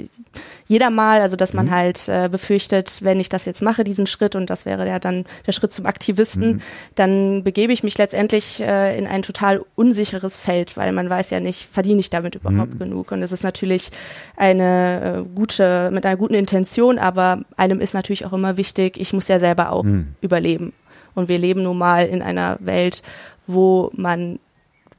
jeder 0.65 0.89
mal, 0.89 1.21
also 1.21 1.35
dass 1.35 1.53
man 1.53 1.67
hm. 1.67 1.73
halt 1.73 2.09
äh, 2.09 2.29
befürchtet, 2.29 2.99
wenn 3.01 3.19
ich 3.19 3.29
das 3.29 3.45
jetzt 3.45 3.61
mache, 3.61 3.83
diesen 3.83 4.07
Schritt, 4.07 4.35
und 4.35 4.49
das 4.49 4.65
wäre 4.65 4.87
ja 4.87 4.99
dann 4.99 5.25
der 5.45 5.51
Schritt 5.51 5.71
zum 5.71 5.85
Aktivisten, 5.85 6.43
hm. 6.43 6.61
dann 6.95 7.43
begebe 7.43 7.73
ich 7.73 7.83
mich 7.83 7.97
letztendlich 7.97 8.61
äh, 8.61 8.97
in 8.97 9.07
ein 9.07 9.21
total 9.21 9.63
unsicheres 9.75 10.37
Feld, 10.37 10.77
weil 10.77 10.91
man 10.91 11.09
weiß 11.09 11.29
ja 11.31 11.39
nicht, 11.39 11.69
verdiene 11.71 11.99
ich 11.99 12.09
damit 12.09 12.35
überhaupt 12.35 12.73
hm. 12.73 12.79
genug. 12.79 13.11
Und 13.11 13.21
es 13.21 13.31
ist 13.31 13.43
natürlich 13.43 13.89
eine 14.37 15.23
äh, 15.25 15.35
gute, 15.35 15.91
mit 15.91 16.05
einer 16.05 16.17
guten 16.17 16.35
Intention, 16.35 16.99
aber 16.99 17.41
einem 17.57 17.79
ist 17.79 17.93
natürlich 17.93 18.25
auch 18.25 18.33
immer 18.33 18.57
wichtig, 18.57 18.97
ich 18.99 19.13
muss 19.13 19.27
ja 19.27 19.39
selber 19.39 19.71
auch 19.71 19.83
hm. 19.83 20.15
überleben. 20.21 20.73
Und 21.15 21.27
wir 21.27 21.37
leben 21.37 21.63
nun 21.63 21.77
mal 21.77 22.05
in 22.05 22.21
einer 22.21 22.57
Welt, 22.59 23.03
wo 23.45 23.91
man 23.93 24.39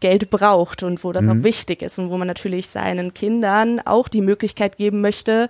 Geld 0.04 0.28
braucht 0.28 0.82
und 0.82 1.02
wo 1.02 1.12
das 1.12 1.24
mhm. 1.24 1.30
auch 1.30 1.44
wichtig 1.44 1.80
ist 1.80 1.98
und 1.98 2.10
wo 2.10 2.18
man 2.18 2.28
natürlich 2.28 2.68
seinen 2.68 3.14
Kindern 3.14 3.80
auch 3.80 4.06
die 4.06 4.20
Möglichkeit 4.20 4.76
geben 4.76 5.00
möchte, 5.00 5.48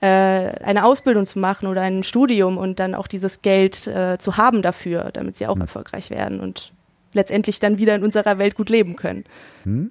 äh, 0.00 0.06
eine 0.06 0.84
Ausbildung 0.84 1.26
zu 1.26 1.40
machen 1.40 1.66
oder 1.66 1.82
ein 1.82 2.04
Studium 2.04 2.56
und 2.56 2.78
dann 2.78 2.94
auch 2.94 3.08
dieses 3.08 3.42
Geld 3.42 3.88
äh, 3.88 4.16
zu 4.18 4.36
haben 4.36 4.62
dafür, 4.62 5.10
damit 5.12 5.34
sie 5.34 5.48
auch 5.48 5.56
mhm. 5.56 5.62
erfolgreich 5.62 6.10
werden 6.10 6.38
und 6.38 6.72
letztendlich 7.16 7.58
dann 7.58 7.78
wieder 7.78 7.96
in 7.96 8.04
unserer 8.04 8.38
Welt 8.38 8.54
gut 8.54 8.70
leben 8.70 8.94
können. 8.94 9.24
Mhm. 9.64 9.90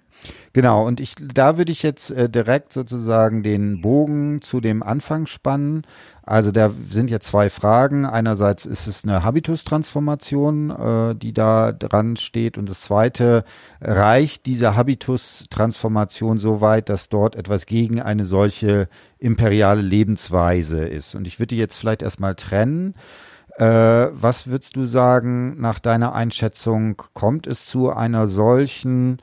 Genau, 0.54 0.88
und 0.88 1.02
ich, 1.02 1.16
da 1.16 1.58
würde 1.58 1.72
ich 1.72 1.84
jetzt 1.84 2.10
äh, 2.10 2.30
direkt 2.30 2.72
sozusagen 2.72 3.44
den 3.44 3.82
Bogen 3.82 4.42
zu 4.42 4.62
dem 4.62 4.82
Anfang 4.82 5.28
spannen. 5.28 5.84
Also 6.24 6.52
da 6.52 6.72
sind 6.90 7.12
ja 7.12 7.20
zwei 7.20 7.50
Fragen. 7.50 8.06
Einerseits 8.06 8.66
ist 8.66 8.88
es 8.88 9.04
eine 9.04 9.24
Habitustransformation, 9.24 10.70
äh, 10.72 11.16
die 11.16 11.34
da 11.34 11.72
dran 11.72 12.16
steht. 12.16 12.58
Und 12.58 12.70
das 12.70 12.82
zweite, 12.82 13.44
reicht 13.82 14.46
diese 14.46 14.76
Habitustransformation 14.76 16.38
so 16.38 16.62
weit, 16.62 16.90
dass 16.90 17.10
dort 17.10 17.36
etwas 17.36 17.66
gegen 17.66 18.02
eine 18.02 18.26
solche 18.26 18.88
imperiale 19.20 19.82
Lebensweise 19.82 20.86
ist? 20.86 21.16
Und 21.16 21.28
ich 21.28 21.40
würde 21.40 21.56
jetzt 21.56 21.78
vielleicht 21.78 22.02
erstmal 22.02 22.36
trennen. 22.36 22.96
Äh, 23.58 24.10
was 24.12 24.48
würdest 24.48 24.76
du 24.76 24.86
sagen, 24.86 25.60
nach 25.62 25.80
deiner 25.80 26.14
Einschätzung, 26.14 27.02
kommt 27.14 27.48
es 27.48 27.66
zu 27.66 27.90
einer 27.90 28.28
solchen 28.28 29.20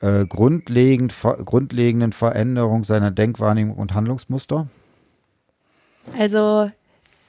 äh, 0.00 0.26
grundlegend, 0.26 1.12
ver 1.12 1.38
grundlegenden 1.44 2.12
Veränderung 2.12 2.84
seiner 2.84 3.10
Denkwahrnehmung 3.10 3.76
und 3.76 3.94
Handlungsmuster? 3.94 4.68
Also 6.18 6.70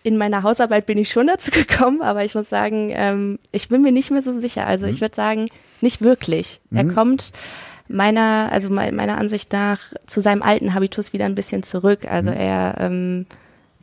in 0.04 0.18
meiner 0.18 0.44
Hausarbeit 0.44 0.86
bin 0.86 0.98
ich 0.98 1.10
schon 1.10 1.28
dazu 1.28 1.52
gekommen, 1.54 2.02
aber 2.02 2.26
ich 2.26 2.36
muss 2.36 2.50
sagen, 2.50 2.92
ähm, 2.94 3.40
ich 3.52 3.70
bin 3.70 3.82
mir 3.82 3.94
nicht 3.94 4.12
mehr 4.12 4.22
so 4.22 4.38
sicher. 4.38 4.68
Also 4.68 4.86
mhm. 4.86 4.92
ich 4.92 5.02
würde 5.02 5.16
sagen, 5.16 5.46
nicht 5.80 6.02
wirklich. 6.02 6.60
Mhm. 6.70 6.78
Er 6.78 6.94
kommt 6.94 7.32
meiner, 7.88 8.50
also 8.52 8.70
meiner 8.70 9.18
Ansicht 9.18 9.54
nach 9.54 9.80
zu 10.08 10.22
seinem 10.22 10.42
alten 10.42 10.74
Habitus 10.74 11.14
wieder 11.14 11.26
ein 11.26 11.36
bisschen 11.36 11.64
zurück. 11.64 12.06
Also 12.06 12.32
mhm. 12.32 12.38
er 12.38 12.76
ähm, 12.80 13.26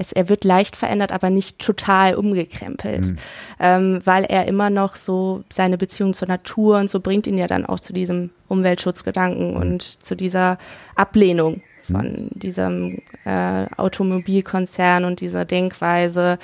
es, 0.01 0.13
er 0.13 0.29
wird 0.29 0.45
leicht 0.45 0.77
verändert, 0.77 1.13
aber 1.13 1.31
nicht 1.31 1.59
total 1.59 2.15
umgekrempelt, 2.15 3.07
mhm. 3.07 3.17
ähm, 3.61 4.01
weil 4.05 4.25
er 4.25 4.49
immer 4.49 4.71
noch 4.71 4.97
so 4.97 5.45
seine 5.53 5.77
Beziehung 5.77 6.15
zur 6.15 6.27
Natur 6.27 6.79
und 6.79 6.89
so 6.89 7.01
bringt 7.01 7.27
ihn 7.27 7.37
ja 7.39 7.47
dann 7.47 7.67
auch 7.67 7.79
zu 7.79 7.93
diesem 7.93 8.31
Umweltschutzgedanken 8.49 9.51
mhm. 9.51 9.57
und 9.57 9.83
zu 9.83 10.17
dieser 10.17 10.59
Ablehnung 10.97 11.61
mhm. 11.89 11.93
von 11.95 12.29
diesem 12.31 13.03
äh, 13.27 13.67
Automobilkonzern 13.77 15.05
und 15.05 15.21
dieser 15.21 15.45
Denkweise. 15.45 16.39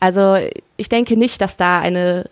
Also 0.00 0.36
ich 0.78 0.88
denke 0.88 1.16
nicht, 1.16 1.42
dass 1.42 1.56
da 1.56 1.80
eine 1.80 2.30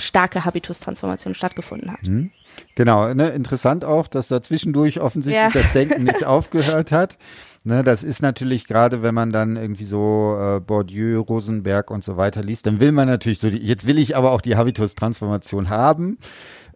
starke 0.00 0.44
Habitustransformation 0.44 1.34
stattgefunden 1.34 1.92
hat. 1.92 2.02
Mhm. 2.06 2.30
Genau, 2.74 3.12
ne, 3.14 3.30
interessant 3.30 3.84
auch, 3.84 4.06
dass 4.08 4.28
da 4.28 4.42
zwischendurch 4.42 5.00
offensichtlich 5.00 5.54
ja. 5.54 5.62
das 5.62 5.72
Denken 5.72 6.04
nicht 6.04 6.24
aufgehört 6.24 6.92
hat. 6.92 7.18
Ne, 7.64 7.84
das 7.84 8.02
ist 8.02 8.22
natürlich 8.22 8.66
gerade, 8.66 9.02
wenn 9.02 9.14
man 9.14 9.30
dann 9.30 9.56
irgendwie 9.56 9.84
so 9.84 10.36
äh, 10.40 10.60
Bourdieu, 10.60 11.20
Rosenberg 11.20 11.90
und 11.90 12.02
so 12.02 12.16
weiter 12.16 12.42
liest, 12.42 12.66
dann 12.66 12.80
will 12.80 12.92
man 12.92 13.06
natürlich 13.06 13.38
so, 13.38 13.50
die, 13.50 13.58
jetzt 13.58 13.86
will 13.86 13.98
ich 13.98 14.16
aber 14.16 14.32
auch 14.32 14.40
die 14.40 14.56
Habitus-Transformation 14.56 15.68
haben. 15.68 16.18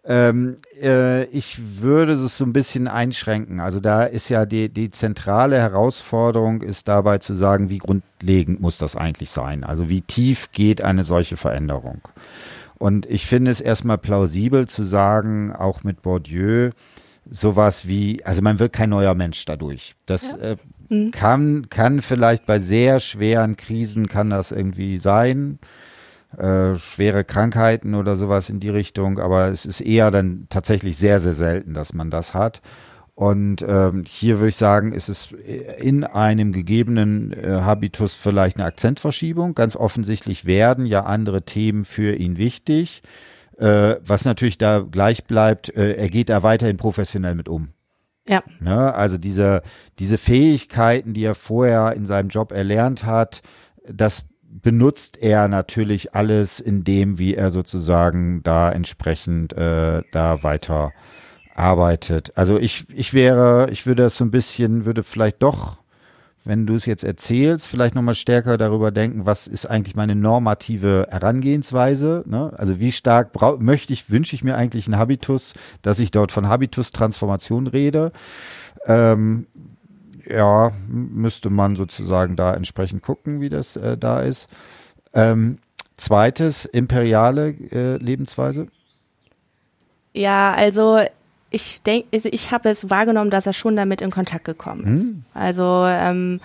Ähm, 0.05 0.55
äh, 0.81 1.25
ich 1.25 1.81
würde 1.81 2.13
es 2.13 2.37
so 2.37 2.45
ein 2.45 2.53
bisschen 2.53 2.87
einschränken. 2.87 3.59
Also 3.59 3.81
da 3.81 4.03
ist 4.03 4.29
ja 4.29 4.45
die, 4.45 4.69
die 4.69 4.89
zentrale 4.89 5.57
Herausforderung 5.57 6.61
ist 6.61 6.87
dabei 6.87 7.17
zu 7.17 7.33
sagen, 7.33 7.69
wie 7.69 7.79
grundlegend 7.79 8.61
muss 8.61 8.77
das 8.77 8.95
eigentlich 8.95 9.29
sein? 9.29 9.65
Also 9.65 9.89
wie 9.89 10.01
tief 10.01 10.53
geht 10.53 10.81
eine 10.81 11.03
solche 11.03 11.35
Veränderung? 11.35 11.99
Und 12.79 13.05
ich 13.07 13.25
finde 13.25 13.51
es 13.51 13.61
erstmal 13.61 13.97
plausibel 13.97 14.67
zu 14.67 14.83
sagen, 14.83 15.53
auch 15.53 15.83
mit 15.83 16.01
Bourdieu, 16.01 16.71
sowas 17.29 17.87
wie, 17.87 18.23
also 18.23 18.41
man 18.41 18.59
wird 18.59 18.73
kein 18.73 18.89
neuer 18.89 19.15
Mensch 19.15 19.43
dadurch. 19.45 19.95
Das 20.05 20.31
ja. 20.31 20.51
äh, 20.51 20.57
mhm. 20.89 21.11
kann, 21.11 21.69
kann 21.69 22.01
vielleicht 22.01 22.45
bei 22.45 22.59
sehr 22.59 22.99
schweren 22.99 23.57
Krisen 23.57 24.07
kann 24.07 24.29
das 24.29 24.51
irgendwie 24.51 24.97
sein. 24.97 25.59
Äh, 26.37 26.75
schwere 26.75 27.23
Krankheiten 27.23 27.95
oder 27.95 28.17
sowas 28.17 28.49
in 28.49 28.59
die 28.59 28.69
Richtung, 28.69 29.17
aber 29.17 29.47
es 29.47 29.65
ist 29.65 29.81
eher 29.81 30.11
dann 30.11 30.45
tatsächlich 30.49 30.97
sehr, 30.97 31.19
sehr 31.19 31.33
selten, 31.33 31.73
dass 31.73 31.93
man 31.93 32.11
das 32.11 32.33
hat. 32.33 32.61
Und 33.17 33.63
ähm, 33.67 34.03
hier 34.07 34.37
würde 34.37 34.49
ich 34.49 34.57
sagen, 34.57 34.91
ist 34.91 35.09
es 35.09 35.31
in 35.31 36.03
einem 36.03 36.51
gegebenen 36.51 37.33
äh, 37.33 37.61
Habitus 37.61 38.13
vielleicht 38.13 38.57
eine 38.57 38.67
Akzentverschiebung. 38.67 39.55
Ganz 39.55 39.75
offensichtlich 39.75 40.45
werden 40.45 40.85
ja 40.85 41.03
andere 41.03 41.41
Themen 41.41 41.83
für 41.83 42.13
ihn 42.13 42.37
wichtig. 42.37 43.01
Äh, 43.57 43.95
was 44.05 44.23
natürlich 44.23 44.59
da 44.59 44.81
gleich 44.81 45.23
bleibt, 45.23 45.75
äh, 45.75 45.93
er 45.93 46.09
geht 46.09 46.29
da 46.29 46.43
weiterhin 46.43 46.77
professionell 46.77 47.33
mit 47.33 47.49
um. 47.49 47.69
Ja. 48.29 48.43
Ne? 48.59 48.93
Also 48.93 49.17
diese, 49.17 49.63
diese 49.97 50.19
Fähigkeiten, 50.19 51.13
die 51.13 51.23
er 51.23 51.33
vorher 51.33 51.93
in 51.93 52.05
seinem 52.05 52.29
Job 52.29 52.51
erlernt 52.51 53.03
hat, 53.03 53.41
das 53.91 54.27
benutzt 54.43 55.17
er 55.17 55.47
natürlich 55.47 56.13
alles 56.13 56.59
in 56.59 56.83
dem, 56.83 57.17
wie 57.17 57.33
er 57.33 57.49
sozusagen 57.49 58.43
da 58.43 58.71
entsprechend 58.71 59.53
äh, 59.53 60.03
da 60.11 60.43
weiter 60.43 60.93
arbeitet. 61.57 62.31
Also 62.35 62.57
ich, 62.57 62.85
ich 62.93 63.13
wäre, 63.13 63.69
ich 63.71 63.85
würde 63.85 64.03
das 64.03 64.15
so 64.15 64.23
ein 64.23 64.31
bisschen, 64.31 64.85
würde 64.85 65.03
vielleicht 65.03 65.41
doch, 65.41 65.77
wenn 66.45 66.65
du 66.65 66.75
es 66.75 66.85
jetzt 66.85 67.03
erzählst, 67.03 67.67
vielleicht 67.67 67.93
nochmal 67.93 68.15
stärker 68.15 68.57
darüber 68.57 68.91
denken, 68.91 69.25
was 69.25 69.47
ist 69.47 69.65
eigentlich 69.65 69.95
meine 69.95 70.15
normative 70.15 71.07
Herangehensweise? 71.09 72.23
Ne? 72.25 72.53
Also 72.55 72.79
wie 72.79 72.93
stark 72.93 73.33
brau 73.33 73.57
möchte 73.57 73.91
ich, 73.91 74.09
wünsche 74.09 74.33
ich 74.33 74.45
mir 74.45 74.55
eigentlich 74.55 74.87
einen 74.87 74.97
Habitus, 74.97 75.53
dass 75.81 75.99
ich 75.99 76.11
dort 76.11 76.31
von 76.31 76.47
Habitus-Transformation 76.47 77.67
rede? 77.67 78.13
Ähm, 78.85 79.47
ja, 80.25 80.71
müsste 80.87 81.49
man 81.49 81.75
sozusagen 81.75 82.37
da 82.37 82.53
entsprechend 82.53 83.01
gucken, 83.01 83.41
wie 83.41 83.49
das 83.49 83.75
äh, 83.75 83.97
da 83.97 84.21
ist. 84.21 84.47
Ähm, 85.13 85.57
zweites, 85.97 86.63
imperiale 86.63 87.49
äh, 87.71 87.97
Lebensweise. 87.97 88.67
Ja, 90.13 90.53
also 90.53 91.01
ich 91.49 91.81
denke, 91.81 92.07
also 92.13 92.29
ich 92.31 92.51
habe 92.51 92.69
es 92.69 92.89
wahrgenommen, 92.89 93.31
dass 93.31 93.45
er 93.45 93.53
schon 93.53 93.75
damit 93.75 94.01
in 94.01 94.11
Kontakt 94.11 94.45
gekommen 94.45 94.93
ist. 94.93 95.07
Hm. 95.07 95.23
Also, 95.33 95.85
ähm, 95.87 96.41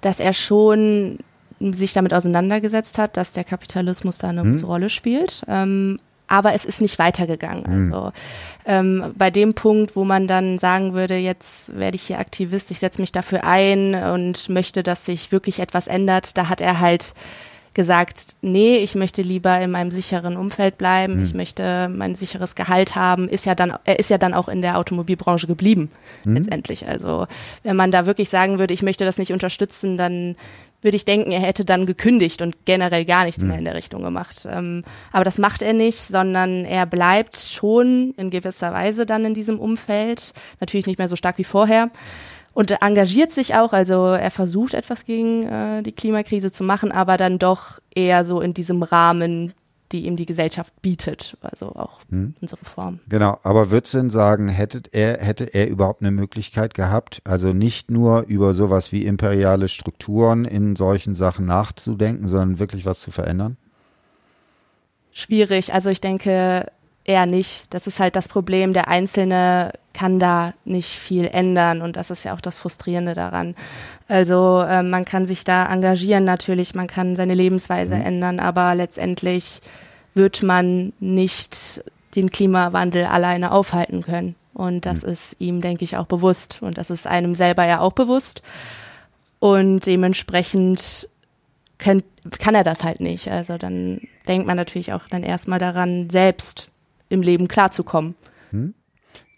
dass 0.00 0.20
er 0.20 0.32
schon 0.32 1.18
sich 1.60 1.92
damit 1.92 2.12
auseinandergesetzt 2.12 2.98
hat, 2.98 3.16
dass 3.16 3.32
der 3.32 3.44
Kapitalismus 3.44 4.18
da 4.18 4.28
eine 4.28 4.42
hm. 4.42 4.52
große 4.52 4.66
Rolle 4.66 4.88
spielt. 4.88 5.42
Ähm, 5.48 5.98
aber 6.28 6.54
es 6.54 6.64
ist 6.64 6.80
nicht 6.80 6.98
weitergegangen. 6.98 7.64
Hm. 7.64 7.92
Also 7.92 8.12
ähm, 8.66 9.12
bei 9.16 9.30
dem 9.30 9.54
Punkt, 9.54 9.94
wo 9.94 10.04
man 10.04 10.26
dann 10.26 10.58
sagen 10.58 10.92
würde, 10.92 11.16
jetzt 11.16 11.78
werde 11.78 11.94
ich 11.94 12.02
hier 12.02 12.18
Aktivist, 12.18 12.70
ich 12.70 12.78
setze 12.78 13.00
mich 13.00 13.12
dafür 13.12 13.44
ein 13.44 13.94
und 13.94 14.48
möchte, 14.48 14.82
dass 14.82 15.04
sich 15.04 15.32
wirklich 15.32 15.60
etwas 15.60 15.86
ändert, 15.86 16.36
da 16.36 16.48
hat 16.48 16.60
er 16.60 16.80
halt 16.80 17.14
gesagt, 17.76 18.36
nee, 18.40 18.78
ich 18.78 18.94
möchte 18.96 19.22
lieber 19.22 19.60
in 19.60 19.70
meinem 19.70 19.92
sicheren 19.92 20.36
Umfeld 20.36 20.78
bleiben, 20.78 21.18
mhm. 21.18 21.22
ich 21.22 21.34
möchte 21.34 21.88
mein 21.88 22.14
sicheres 22.16 22.56
Gehalt 22.56 22.96
haben, 22.96 23.28
ist 23.28 23.44
ja 23.44 23.54
dann, 23.54 23.74
er 23.84 23.98
ist 23.98 24.10
ja 24.10 24.18
dann 24.18 24.34
auch 24.34 24.48
in 24.48 24.62
der 24.62 24.78
Automobilbranche 24.78 25.46
geblieben, 25.46 25.92
mhm. 26.24 26.34
letztendlich. 26.34 26.88
Also 26.88 27.26
wenn 27.62 27.76
man 27.76 27.92
da 27.92 28.06
wirklich 28.06 28.30
sagen 28.30 28.58
würde, 28.58 28.74
ich 28.74 28.82
möchte 28.82 29.04
das 29.04 29.18
nicht 29.18 29.32
unterstützen, 29.32 29.98
dann 29.98 30.36
würde 30.80 30.96
ich 30.96 31.04
denken, 31.04 31.32
er 31.32 31.40
hätte 31.40 31.64
dann 31.64 31.84
gekündigt 31.84 32.42
und 32.42 32.64
generell 32.64 33.04
gar 33.04 33.24
nichts 33.24 33.42
mhm. 33.42 33.48
mehr 33.48 33.58
in 33.58 33.64
der 33.66 33.74
Richtung 33.74 34.02
gemacht. 34.02 34.48
Ähm, 34.50 34.82
aber 35.12 35.24
das 35.24 35.36
macht 35.36 35.60
er 35.60 35.74
nicht, 35.74 35.98
sondern 35.98 36.64
er 36.64 36.86
bleibt 36.86 37.36
schon 37.36 38.14
in 38.16 38.30
gewisser 38.30 38.72
Weise 38.72 39.04
dann 39.04 39.24
in 39.24 39.34
diesem 39.34 39.60
Umfeld, 39.60 40.32
natürlich 40.60 40.86
nicht 40.86 40.98
mehr 40.98 41.08
so 41.08 41.16
stark 41.16 41.38
wie 41.38 41.44
vorher 41.44 41.90
und 42.56 42.70
engagiert 42.80 43.32
sich 43.32 43.54
auch, 43.54 43.74
also 43.74 44.06
er 44.06 44.30
versucht 44.30 44.72
etwas 44.72 45.04
gegen 45.04 45.42
äh, 45.42 45.82
die 45.82 45.92
Klimakrise 45.92 46.50
zu 46.50 46.64
machen, 46.64 46.90
aber 46.90 47.18
dann 47.18 47.38
doch 47.38 47.80
eher 47.94 48.24
so 48.24 48.40
in 48.40 48.54
diesem 48.54 48.82
Rahmen, 48.82 49.52
die 49.92 50.06
ihm 50.06 50.16
die 50.16 50.24
Gesellschaft 50.24 50.72
bietet, 50.80 51.36
also 51.42 51.76
auch 51.76 52.00
hm. 52.08 52.34
unsere 52.40 52.64
Form. 52.64 53.00
Genau, 53.10 53.38
aber 53.42 53.70
würdest 53.70 53.92
du 53.92 53.98
denn 53.98 54.08
sagen, 54.08 54.48
hätte 54.48 54.80
er, 54.90 55.18
hätte 55.18 55.52
er 55.52 55.68
überhaupt 55.68 56.00
eine 56.00 56.10
Möglichkeit 56.10 56.72
gehabt, 56.72 57.20
also 57.24 57.52
nicht 57.52 57.90
nur 57.90 58.22
über 58.22 58.54
sowas 58.54 58.90
wie 58.90 59.04
imperiale 59.04 59.68
Strukturen 59.68 60.46
in 60.46 60.76
solchen 60.76 61.14
Sachen 61.14 61.44
nachzudenken, 61.44 62.26
sondern 62.26 62.58
wirklich 62.58 62.86
was 62.86 63.00
zu 63.00 63.10
verändern? 63.10 63.58
Schwierig, 65.12 65.74
also 65.74 65.90
ich 65.90 66.00
denke, 66.00 66.72
eher 67.06 67.26
nicht. 67.26 67.72
Das 67.74 67.86
ist 67.86 68.00
halt 68.00 68.16
das 68.16 68.28
Problem. 68.28 68.72
Der 68.72 68.88
Einzelne 68.88 69.72
kann 69.96 70.18
da 70.18 70.52
nicht 70.66 70.90
viel 70.90 71.26
ändern 71.26 71.80
und 71.80 71.96
das 71.96 72.10
ist 72.10 72.22
ja 72.24 72.34
auch 72.34 72.42
das 72.42 72.58
Frustrierende 72.58 73.14
daran. 73.14 73.54
Also 74.08 74.60
äh, 74.60 74.82
man 74.82 75.06
kann 75.06 75.24
sich 75.24 75.44
da 75.44 75.72
engagieren 75.72 76.24
natürlich, 76.24 76.74
man 76.74 76.86
kann 76.86 77.16
seine 77.16 77.34
Lebensweise 77.34 77.96
mhm. 77.96 78.02
ändern, 78.02 78.38
aber 78.38 78.74
letztendlich 78.74 79.62
wird 80.12 80.42
man 80.42 80.92
nicht 81.00 81.82
den 82.14 82.30
Klimawandel 82.30 83.06
alleine 83.06 83.52
aufhalten 83.52 84.02
können. 84.02 84.34
Und 84.52 84.84
das 84.84 85.02
mhm. 85.02 85.12
ist 85.12 85.36
ihm, 85.38 85.60
denke 85.62 85.84
ich, 85.84 85.96
auch 85.96 86.06
bewusst. 86.06 86.58
Und 86.60 86.76
das 86.76 86.90
ist 86.90 87.06
einem 87.06 87.34
selber 87.34 87.66
ja 87.66 87.80
auch 87.80 87.92
bewusst. 87.92 88.42
Und 89.38 89.86
dementsprechend 89.86 91.08
könnt, 91.78 92.04
kann 92.38 92.54
er 92.54 92.64
das 92.64 92.84
halt 92.84 93.00
nicht. 93.00 93.30
Also 93.30 93.56
dann 93.56 94.02
denkt 94.28 94.46
man 94.46 94.56
natürlich 94.58 94.92
auch 94.92 95.08
dann 95.08 95.22
erstmal 95.22 95.58
daran, 95.58 96.10
selbst 96.10 96.68
im 97.08 97.22
Leben 97.22 97.48
klarzukommen. 97.48 98.14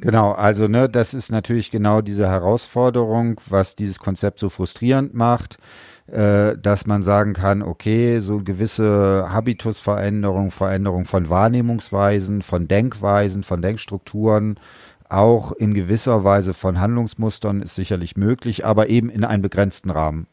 Genau, 0.01 0.31
also 0.31 0.69
ne, 0.69 0.89
das 0.89 1.13
ist 1.13 1.33
natürlich 1.33 1.73
genau 1.73 2.03
diese 2.03 2.29
Herausforderung, 2.29 3.41
was 3.49 3.75
dieses 3.75 3.99
Konzept 3.99 4.39
so 4.39 4.49
frustrierend 4.49 5.13
macht, 5.13 5.59
äh, 6.07 6.57
dass 6.57 6.87
man 6.87 7.03
sagen 7.03 7.33
kann, 7.33 7.63
okay, 7.63 8.21
so 8.21 8.39
gewisse 8.39 9.27
Habitusveränderung, 9.29 10.53
Veränderung 10.53 11.05
von 11.05 11.29
Wahrnehmungsweisen, 11.29 12.43
von 12.43 12.69
Denkweisen, 12.69 13.43
von 13.43 13.61
Denkstrukturen, 13.61 14.61
auch 15.09 15.51
in 15.53 15.75
gewisser 15.75 16.23
Weise 16.23 16.55
von 16.55 16.79
Handlungsmustern 16.79 17.61
ist 17.61 17.75
sicherlich 17.75 18.17
möglich, 18.17 18.65
aber 18.65 18.89
eben 18.91 19.11
in 19.11 19.25
einem 19.25 19.43
begrenzten 19.43 19.91
Rahmen. 19.91 20.29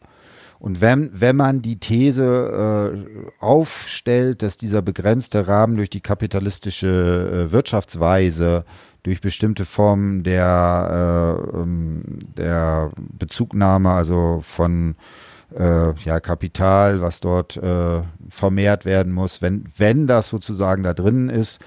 Und 0.59 0.79
wenn, 0.79 1.09
wenn 1.13 1.35
man 1.35 1.61
die 1.61 1.79
These 1.79 2.93
äh, 2.93 3.43
aufstellt, 3.43 4.41
dass 4.41 4.57
dieser 4.57 4.81
begrenzte 4.81 5.47
Rahmen 5.47 5.75
durch 5.75 5.89
die 5.89 6.01
kapitalistische 6.01 7.47
äh, 7.47 7.51
Wirtschaftsweise, 7.51 8.65
durch 9.05 9.21
bestimmte 9.21 9.65
Formen 9.65 10.23
der, 10.23 11.39
äh, 11.53 11.57
ähm, 11.57 12.01
der 12.37 12.91
Bezugnahme, 12.97 13.91
also 13.91 14.39
von 14.41 14.95
äh, 15.55 15.93
ja, 16.03 16.19
Kapital, 16.19 17.01
was 17.01 17.19
dort 17.19 17.55
äh, 17.55 18.01
vermehrt 18.29 18.83
werden 18.83 19.13
muss, 19.13 19.43
wenn, 19.43 19.65
wenn 19.77 20.07
das 20.07 20.29
sozusagen 20.29 20.81
da 20.81 20.95
drin 20.95 21.29
ist, 21.29 21.59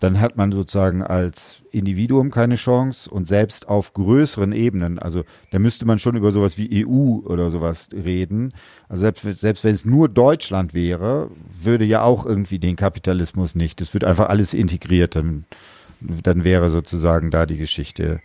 dann 0.00 0.20
hat 0.20 0.38
man 0.38 0.52
sozusagen 0.52 1.02
als 1.02 1.62
Individuum 1.70 2.30
keine 2.30 2.56
Chance 2.56 3.10
und 3.10 3.28
selbst 3.28 3.68
auf 3.68 3.92
größeren 3.92 4.52
Ebenen, 4.52 4.98
also 4.98 5.24
da 5.50 5.58
müsste 5.58 5.84
man 5.84 5.98
schon 5.98 6.16
über 6.16 6.32
sowas 6.32 6.56
wie 6.56 6.86
EU 6.86 7.20
oder 7.26 7.50
sowas 7.50 7.90
reden. 7.92 8.52
Also 8.88 9.02
selbst, 9.02 9.24
selbst 9.40 9.64
wenn 9.64 9.74
es 9.74 9.84
nur 9.84 10.08
Deutschland 10.08 10.72
wäre, 10.72 11.30
würde 11.60 11.84
ja 11.84 12.02
auch 12.02 12.24
irgendwie 12.24 12.58
den 12.58 12.76
Kapitalismus 12.76 13.54
nicht. 13.54 13.80
Das 13.80 13.94
wird 13.94 14.04
einfach 14.04 14.28
alles 14.28 14.52
integriert. 14.52 15.16
Dann, 15.16 15.44
dann 16.00 16.44
wäre 16.44 16.70
sozusagen 16.70 17.30
da 17.30 17.46
die 17.46 17.56
Geschichte, 17.56 18.20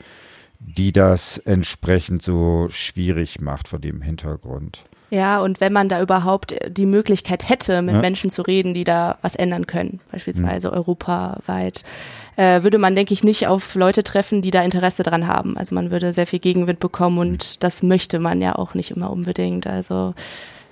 die 0.60 0.92
das 0.92 1.38
entsprechend 1.38 2.22
so 2.22 2.68
schwierig 2.70 3.42
macht 3.42 3.68
vor 3.68 3.80
dem 3.80 4.02
Hintergrund. 4.02 4.84
Ja, 5.12 5.42
und 5.42 5.60
wenn 5.60 5.74
man 5.74 5.90
da 5.90 6.02
überhaupt 6.02 6.56
die 6.70 6.86
Möglichkeit 6.86 7.50
hätte, 7.50 7.82
mit 7.82 7.96
ja. 7.96 8.02
Menschen 8.02 8.30
zu 8.30 8.44
reden, 8.44 8.74
die 8.74 8.86
da 8.86 9.18
was 9.22 9.36
ändern 9.36 9.68
können, 9.68 10.00
beispielsweise 10.10 10.70
mhm. 10.70 10.76
europaweit, 10.76 11.84
äh, 12.38 12.64
würde 12.64 12.78
man, 12.78 12.96
denke 12.96 13.14
ich, 13.14 13.22
nicht 13.22 13.46
auf 13.46 13.76
Leute 13.76 14.04
treffen, 14.04 14.42
die 14.42 14.52
da 14.52 14.64
Interesse 14.64 15.04
dran 15.04 15.28
haben. 15.28 15.58
Also 15.58 15.76
man 15.76 15.92
würde 15.92 16.14
sehr 16.14 16.28
viel 16.28 16.40
Gegenwind 16.40 16.80
bekommen 16.80 17.18
und 17.18 17.32
mhm. 17.32 17.60
das 17.60 17.84
möchte 17.84 18.20
man 18.20 18.42
ja 18.42 18.56
auch 18.56 18.74
nicht 18.74 18.92
immer 18.92 19.12
unbedingt. 19.12 19.68
Also 19.68 20.14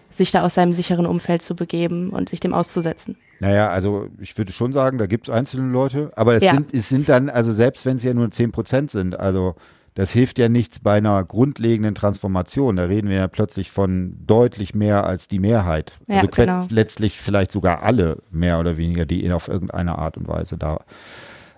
sich 0.09 0.31
da 0.31 0.43
aus 0.43 0.53
seinem 0.53 0.71
sicheren 0.71 1.05
Umfeld 1.05 1.41
zu 1.41 1.53
begeben 1.53 2.09
und 2.11 2.29
sich 2.29 2.39
dem 2.39 2.53
auszusetzen. 2.53 3.17
Naja, 3.39 3.69
also 3.69 4.09
ich 4.19 4.37
würde 4.37 4.51
schon 4.51 4.73
sagen, 4.73 4.97
da 4.97 5.05
gibt 5.05 5.27
es 5.27 5.33
einzelne 5.33 5.71
Leute, 5.71 6.11
aber 6.15 6.35
es, 6.35 6.43
ja. 6.43 6.53
sind, 6.53 6.73
es 6.73 6.89
sind 6.89 7.07
dann, 7.07 7.29
also 7.29 7.51
selbst 7.51 7.85
wenn 7.85 7.95
es 7.95 8.03
ja 8.03 8.13
nur 8.13 8.29
zehn 8.31 8.51
Prozent 8.51 8.91
sind, 8.91 9.17
also 9.17 9.55
das 9.95 10.11
hilft 10.11 10.39
ja 10.39 10.49
nichts 10.49 10.79
bei 10.79 10.97
einer 10.97 11.23
grundlegenden 11.25 11.95
Transformation. 11.95 12.77
Da 12.77 12.85
reden 12.85 13.09
wir 13.09 13.17
ja 13.17 13.27
plötzlich 13.27 13.71
von 13.71 14.15
deutlich 14.25 14.73
mehr 14.73 15.05
als 15.05 15.27
die 15.27 15.39
Mehrheit. 15.39 15.93
Ja, 16.07 16.17
also 16.17 16.29
genau. 16.29 16.65
letztlich 16.69 17.19
vielleicht 17.19 17.51
sogar 17.51 17.83
alle 17.83 18.17
mehr 18.31 18.59
oder 18.59 18.77
weniger, 18.77 19.05
die 19.05 19.29
auf 19.31 19.47
irgendeine 19.47 19.97
Art 19.97 20.15
und 20.15 20.27
Weise 20.27 20.57
da 20.57 20.81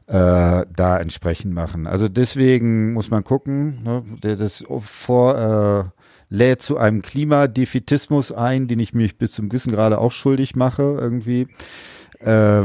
äh, 0.07 0.65
da 0.75 0.97
entsprechend 0.97 1.53
machen. 1.53 1.87
Also 1.87 2.09
deswegen 2.09 2.93
muss 2.93 3.09
man 3.09 3.23
gucken, 3.23 3.83
ne, 3.83 4.35
das 4.35 4.63
vor 4.79 5.37
äh, 5.37 6.00
lädt 6.31 6.61
zu 6.61 6.77
einem 6.77 7.01
Klimadefetismus 7.01 8.31
ein, 8.31 8.67
den 8.67 8.79
ich 8.79 8.93
mich 8.93 9.17
bis 9.17 9.33
zum 9.33 9.49
Gewissen 9.49 9.71
gerade 9.71 9.99
auch 9.99 10.13
schuldig 10.13 10.55
mache 10.55 10.81
irgendwie, 10.99 11.47
äh, 12.21 12.63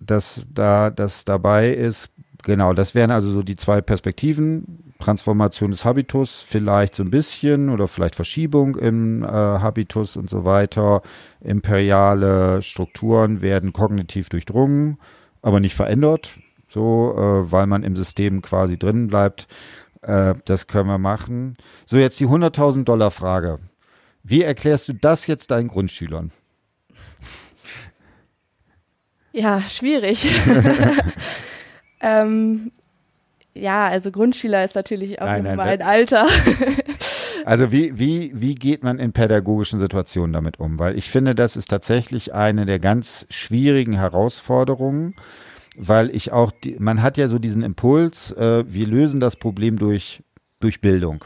dass 0.00 0.46
da 0.52 0.90
das 0.90 1.24
dabei 1.24 1.70
ist. 1.70 2.08
Genau, 2.42 2.72
das 2.72 2.96
wären 2.96 3.12
also 3.12 3.30
so 3.30 3.42
die 3.42 3.56
zwei 3.56 3.80
Perspektiven. 3.80 4.78
Transformation 4.98 5.72
des 5.72 5.84
Habitus, 5.84 6.42
vielleicht 6.46 6.94
so 6.94 7.02
ein 7.02 7.10
bisschen 7.10 7.70
oder 7.70 7.88
vielleicht 7.88 8.14
Verschiebung 8.14 8.76
im 8.76 9.24
äh, 9.24 9.26
Habitus 9.26 10.16
und 10.16 10.30
so 10.30 10.44
weiter. 10.44 11.02
Imperiale 11.40 12.62
Strukturen 12.62 13.42
werden 13.42 13.72
kognitiv 13.72 14.28
durchdrungen, 14.28 14.98
aber 15.42 15.58
nicht 15.58 15.74
verändert, 15.74 16.36
so, 16.70 17.14
äh, 17.18 17.50
weil 17.50 17.66
man 17.66 17.82
im 17.82 17.96
System 17.96 18.42
quasi 18.42 18.78
drin 18.78 19.08
bleibt. 19.08 19.48
Äh, 20.02 20.34
das 20.44 20.66
können 20.66 20.88
wir 20.88 20.98
machen. 20.98 21.56
So, 21.86 21.96
jetzt 21.96 22.20
die 22.20 22.26
100.000 22.26 22.84
Dollar 22.84 23.10
Frage. 23.10 23.58
Wie 24.22 24.42
erklärst 24.42 24.88
du 24.88 24.92
das 24.92 25.26
jetzt 25.26 25.50
deinen 25.50 25.68
Grundschülern? 25.68 26.30
Ja, 29.32 29.62
schwierig. 29.62 30.28
ähm, 32.00 32.70
ja, 33.54 33.88
also 33.88 34.10
Grundschüler 34.10 34.64
ist 34.64 34.74
natürlich 34.74 35.20
auch 35.20 35.26
nein, 35.26 35.44
nein, 35.44 35.58
ein 35.58 35.82
Alter. 35.82 36.26
Also 37.44 37.72
wie, 37.72 37.98
wie, 37.98 38.30
wie 38.34 38.54
geht 38.54 38.84
man 38.84 38.98
in 38.98 39.12
pädagogischen 39.12 39.80
Situationen 39.80 40.32
damit 40.32 40.60
um? 40.60 40.78
Weil 40.78 40.96
ich 40.96 41.10
finde, 41.10 41.34
das 41.34 41.56
ist 41.56 41.70
tatsächlich 41.70 42.34
eine 42.34 42.66
der 42.66 42.78
ganz 42.78 43.26
schwierigen 43.30 43.94
Herausforderungen, 43.94 45.14
weil 45.76 46.14
ich 46.14 46.32
auch, 46.32 46.52
die, 46.52 46.76
man 46.78 47.02
hat 47.02 47.16
ja 47.16 47.28
so 47.28 47.38
diesen 47.38 47.62
Impuls, 47.62 48.32
äh, 48.32 48.64
wir 48.66 48.86
lösen 48.86 49.20
das 49.20 49.36
Problem 49.36 49.78
durch, 49.78 50.22
durch 50.60 50.80
Bildung. 50.80 51.24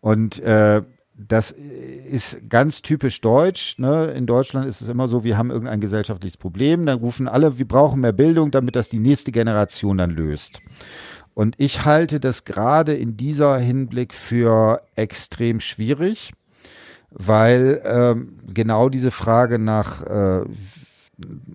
Und 0.00 0.40
äh, 0.40 0.82
das 1.14 1.50
ist 1.50 2.48
ganz 2.48 2.82
typisch 2.82 3.20
deutsch. 3.20 3.78
Ne? 3.78 4.06
In 4.16 4.26
Deutschland 4.26 4.66
ist 4.66 4.80
es 4.80 4.88
immer 4.88 5.08
so, 5.08 5.24
wir 5.24 5.38
haben 5.38 5.50
irgendein 5.50 5.80
gesellschaftliches 5.80 6.36
Problem, 6.36 6.86
dann 6.86 6.98
rufen 6.98 7.28
alle, 7.28 7.58
wir 7.58 7.68
brauchen 7.68 8.00
mehr 8.00 8.12
Bildung, 8.12 8.50
damit 8.50 8.76
das 8.76 8.88
die 8.88 8.98
nächste 8.98 9.32
Generation 9.32 9.98
dann 9.98 10.10
löst. 10.10 10.60
Und 11.34 11.54
ich 11.58 11.84
halte 11.84 12.20
das 12.20 12.44
gerade 12.44 12.92
in 12.92 13.16
dieser 13.16 13.58
Hinblick 13.58 14.12
für 14.12 14.82
extrem 14.96 15.60
schwierig, 15.60 16.32
weil 17.10 17.80
ähm, 17.84 18.36
genau 18.52 18.88
diese 18.88 19.10
Frage 19.10 19.58
nach, 19.58 20.02
äh, 20.02 20.44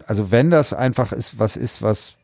also 0.06 0.32
wenn 0.32 0.50
das 0.50 0.74
einfach 0.74 1.12
ist, 1.12 1.40
was 1.40 1.58
ist, 1.58 1.82
was 1.82 2.16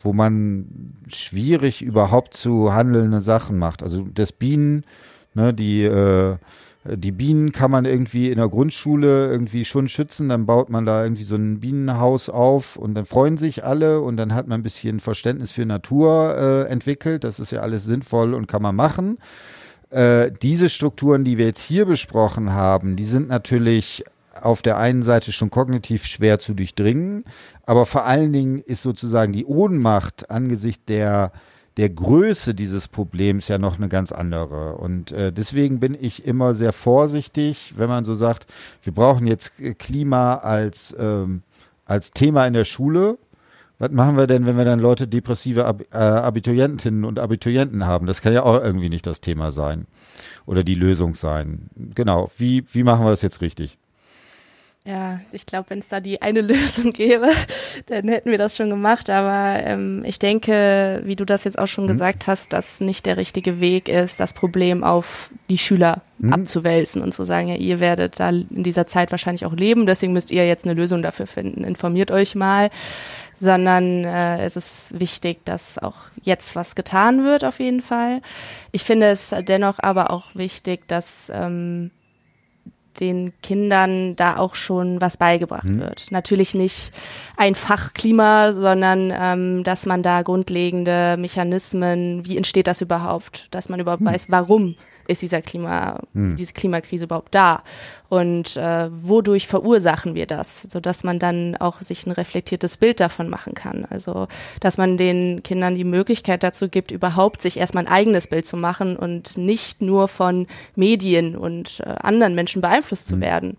wo 0.00 0.12
man 0.12 0.96
schwierig 1.08 1.80
überhaupt 1.80 2.36
zu 2.36 2.74
handelnde 2.74 3.22
Sachen 3.22 3.58
macht. 3.58 3.82
Also 3.82 4.06
das 4.12 4.32
Bienen, 4.32 4.84
ne, 5.32 5.54
die 5.54 5.84
äh, 5.84 6.36
die 6.86 7.12
Bienen 7.12 7.52
kann 7.52 7.70
man 7.70 7.86
irgendwie 7.86 8.30
in 8.30 8.36
der 8.36 8.48
Grundschule 8.48 9.30
irgendwie 9.30 9.64
schon 9.64 9.88
schützen, 9.88 10.28
dann 10.28 10.44
baut 10.44 10.68
man 10.68 10.84
da 10.84 11.02
irgendwie 11.02 11.24
so 11.24 11.34
ein 11.34 11.60
Bienenhaus 11.60 12.28
auf 12.28 12.76
und 12.76 12.94
dann 12.94 13.06
freuen 13.06 13.38
sich 13.38 13.64
alle 13.64 14.02
und 14.02 14.18
dann 14.18 14.34
hat 14.34 14.48
man 14.48 14.60
ein 14.60 14.62
bisschen 14.62 15.00
Verständnis 15.00 15.52
für 15.52 15.64
Natur 15.64 16.36
äh, 16.36 16.70
entwickelt. 16.70 17.24
Das 17.24 17.40
ist 17.40 17.52
ja 17.52 17.60
alles 17.60 17.84
sinnvoll 17.84 18.34
und 18.34 18.48
kann 18.48 18.60
man 18.60 18.76
machen. 18.76 19.16
Äh, 19.88 20.30
diese 20.42 20.68
Strukturen, 20.68 21.24
die 21.24 21.38
wir 21.38 21.46
jetzt 21.46 21.62
hier 21.62 21.86
besprochen 21.86 22.52
haben, 22.52 22.96
die 22.96 23.04
sind 23.04 23.28
natürlich 23.28 24.04
auf 24.42 24.62
der 24.62 24.78
einen 24.78 25.02
Seite 25.02 25.32
schon 25.32 25.50
kognitiv 25.50 26.06
schwer 26.06 26.38
zu 26.38 26.54
durchdringen, 26.54 27.24
aber 27.64 27.86
vor 27.86 28.04
allen 28.04 28.32
Dingen 28.32 28.58
ist 28.58 28.82
sozusagen 28.82 29.32
die 29.32 29.46
Ohnmacht 29.46 30.30
angesichts 30.30 30.84
der 30.86 31.32
der 31.76 31.90
Größe 31.90 32.54
dieses 32.54 32.88
Problems 32.88 33.48
ja 33.48 33.58
noch 33.58 33.76
eine 33.76 33.88
ganz 33.88 34.12
andere. 34.12 34.76
Und 34.76 35.12
äh, 35.12 35.32
deswegen 35.32 35.80
bin 35.80 35.96
ich 35.98 36.24
immer 36.24 36.54
sehr 36.54 36.72
vorsichtig, 36.72 37.74
wenn 37.76 37.88
man 37.88 38.04
so 38.04 38.14
sagt, 38.14 38.46
wir 38.82 38.92
brauchen 38.92 39.26
jetzt 39.26 39.54
Klima 39.78 40.36
als, 40.36 40.94
ähm, 40.98 41.42
als 41.84 42.12
Thema 42.12 42.46
in 42.46 42.52
der 42.52 42.64
Schule. 42.64 43.18
Was 43.80 43.90
machen 43.90 44.16
wir 44.16 44.28
denn, 44.28 44.46
wenn 44.46 44.56
wir 44.56 44.64
dann 44.64 44.78
Leute 44.78 45.08
depressive 45.08 45.64
Ab 45.64 45.82
äh, 45.92 45.96
Abiturientinnen 45.96 47.04
und 47.04 47.18
Abiturienten 47.18 47.84
haben? 47.86 48.06
Das 48.06 48.22
kann 48.22 48.32
ja 48.32 48.44
auch 48.44 48.62
irgendwie 48.62 48.88
nicht 48.88 49.06
das 49.06 49.20
Thema 49.20 49.50
sein 49.50 49.86
oder 50.46 50.62
die 50.62 50.76
Lösung 50.76 51.14
sein. 51.14 51.66
Genau. 51.74 52.30
Wie, 52.36 52.64
wie 52.72 52.84
machen 52.84 53.04
wir 53.04 53.10
das 53.10 53.22
jetzt 53.22 53.40
richtig? 53.40 53.78
Ja, 54.86 55.20
ich 55.32 55.46
glaube, 55.46 55.70
wenn 55.70 55.78
es 55.78 55.88
da 55.88 56.00
die 56.00 56.20
eine 56.20 56.40
Lösung 56.42 56.92
gäbe, 56.92 57.30
dann 57.86 58.06
hätten 58.06 58.30
wir 58.30 58.36
das 58.36 58.56
schon 58.56 58.68
gemacht. 58.68 59.08
Aber 59.08 59.64
ähm, 59.64 60.04
ich 60.04 60.18
denke, 60.18 61.00
wie 61.04 61.16
du 61.16 61.24
das 61.24 61.44
jetzt 61.44 61.58
auch 61.58 61.68
schon 61.68 61.84
mhm. 61.84 61.88
gesagt 61.88 62.26
hast, 62.26 62.52
dass 62.52 62.80
nicht 62.80 63.06
der 63.06 63.16
richtige 63.16 63.60
Weg 63.60 63.88
ist, 63.88 64.20
das 64.20 64.34
Problem 64.34 64.84
auf 64.84 65.30
die 65.48 65.56
Schüler 65.56 66.02
mhm. 66.18 66.34
abzuwälzen 66.34 67.00
und 67.00 67.12
zu 67.14 67.24
sagen, 67.24 67.48
ja, 67.48 67.56
ihr 67.56 67.80
werdet 67.80 68.20
da 68.20 68.28
in 68.28 68.62
dieser 68.62 68.86
Zeit 68.86 69.10
wahrscheinlich 69.10 69.46
auch 69.46 69.54
leben, 69.54 69.86
deswegen 69.86 70.12
müsst 70.12 70.30
ihr 70.30 70.46
jetzt 70.46 70.66
eine 70.66 70.74
Lösung 70.74 71.02
dafür 71.02 71.26
finden. 71.26 71.64
Informiert 71.64 72.10
euch 72.10 72.34
mal. 72.34 72.68
Sondern 73.40 74.04
äh, 74.04 74.44
es 74.44 74.54
ist 74.54 75.00
wichtig, 75.00 75.44
dass 75.44 75.78
auch 75.78 75.96
jetzt 76.22 76.54
was 76.54 76.76
getan 76.76 77.24
wird, 77.24 77.44
auf 77.44 77.58
jeden 77.58 77.80
Fall. 77.80 78.20
Ich 78.70 78.84
finde 78.84 79.06
es 79.06 79.34
dennoch 79.48 79.80
aber 79.80 80.12
auch 80.12 80.26
wichtig, 80.34 80.86
dass 80.86 81.32
ähm, 81.34 81.90
den 83.00 83.32
Kindern 83.42 84.16
da 84.16 84.36
auch 84.36 84.54
schon 84.54 85.00
was 85.00 85.16
beigebracht 85.16 85.64
mhm. 85.64 85.80
wird. 85.80 86.10
Natürlich 86.10 86.54
nicht 86.54 86.92
ein 87.36 87.54
Fach 87.54 87.92
Klima, 87.94 88.52
sondern 88.52 89.12
ähm, 89.14 89.64
dass 89.64 89.86
man 89.86 90.02
da 90.02 90.22
grundlegende 90.22 91.16
Mechanismen, 91.18 92.24
wie 92.26 92.36
entsteht 92.36 92.66
das 92.66 92.80
überhaupt, 92.80 93.48
dass 93.50 93.68
man 93.68 93.80
überhaupt 93.80 94.02
mhm. 94.02 94.06
weiß, 94.06 94.30
warum 94.30 94.76
ist 95.06 95.22
dieser 95.22 95.42
Klima, 95.42 96.00
hm. 96.14 96.36
diese 96.36 96.52
Klimakrise 96.52 97.04
überhaupt 97.04 97.34
da? 97.34 97.62
Und 98.08 98.56
äh, 98.56 98.88
wodurch 98.90 99.46
verursachen 99.46 100.14
wir 100.14 100.26
das, 100.26 100.62
sodass 100.62 101.04
man 101.04 101.18
dann 101.18 101.56
auch 101.56 101.82
sich 101.82 102.06
ein 102.06 102.12
reflektiertes 102.12 102.76
Bild 102.76 103.00
davon 103.00 103.28
machen 103.28 103.54
kann. 103.54 103.84
Also, 103.88 104.28
dass 104.60 104.78
man 104.78 104.96
den 104.96 105.42
Kindern 105.42 105.74
die 105.74 105.84
Möglichkeit 105.84 106.42
dazu 106.42 106.68
gibt, 106.68 106.90
überhaupt 106.90 107.42
sich 107.42 107.58
erstmal 107.58 107.84
ein 107.86 107.92
eigenes 107.92 108.28
Bild 108.28 108.46
zu 108.46 108.56
machen 108.56 108.96
und 108.96 109.36
nicht 109.36 109.82
nur 109.82 110.08
von 110.08 110.46
Medien 110.76 111.36
und 111.36 111.80
äh, 111.80 111.94
anderen 112.02 112.34
Menschen 112.34 112.62
beeinflusst 112.62 113.10
hm. 113.10 113.16
zu 113.16 113.20
werden. 113.20 113.56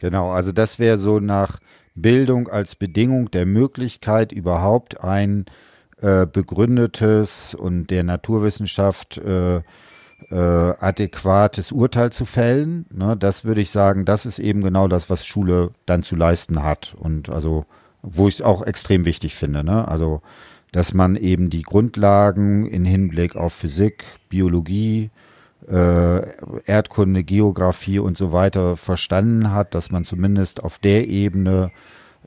Genau, 0.00 0.30
also 0.30 0.50
das 0.50 0.78
wäre 0.78 0.98
so 0.98 1.20
nach 1.20 1.60
Bildung 1.94 2.48
als 2.48 2.74
Bedingung 2.74 3.30
der 3.30 3.46
Möglichkeit, 3.46 4.32
überhaupt 4.32 5.02
ein 5.02 5.46
äh, 6.00 6.26
begründetes 6.26 7.54
und 7.54 7.86
der 7.88 8.02
Naturwissenschaft 8.02 9.18
äh, 9.18 9.62
äh, 10.30 10.34
adäquates 10.34 11.72
Urteil 11.72 12.12
zu 12.12 12.24
fällen. 12.24 12.86
Ne, 12.90 13.16
das 13.16 13.44
würde 13.44 13.60
ich 13.60 13.70
sagen, 13.70 14.04
das 14.04 14.26
ist 14.26 14.38
eben 14.38 14.62
genau 14.62 14.88
das, 14.88 15.10
was 15.10 15.26
Schule 15.26 15.70
dann 15.86 16.02
zu 16.02 16.16
leisten 16.16 16.62
hat. 16.62 16.94
Und 16.98 17.28
also, 17.28 17.64
wo 18.02 18.28
ich 18.28 18.34
es 18.34 18.42
auch 18.42 18.62
extrem 18.62 19.04
wichtig 19.04 19.34
finde. 19.34 19.64
Ne? 19.64 19.86
Also, 19.86 20.22
dass 20.72 20.94
man 20.94 21.16
eben 21.16 21.50
die 21.50 21.62
Grundlagen 21.62 22.66
in 22.66 22.84
Hinblick 22.84 23.36
auf 23.36 23.52
Physik, 23.52 24.04
Biologie, 24.28 25.10
äh, 25.68 26.22
Erdkunde, 26.64 27.24
Geografie 27.24 27.98
und 27.98 28.16
so 28.16 28.32
weiter 28.32 28.76
verstanden 28.76 29.52
hat, 29.52 29.74
dass 29.74 29.90
man 29.90 30.04
zumindest 30.04 30.64
auf 30.64 30.78
der 30.78 31.06
Ebene 31.08 31.70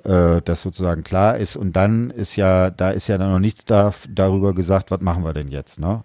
äh, 0.03 0.41
das 0.43 0.61
sozusagen 0.61 1.03
klar 1.03 1.37
ist. 1.37 1.55
Und 1.55 1.75
dann 1.75 2.11
ist 2.11 2.35
ja, 2.35 2.69
da 2.69 2.91
ist 2.91 3.07
ja 3.07 3.17
dann 3.17 3.31
noch 3.31 3.39
nichts 3.39 3.65
da, 3.65 3.93
darüber 4.09 4.53
gesagt, 4.53 4.91
was 4.91 5.01
machen 5.01 5.23
wir 5.23 5.33
denn 5.33 5.49
jetzt, 5.49 5.79
ne? 5.79 6.03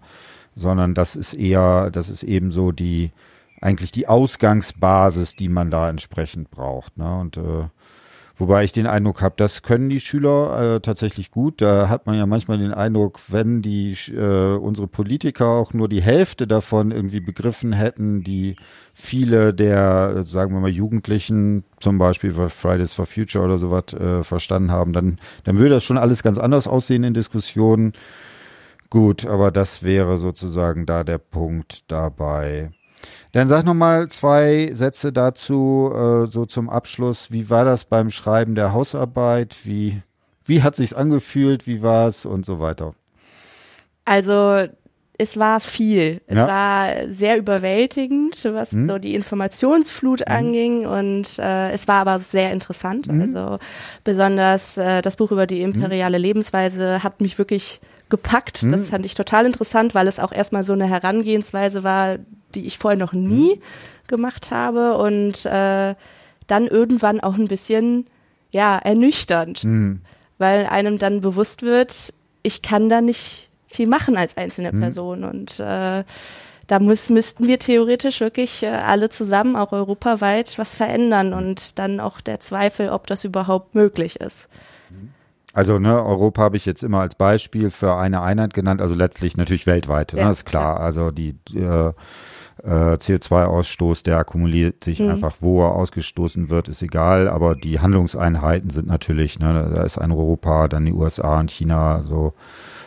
Sondern 0.55 0.94
das 0.94 1.16
ist 1.16 1.34
eher, 1.34 1.90
das 1.90 2.09
ist 2.09 2.22
eben 2.22 2.51
so 2.51 2.72
die, 2.72 3.12
eigentlich 3.61 3.92
die 3.92 4.09
Ausgangsbasis, 4.09 5.36
die 5.36 5.48
man 5.48 5.70
da 5.70 5.88
entsprechend 5.88 6.51
braucht. 6.51 6.96
Ne? 6.96 7.18
Und 7.18 7.36
äh, 7.36 7.68
wobei 8.36 8.64
ich 8.64 8.72
den 8.72 8.86
Eindruck 8.86 9.20
habe, 9.20 9.34
das 9.36 9.62
können 9.62 9.90
die 9.90 10.01
Schüler 10.01 10.76
äh, 10.76 10.80
tatsächlich 10.80 11.30
gut. 11.30 11.61
Da 11.61 11.88
hat 11.88 12.07
man 12.07 12.16
ja 12.16 12.24
manchmal 12.24 12.59
den 12.59 12.72
Eindruck, 12.72 13.20
wenn 13.28 13.61
die 13.61 13.96
äh, 14.09 14.57
unsere 14.57 14.88
Politiker 14.88 15.46
auch 15.46 15.74
nur 15.74 15.88
die 15.88 16.01
Hälfte 16.01 16.46
davon 16.46 16.90
irgendwie 16.90 17.20
begriffen 17.20 17.72
hätten, 17.72 18.22
die 18.22 18.57
viele 18.94 19.53
der, 19.53 20.24
sagen 20.24 20.55
wir 20.55 20.61
mal, 20.61 20.70
Jugendlichen, 20.70 21.64
zum 21.80 21.98
Beispiel 21.98 22.32
Fridays 22.32 22.94
for 22.94 23.07
Future 23.07 23.44
oder 23.44 23.59
sowas, 23.59 23.92
äh, 23.92 24.24
verstanden 24.24 24.70
haben, 24.70 24.94
dann, 24.94 25.18
dann 25.44 25.59
würde 25.59 25.74
das 25.74 25.84
schon 25.84 25.98
alles 25.98 26.22
ganz 26.22 26.38
anders 26.38 26.66
aussehen 26.66 27.05
in 27.05 27.14
Diskussionen. 27.14 27.92
Gut, 28.91 29.24
aber 29.24 29.53
das 29.53 29.84
wäre 29.84 30.18
sozusagen 30.18 30.84
da 30.84 31.05
der 31.05 31.18
Punkt 31.18 31.84
dabei. 31.91 32.72
Dann 33.32 33.47
sag 33.47 33.64
noch 33.64 33.74
mal 33.74 34.09
zwei 34.09 34.70
Sätze 34.72 35.12
dazu, 35.12 35.93
äh, 35.95 36.26
so 36.26 36.45
zum 36.45 36.68
Abschluss. 36.68 37.30
Wie 37.30 37.49
war 37.49 37.64
das 37.64 37.84
beim 37.84 38.11
Schreiben 38.11 38.57
der 38.57 38.72
Hausarbeit? 38.72 39.57
Wie, 39.64 40.03
wie 40.45 40.62
hat 40.62 40.74
sich's 40.74 40.93
angefühlt? 40.93 41.68
Wie 41.68 41.82
war 41.82 42.09
es 42.09 42.26
und 42.26 42.45
so 42.45 42.59
weiter? 42.59 42.95
Also 44.05 44.66
es 45.16 45.38
war 45.38 45.61
viel. 45.61 46.22
Es 46.26 46.36
ja. 46.36 46.49
war 46.49 47.12
sehr 47.12 47.36
überwältigend, 47.36 48.45
was 48.53 48.72
hm. 48.72 48.88
so 48.88 48.99
die 48.99 49.14
Informationsflut 49.14 50.20
hm. 50.20 50.26
anging 50.26 50.86
und 50.86 51.38
äh, 51.38 51.70
es 51.70 51.86
war 51.86 52.01
aber 52.01 52.18
sehr 52.18 52.53
interessant. 52.53 53.07
Hm. 53.07 53.20
Also 53.20 53.59
besonders 54.03 54.78
äh, 54.78 55.01
das 55.03 55.16
Buch 55.16 55.30
über 55.30 55.47
die 55.47 55.62
hm. 55.62 55.74
imperiale 55.74 56.18
Lebensweise 56.18 57.05
hat 57.05 57.20
mich 57.20 57.38
wirklich 57.38 57.80
gepackt. 58.11 58.62
Mhm. 58.62 58.72
Das 58.72 58.90
fand 58.90 59.06
ich 59.06 59.14
total 59.14 59.46
interessant, 59.46 59.94
weil 59.94 60.08
es 60.08 60.18
auch 60.18 60.32
erstmal 60.32 60.64
so 60.64 60.72
eine 60.72 60.88
Herangehensweise 60.88 61.84
war, 61.84 62.18
die 62.54 62.66
ich 62.66 62.78
vorher 62.78 62.98
noch 62.98 63.12
nie 63.12 63.56
mhm. 63.56 63.61
gemacht 64.08 64.50
habe 64.50 64.98
und 64.98 65.46
äh, 65.46 65.94
dann 66.46 66.66
irgendwann 66.66 67.20
auch 67.20 67.34
ein 67.34 67.48
bisschen 67.48 68.06
ja 68.52 68.76
ernüchternd, 68.78 69.64
mhm. 69.64 70.02
weil 70.38 70.66
einem 70.66 70.98
dann 70.98 71.20
bewusst 71.20 71.62
wird, 71.62 72.12
ich 72.42 72.62
kann 72.62 72.88
da 72.88 73.00
nicht 73.00 73.50
viel 73.66 73.86
machen 73.86 74.16
als 74.16 74.36
einzelne 74.36 74.72
mhm. 74.72 74.80
Person 74.80 75.24
und 75.24 75.61
äh, 75.61 76.04
da 76.66 76.78
muss, 76.78 77.11
müssten 77.11 77.48
wir 77.48 77.58
theoretisch 77.58 78.20
wirklich 78.20 78.62
äh, 78.62 78.68
alle 78.68 79.08
zusammen, 79.08 79.56
auch 79.56 79.72
europaweit, 79.72 80.56
was 80.56 80.76
verändern 80.76 81.32
und 81.32 81.78
dann 81.80 81.98
auch 81.98 82.20
der 82.20 82.38
Zweifel, 82.38 82.90
ob 82.90 83.08
das 83.08 83.24
überhaupt 83.24 83.74
möglich 83.74 84.20
ist. 84.20 84.48
Also 85.53 85.78
ne, 85.78 86.05
Europa 86.05 86.42
habe 86.42 86.57
ich 86.57 86.66
jetzt 86.66 86.84
immer 86.84 87.01
als 87.01 87.14
Beispiel 87.14 87.70
für 87.70 87.96
eine 87.96 88.20
Einheit 88.20 88.55
genannt, 88.55 88.80
also 88.80 88.94
letztlich 88.94 89.36
natürlich 89.36 89.66
weltweit, 89.66 90.12
ne, 90.12 90.20
ja, 90.20 90.26
ne, 90.26 90.32
ist 90.32 90.44
klar. 90.44 90.76
Ja. 90.76 90.82
Also 90.82 91.11
die 91.11 91.36
äh, 91.55 91.92
äh, 92.62 92.94
CO2-Ausstoß, 92.94 94.05
der 94.05 94.18
akkumuliert 94.18 94.84
sich 94.84 95.01
mhm. 95.01 95.11
einfach, 95.11 95.36
wo 95.40 95.62
er 95.62 95.72
ausgestoßen 95.72 96.51
wird, 96.51 96.68
ist 96.68 96.82
egal, 96.82 97.28
aber 97.28 97.57
die 97.57 97.80
Handlungseinheiten 97.80 98.70
sind 98.70 98.86
natürlich, 98.86 99.38
ne, 99.38 99.72
da 99.74 99.82
ist 99.82 99.98
ein 99.98 100.12
Europa, 100.12 100.68
dann 100.68 100.84
die 100.84 100.92
USA 100.92 101.40
und 101.40 101.51
China, 101.51 102.05
so 102.07 102.34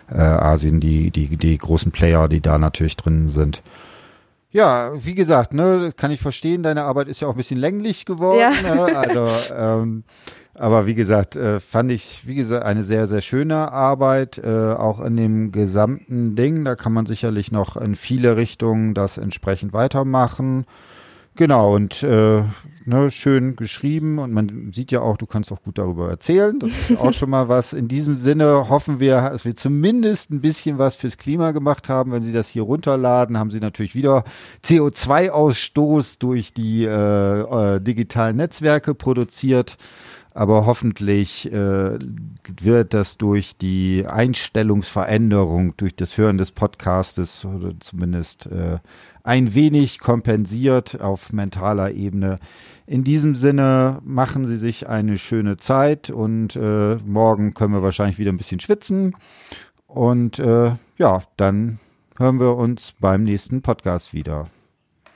äh, 0.09 0.19
Asien, 0.19 0.79
die, 0.79 1.11
die, 1.11 1.35
die 1.35 1.57
großen 1.57 1.91
Player, 1.91 2.27
die 2.27 2.41
da 2.41 2.57
natürlich 2.57 2.95
drin 2.95 3.27
sind. 3.27 3.61
Ja, 4.51 4.91
wie 4.95 5.15
gesagt, 5.15 5.53
ne, 5.53 5.79
das 5.79 5.95
kann 5.95 6.11
ich 6.11 6.21
verstehen. 6.21 6.61
Deine 6.61 6.83
Arbeit 6.83 7.07
ist 7.07 7.21
ja 7.21 7.27
auch 7.27 7.31
ein 7.31 7.37
bisschen 7.37 7.59
länglich 7.59 8.05
geworden. 8.05 8.39
Ja. 8.39 8.51
Ne? 8.75 8.95
Also, 8.95 9.27
ähm, 9.57 10.03
aber 10.55 10.85
wie 10.85 10.93
gesagt, 10.95 11.35
äh, 11.35 11.59
fand 11.59 11.91
ich, 11.91 12.27
wie 12.27 12.35
gesagt, 12.35 12.65
eine 12.65 12.83
sehr, 12.83 13.07
sehr 13.07 13.21
schöne 13.21 13.71
Arbeit, 13.71 14.37
äh, 14.37 14.73
auch 14.73 14.99
in 15.01 15.17
dem 15.17 15.51
gesamten 15.51 16.35
Ding. 16.35 16.63
Da 16.63 16.75
kann 16.75 16.93
man 16.93 17.05
sicherlich 17.05 17.51
noch 17.51 17.75
in 17.75 17.95
viele 17.95 18.37
Richtungen 18.37 18.93
das 18.93 19.17
entsprechend 19.17 19.73
weitermachen. 19.73 20.65
Genau, 21.35 21.73
und 21.73 22.03
äh, 22.03 22.43
ne, 22.85 23.09
schön 23.09 23.55
geschrieben 23.55 24.19
und 24.19 24.31
man 24.33 24.71
sieht 24.71 24.91
ja 24.91 25.01
auch, 25.01 25.17
du 25.17 25.25
kannst 25.25 25.51
auch 25.51 25.63
gut 25.63 25.79
darüber 25.79 26.07
erzählen. 26.07 26.59
Das 26.59 26.91
ist 26.91 26.99
auch 26.99 27.11
schon 27.11 27.31
mal 27.31 27.49
was. 27.49 27.73
In 27.73 27.87
diesem 27.87 28.15
Sinne 28.15 28.69
hoffen 28.69 28.99
wir, 28.99 29.19
dass 29.21 29.43
wir 29.43 29.55
zumindest 29.55 30.29
ein 30.29 30.41
bisschen 30.41 30.77
was 30.77 30.95
fürs 30.95 31.17
Klima 31.17 31.49
gemacht 31.49 31.89
haben. 31.89 32.11
Wenn 32.11 32.21
Sie 32.21 32.33
das 32.33 32.49
hier 32.49 32.61
runterladen, 32.61 33.39
haben 33.39 33.49
Sie 33.49 33.59
natürlich 33.59 33.95
wieder 33.95 34.25
CO2-Ausstoß 34.63 36.19
durch 36.19 36.53
die 36.53 36.85
äh, 36.85 37.39
äh, 37.75 37.79
digitalen 37.81 38.35
Netzwerke 38.35 38.93
produziert. 38.93 39.77
Aber 40.35 40.65
hoffentlich 40.65 41.51
äh, 41.51 41.99
wird 42.61 42.93
das 42.95 43.17
durch 43.17 43.55
die 43.55 44.05
Einstellungsveränderung, 44.07 45.77
durch 45.77 45.95
das 45.95 46.17
Hören 46.17 46.39
des 46.39 46.51
Podcastes 46.51 47.45
oder 47.45 47.73
zumindest 47.79 48.47
äh, 48.47 48.79
ein 49.23 49.53
wenig 49.53 49.99
kompensiert 49.99 50.99
auf 51.01 51.31
mentaler 51.31 51.91
Ebene. 51.91 52.39
In 52.87 53.03
diesem 53.03 53.35
Sinne 53.35 53.99
machen 54.03 54.45
Sie 54.45 54.57
sich 54.57 54.89
eine 54.89 55.17
schöne 55.17 55.57
Zeit 55.57 56.09
und 56.09 56.55
äh, 56.55 56.95
morgen 57.05 57.53
können 57.53 57.73
wir 57.73 57.83
wahrscheinlich 57.83 58.17
wieder 58.17 58.31
ein 58.31 58.37
bisschen 58.37 58.59
schwitzen. 58.59 59.15
Und 59.85 60.39
äh, 60.39 60.75
ja, 60.97 61.23
dann 61.37 61.79
hören 62.17 62.39
wir 62.39 62.57
uns 62.57 62.93
beim 62.99 63.23
nächsten 63.23 63.61
Podcast 63.61 64.13
wieder. 64.13 64.47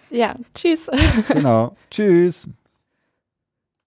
Ja, 0.10 0.36
tschüss. 0.54 0.90
Genau. 1.30 1.76
Tschüss. 1.90 2.48